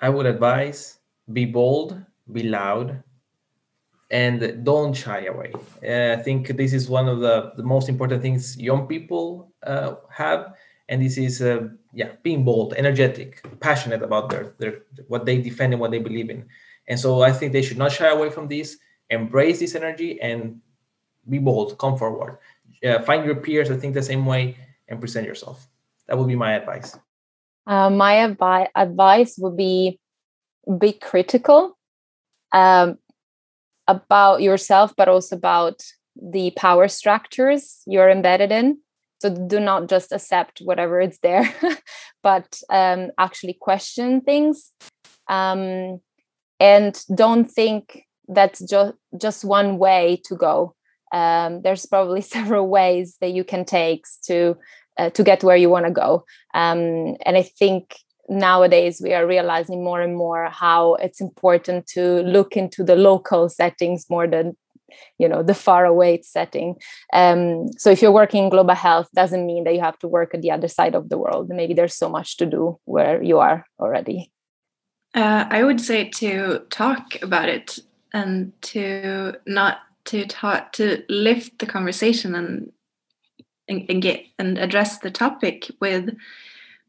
I 0.00 0.08
would 0.08 0.26
advise 0.26 0.98
be 1.32 1.44
bold, 1.44 2.00
be 2.32 2.44
loud, 2.44 3.02
and 4.10 4.64
don't 4.64 4.94
shy 4.94 5.26
away. 5.26 5.52
Uh, 5.82 6.18
I 6.18 6.22
think 6.22 6.48
this 6.56 6.72
is 6.72 6.88
one 6.88 7.08
of 7.08 7.20
the, 7.20 7.52
the 7.56 7.62
most 7.62 7.88
important 7.88 8.22
things 8.22 8.56
young 8.56 8.86
people 8.86 9.52
uh, 9.64 9.96
have, 10.10 10.54
and 10.88 11.02
this 11.02 11.18
is 11.18 11.42
uh, 11.42 11.68
yeah 11.92 12.12
being 12.22 12.44
bold, 12.44 12.74
energetic, 12.74 13.42
passionate 13.60 14.02
about 14.02 14.30
their 14.30 14.54
their 14.58 14.82
what 15.08 15.26
they 15.26 15.38
defend 15.38 15.72
and 15.72 15.80
what 15.80 15.90
they 15.90 15.98
believe 15.98 16.30
in. 16.30 16.46
And 16.88 16.98
so 17.00 17.22
I 17.22 17.32
think 17.32 17.52
they 17.52 17.62
should 17.62 17.78
not 17.78 17.90
shy 17.90 18.08
away 18.08 18.30
from 18.30 18.46
this, 18.46 18.78
embrace 19.10 19.58
this 19.58 19.74
energy, 19.74 20.20
and 20.20 20.60
be 21.28 21.38
bold, 21.38 21.76
come 21.78 21.98
forward, 21.98 22.38
find 23.04 23.24
your 23.24 23.34
peers 23.34 23.68
that 23.68 23.80
think 23.80 23.94
the 23.94 24.02
same 24.02 24.24
way, 24.24 24.56
and 24.86 25.00
present 25.00 25.26
yourself. 25.26 25.66
That 26.06 26.16
would 26.16 26.28
be 26.28 26.36
my 26.36 26.52
advice. 26.54 26.96
Uh, 27.66 27.90
my 27.90 28.14
advi- 28.14 28.68
advice 28.76 29.36
would 29.38 29.56
be 29.56 29.98
be 30.78 30.92
critical. 30.92 31.76
Um, 32.52 32.98
about 33.88 34.42
yourself, 34.42 34.94
but 34.96 35.08
also 35.08 35.36
about 35.36 35.82
the 36.20 36.52
power 36.56 36.88
structures 36.88 37.82
you're 37.86 38.10
embedded 38.10 38.50
in. 38.50 38.78
So 39.18 39.30
do 39.30 39.60
not 39.60 39.88
just 39.88 40.12
accept 40.12 40.60
whatever 40.60 41.00
is 41.00 41.18
there, 41.22 41.52
but 42.22 42.60
um, 42.70 43.10
actually 43.18 43.54
question 43.54 44.20
things. 44.20 44.72
Um, 45.28 46.00
and 46.60 47.02
don't 47.14 47.46
think 47.46 48.06
that's 48.28 48.60
just 48.60 48.94
just 49.20 49.44
one 49.44 49.78
way 49.78 50.20
to 50.24 50.36
go. 50.36 50.74
Um, 51.12 51.62
there's 51.62 51.86
probably 51.86 52.20
several 52.36 52.68
ways 52.68 53.16
that 53.20 53.32
you 53.32 53.44
can 53.44 53.64
take 53.64 54.04
to 54.24 54.56
uh, 54.98 55.10
to 55.10 55.22
get 55.22 55.44
where 55.44 55.56
you 55.56 55.70
want 55.70 55.86
to 55.86 55.92
go. 55.92 56.24
Um, 56.54 57.16
and 57.24 57.36
I 57.36 57.42
think 57.42 57.96
nowadays 58.28 59.00
we 59.02 59.14
are 59.14 59.26
realizing 59.26 59.82
more 59.82 60.00
and 60.00 60.16
more 60.16 60.48
how 60.50 60.94
it's 60.96 61.20
important 61.20 61.86
to 61.86 62.22
look 62.22 62.56
into 62.56 62.82
the 62.84 62.96
local 62.96 63.48
settings 63.48 64.06
more 64.10 64.26
than 64.26 64.56
you 65.18 65.28
know 65.28 65.42
the 65.42 65.54
far 65.54 65.84
away 65.84 66.20
setting. 66.22 66.76
Um, 67.12 67.68
so 67.76 67.90
if 67.90 68.00
you're 68.00 68.12
working 68.12 68.44
in 68.44 68.50
global 68.50 68.74
health 68.74 69.08
doesn't 69.14 69.46
mean 69.46 69.64
that 69.64 69.74
you 69.74 69.80
have 69.80 69.98
to 69.98 70.08
work 70.08 70.34
at 70.34 70.42
the 70.42 70.50
other 70.50 70.68
side 70.68 70.94
of 70.94 71.08
the 71.08 71.18
world. 71.18 71.48
Maybe 71.48 71.74
there's 71.74 71.96
so 71.96 72.08
much 72.08 72.36
to 72.38 72.46
do 72.46 72.78
where 72.84 73.22
you 73.22 73.38
are 73.38 73.66
already. 73.80 74.30
Uh, 75.14 75.46
i 75.50 75.62
would 75.62 75.80
say 75.80 76.08
to 76.10 76.58
talk 76.68 77.16
about 77.22 77.48
it 77.48 77.78
and 78.12 78.52
to 78.60 79.32
not 79.46 79.78
to 80.04 80.26
talk 80.26 80.72
to 80.72 81.02
lift 81.08 81.58
the 81.58 81.66
conversation 81.66 82.34
and 82.34 82.72
and, 83.68 83.84
and 83.88 84.02
get 84.02 84.24
and 84.38 84.58
address 84.58 84.98
the 84.98 85.10
topic 85.10 85.70
with 85.80 86.16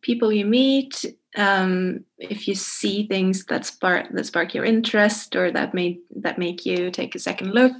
people 0.07 0.31
you 0.31 0.45
meet 0.45 0.93
um, 1.35 2.03
if 2.17 2.47
you 2.47 2.55
see 2.55 3.05
things 3.07 3.45
that 3.45 3.65
spark 3.65 4.05
that 4.11 4.25
spark 4.25 4.53
your 4.53 4.65
interest 4.65 5.35
or 5.35 5.51
that 5.51 5.73
make 5.73 5.99
that 6.23 6.39
make 6.39 6.65
you 6.65 6.89
take 6.89 7.13
a 7.13 7.19
second 7.19 7.51
look 7.53 7.75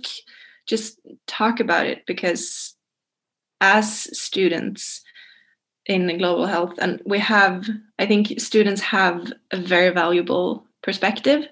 just 0.65 0.99
talk 1.25 1.59
about 1.61 1.85
it 1.87 2.05
because 2.05 2.75
as 3.61 3.87
students 4.25 5.01
in 5.85 6.17
global 6.17 6.45
health 6.45 6.73
and 6.79 7.01
we 7.05 7.17
have 7.17 7.65
i 7.97 8.05
think 8.05 8.39
students 8.39 8.81
have 8.81 9.31
a 9.51 9.57
very 9.57 9.89
valuable 9.89 10.67
perspective. 10.87 11.47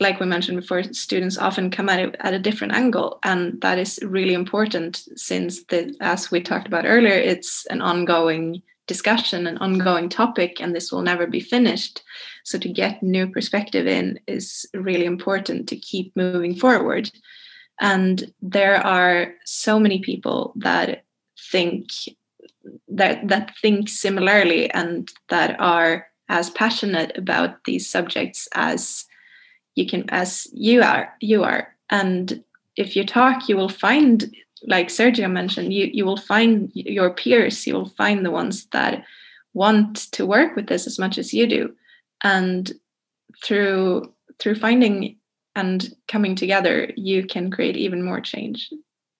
Like 0.00 0.20
we 0.20 0.26
mentioned 0.26 0.60
before 0.60 0.82
students 0.84 1.36
often 1.36 1.70
come 1.70 1.88
at 1.88 1.98
it 1.98 2.16
at 2.20 2.32
a 2.32 2.38
different 2.38 2.72
angle 2.72 3.18
and 3.24 3.60
that 3.60 3.78
is 3.78 3.98
really 4.02 4.32
important 4.32 5.08
since 5.16 5.64
the 5.64 5.94
as 6.00 6.30
we 6.30 6.40
talked 6.40 6.68
about 6.68 6.86
earlier 6.86 7.18
it's 7.32 7.66
an 7.66 7.82
ongoing 7.82 8.62
discussion, 8.86 9.46
an 9.46 9.58
ongoing 9.58 10.08
topic, 10.08 10.60
and 10.60 10.74
this 10.74 10.92
will 10.92 11.02
never 11.02 11.26
be 11.26 11.40
finished. 11.40 12.02
So 12.44 12.58
to 12.58 12.68
get 12.68 13.02
new 13.02 13.28
perspective 13.28 13.86
in 13.86 14.20
is 14.26 14.66
really 14.74 15.06
important 15.06 15.68
to 15.68 15.76
keep 15.76 16.14
moving 16.16 16.54
forward. 16.54 17.10
And 17.80 18.32
there 18.40 18.76
are 18.76 19.34
so 19.44 19.78
many 19.78 20.00
people 20.00 20.52
that 20.56 21.04
think 21.50 21.90
that 22.88 23.28
that 23.28 23.52
think 23.60 23.88
similarly 23.88 24.70
and 24.70 25.10
that 25.28 25.58
are 25.60 26.06
as 26.28 26.50
passionate 26.50 27.16
about 27.16 27.64
these 27.64 27.88
subjects 27.88 28.48
as 28.54 29.04
you 29.74 29.86
can 29.86 30.04
as 30.08 30.48
you 30.52 30.82
are 30.82 31.14
you 31.20 31.44
are 31.44 31.76
and 31.90 32.42
if 32.76 32.96
you 32.96 33.04
talk 33.04 33.48
you 33.48 33.56
will 33.56 33.68
find 33.68 34.34
like 34.64 34.88
Sergio 34.88 35.30
mentioned, 35.30 35.72
you 35.72 35.88
you 35.92 36.04
will 36.04 36.16
find 36.16 36.70
your 36.74 37.10
peers, 37.10 37.66
you 37.66 37.74
will 37.74 37.90
find 37.90 38.24
the 38.24 38.30
ones 38.30 38.66
that 38.72 39.04
want 39.54 39.96
to 40.12 40.26
work 40.26 40.56
with 40.56 40.66
this 40.66 40.86
as 40.86 40.98
much 40.98 41.18
as 41.18 41.32
you 41.32 41.46
do, 41.46 41.74
and 42.22 42.72
through 43.44 44.12
through 44.38 44.54
finding 44.54 45.18
and 45.54 45.94
coming 46.08 46.34
together, 46.34 46.92
you 46.96 47.26
can 47.26 47.50
create 47.50 47.76
even 47.76 48.02
more 48.02 48.20
change. 48.20 48.70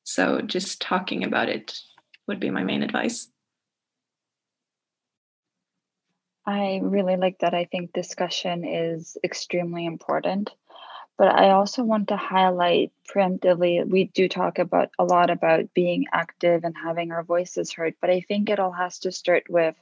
So 0.05 0.43
just 0.43 0.81
talking 0.81 1.25
about 1.25 1.49
it 1.49 1.79
would 2.29 2.39
be 2.39 2.51
my 2.51 2.63
main 2.63 2.83
advice. 2.83 3.29
I 6.47 6.81
really 6.83 7.17
like 7.17 7.39
that. 7.41 7.55
I 7.55 7.65
think 7.65 7.93
discussion 7.93 8.65
is 8.65 9.17
extremely 9.25 9.85
important 9.85 10.51
but 11.19 11.29
I 11.29 11.51
also 11.51 11.83
want 11.83 12.09
to 12.09 12.17
highlight 12.17 12.93
preemptively 13.09 13.89
we 13.89 14.05
do 14.05 14.29
talk 14.29 14.59
about 14.59 14.91
a 14.99 15.05
lot 15.05 15.31
about 15.31 15.73
being 15.75 16.07
active 16.13 16.65
and 16.65 16.77
having 16.77 17.13
our 17.13 17.23
voices 17.23 17.73
heard, 17.73 17.95
but 18.01 18.11
I 18.11 18.21
think 18.21 18.51
it 18.51 18.61
all 18.61 18.73
has 18.73 18.99
to 19.01 19.13
start 19.13 19.45
with 19.49 19.75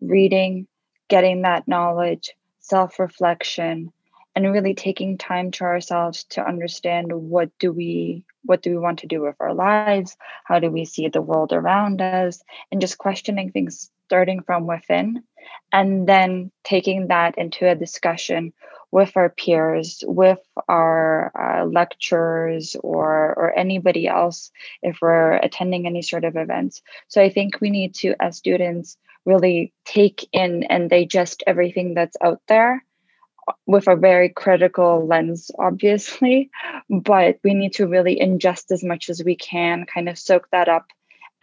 reading, 0.00 0.66
getting 1.08 1.42
that 1.42 1.68
knowledge, 1.68 2.34
self 2.60 2.98
reflection, 2.98 3.92
and 4.34 4.52
really 4.52 4.74
taking 4.74 5.18
time 5.18 5.50
to 5.52 5.64
ourselves 5.64 6.24
to 6.24 6.46
understand 6.46 7.12
what 7.12 7.50
do 7.58 7.72
we 7.72 8.24
what 8.44 8.62
do 8.62 8.70
we 8.70 8.78
want 8.78 9.00
to 9.00 9.06
do 9.08 9.22
with 9.22 9.36
our 9.40 9.54
lives? 9.54 10.16
How 10.44 10.60
do 10.60 10.70
we 10.70 10.84
see 10.84 11.08
the 11.08 11.22
world 11.22 11.52
around 11.52 12.00
us? 12.00 12.42
And 12.70 12.80
just 12.80 12.98
questioning 12.98 13.50
things 13.50 13.90
starting 14.06 14.42
from 14.42 14.66
within 14.66 15.24
and 15.72 16.08
then 16.08 16.52
taking 16.64 17.08
that 17.08 17.36
into 17.38 17.68
a 17.68 17.74
discussion 17.74 18.52
with 18.96 19.14
our 19.14 19.28
peers 19.28 20.02
with 20.06 20.40
our 20.68 21.30
uh, 21.38 21.66
lecturers 21.66 22.76
or 22.82 23.34
or 23.36 23.58
anybody 23.58 24.08
else 24.08 24.50
if 24.82 24.96
we're 25.02 25.32
attending 25.32 25.86
any 25.86 26.00
sort 26.00 26.24
of 26.24 26.34
events. 26.34 26.80
So 27.08 27.20
i 27.20 27.28
think 27.28 27.60
we 27.60 27.68
need 27.68 27.94
to 27.96 28.14
as 28.18 28.38
students 28.38 28.96
really 29.26 29.74
take 29.84 30.26
in 30.32 30.62
and 30.72 30.88
digest 30.88 31.42
everything 31.46 31.92
that's 31.92 32.16
out 32.22 32.40
there 32.48 32.82
with 33.66 33.86
a 33.86 33.96
very 33.96 34.30
critical 34.30 35.06
lens, 35.06 35.50
obviously, 35.58 36.50
but 36.88 37.38
we 37.44 37.52
need 37.52 37.74
to 37.74 37.86
really 37.86 38.16
ingest 38.28 38.72
as 38.72 38.82
much 38.82 39.10
as 39.10 39.22
we 39.22 39.36
can, 39.36 39.84
kind 39.84 40.08
of 40.08 40.18
soak 40.18 40.48
that 40.52 40.68
up, 40.68 40.86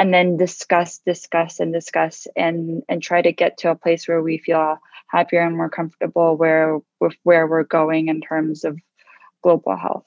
and 0.03 0.13
then 0.13 0.35
discuss, 0.35 0.97
discuss, 0.97 1.61
and 1.61 1.71
discuss, 1.71 2.27
and 2.35 2.83
and 2.89 3.01
try 3.01 3.21
to 3.21 3.31
get 3.31 3.59
to 3.59 3.71
a 3.71 3.75
place 3.83 4.05
where 4.05 4.21
we 4.21 4.37
feel 4.37 4.77
happier 5.07 5.39
and 5.39 5.55
more 5.55 5.69
comfortable 5.69 6.35
where 6.35 6.79
with 6.99 7.15
where 7.23 7.47
we're 7.47 7.63
going 7.63 8.09
in 8.09 8.19
terms 8.19 8.65
of 8.65 8.77
global 9.41 9.77
health. 9.77 10.05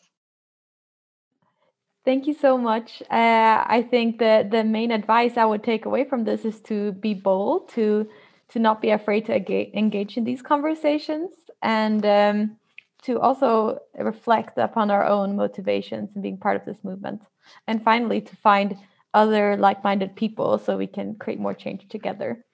Thank 2.04 2.26
you 2.26 2.34
so 2.34 2.58
much. 2.58 3.02
Uh, 3.10 3.64
I 3.78 3.86
think 3.90 4.18
the 4.18 4.46
the 4.56 4.64
main 4.64 4.90
advice 4.90 5.38
I 5.38 5.46
would 5.46 5.64
take 5.64 5.86
away 5.86 6.04
from 6.04 6.24
this 6.24 6.44
is 6.44 6.60
to 6.70 6.92
be 6.92 7.14
bold, 7.14 7.70
to 7.70 8.06
to 8.50 8.58
not 8.58 8.82
be 8.82 8.90
afraid 8.90 9.24
to 9.26 9.34
engage 9.78 10.18
in 10.18 10.24
these 10.24 10.42
conversations 10.42 11.30
and 11.62 12.04
um, 12.04 12.56
to 13.04 13.18
also 13.18 13.78
reflect 13.98 14.58
upon 14.58 14.90
our 14.90 15.06
own 15.06 15.36
motivations 15.36 16.10
and 16.12 16.22
being 16.22 16.36
part 16.36 16.56
of 16.56 16.66
this 16.66 16.84
movement. 16.84 17.22
And 17.66 17.82
finally, 17.82 18.20
to 18.20 18.36
find 18.36 18.76
other 19.16 19.56
like 19.56 19.82
minded 19.82 20.14
people 20.14 20.58
so 20.58 20.76
we 20.76 20.86
can 20.86 21.16
create 21.22 21.40
more 21.40 21.54
change 21.54 21.88
together. 21.88 22.44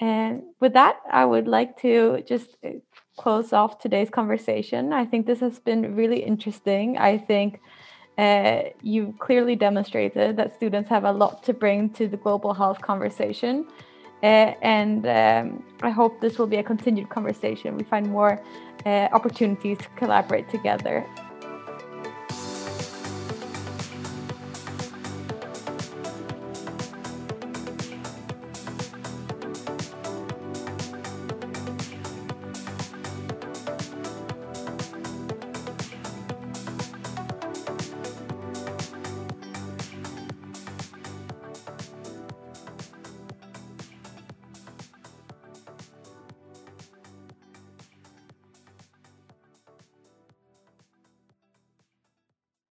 And 0.00 0.42
with 0.58 0.72
that, 0.72 0.96
I 1.10 1.24
would 1.24 1.46
like 1.46 1.72
to 1.82 2.24
just 2.26 2.56
uh, 2.64 2.70
close 3.16 3.52
off 3.52 3.78
today's 3.78 4.10
conversation. 4.10 4.92
I 4.92 5.04
think 5.04 5.26
this 5.26 5.40
has 5.40 5.60
been 5.60 5.94
really 5.94 6.20
interesting. 6.32 6.98
I 6.98 7.18
think 7.18 7.60
uh, 8.18 8.62
you 8.82 9.14
clearly 9.26 9.54
demonstrated 9.54 10.36
that 10.38 10.54
students 10.54 10.88
have 10.88 11.04
a 11.04 11.12
lot 11.12 11.44
to 11.44 11.52
bring 11.52 11.90
to 11.98 12.08
the 12.08 12.16
global 12.16 12.52
health 12.54 12.80
conversation. 12.80 13.66
Uh, 14.22 14.54
and 14.62 15.06
um, 15.06 15.64
I 15.82 15.90
hope 15.90 16.20
this 16.20 16.38
will 16.38 16.46
be 16.46 16.56
a 16.56 16.62
continued 16.62 17.08
conversation. 17.10 17.76
We 17.76 17.84
find 17.84 18.06
more 18.08 18.42
uh, 18.86 19.08
opportunities 19.12 19.78
to 19.78 19.88
collaborate 19.96 20.48
together. 20.48 21.06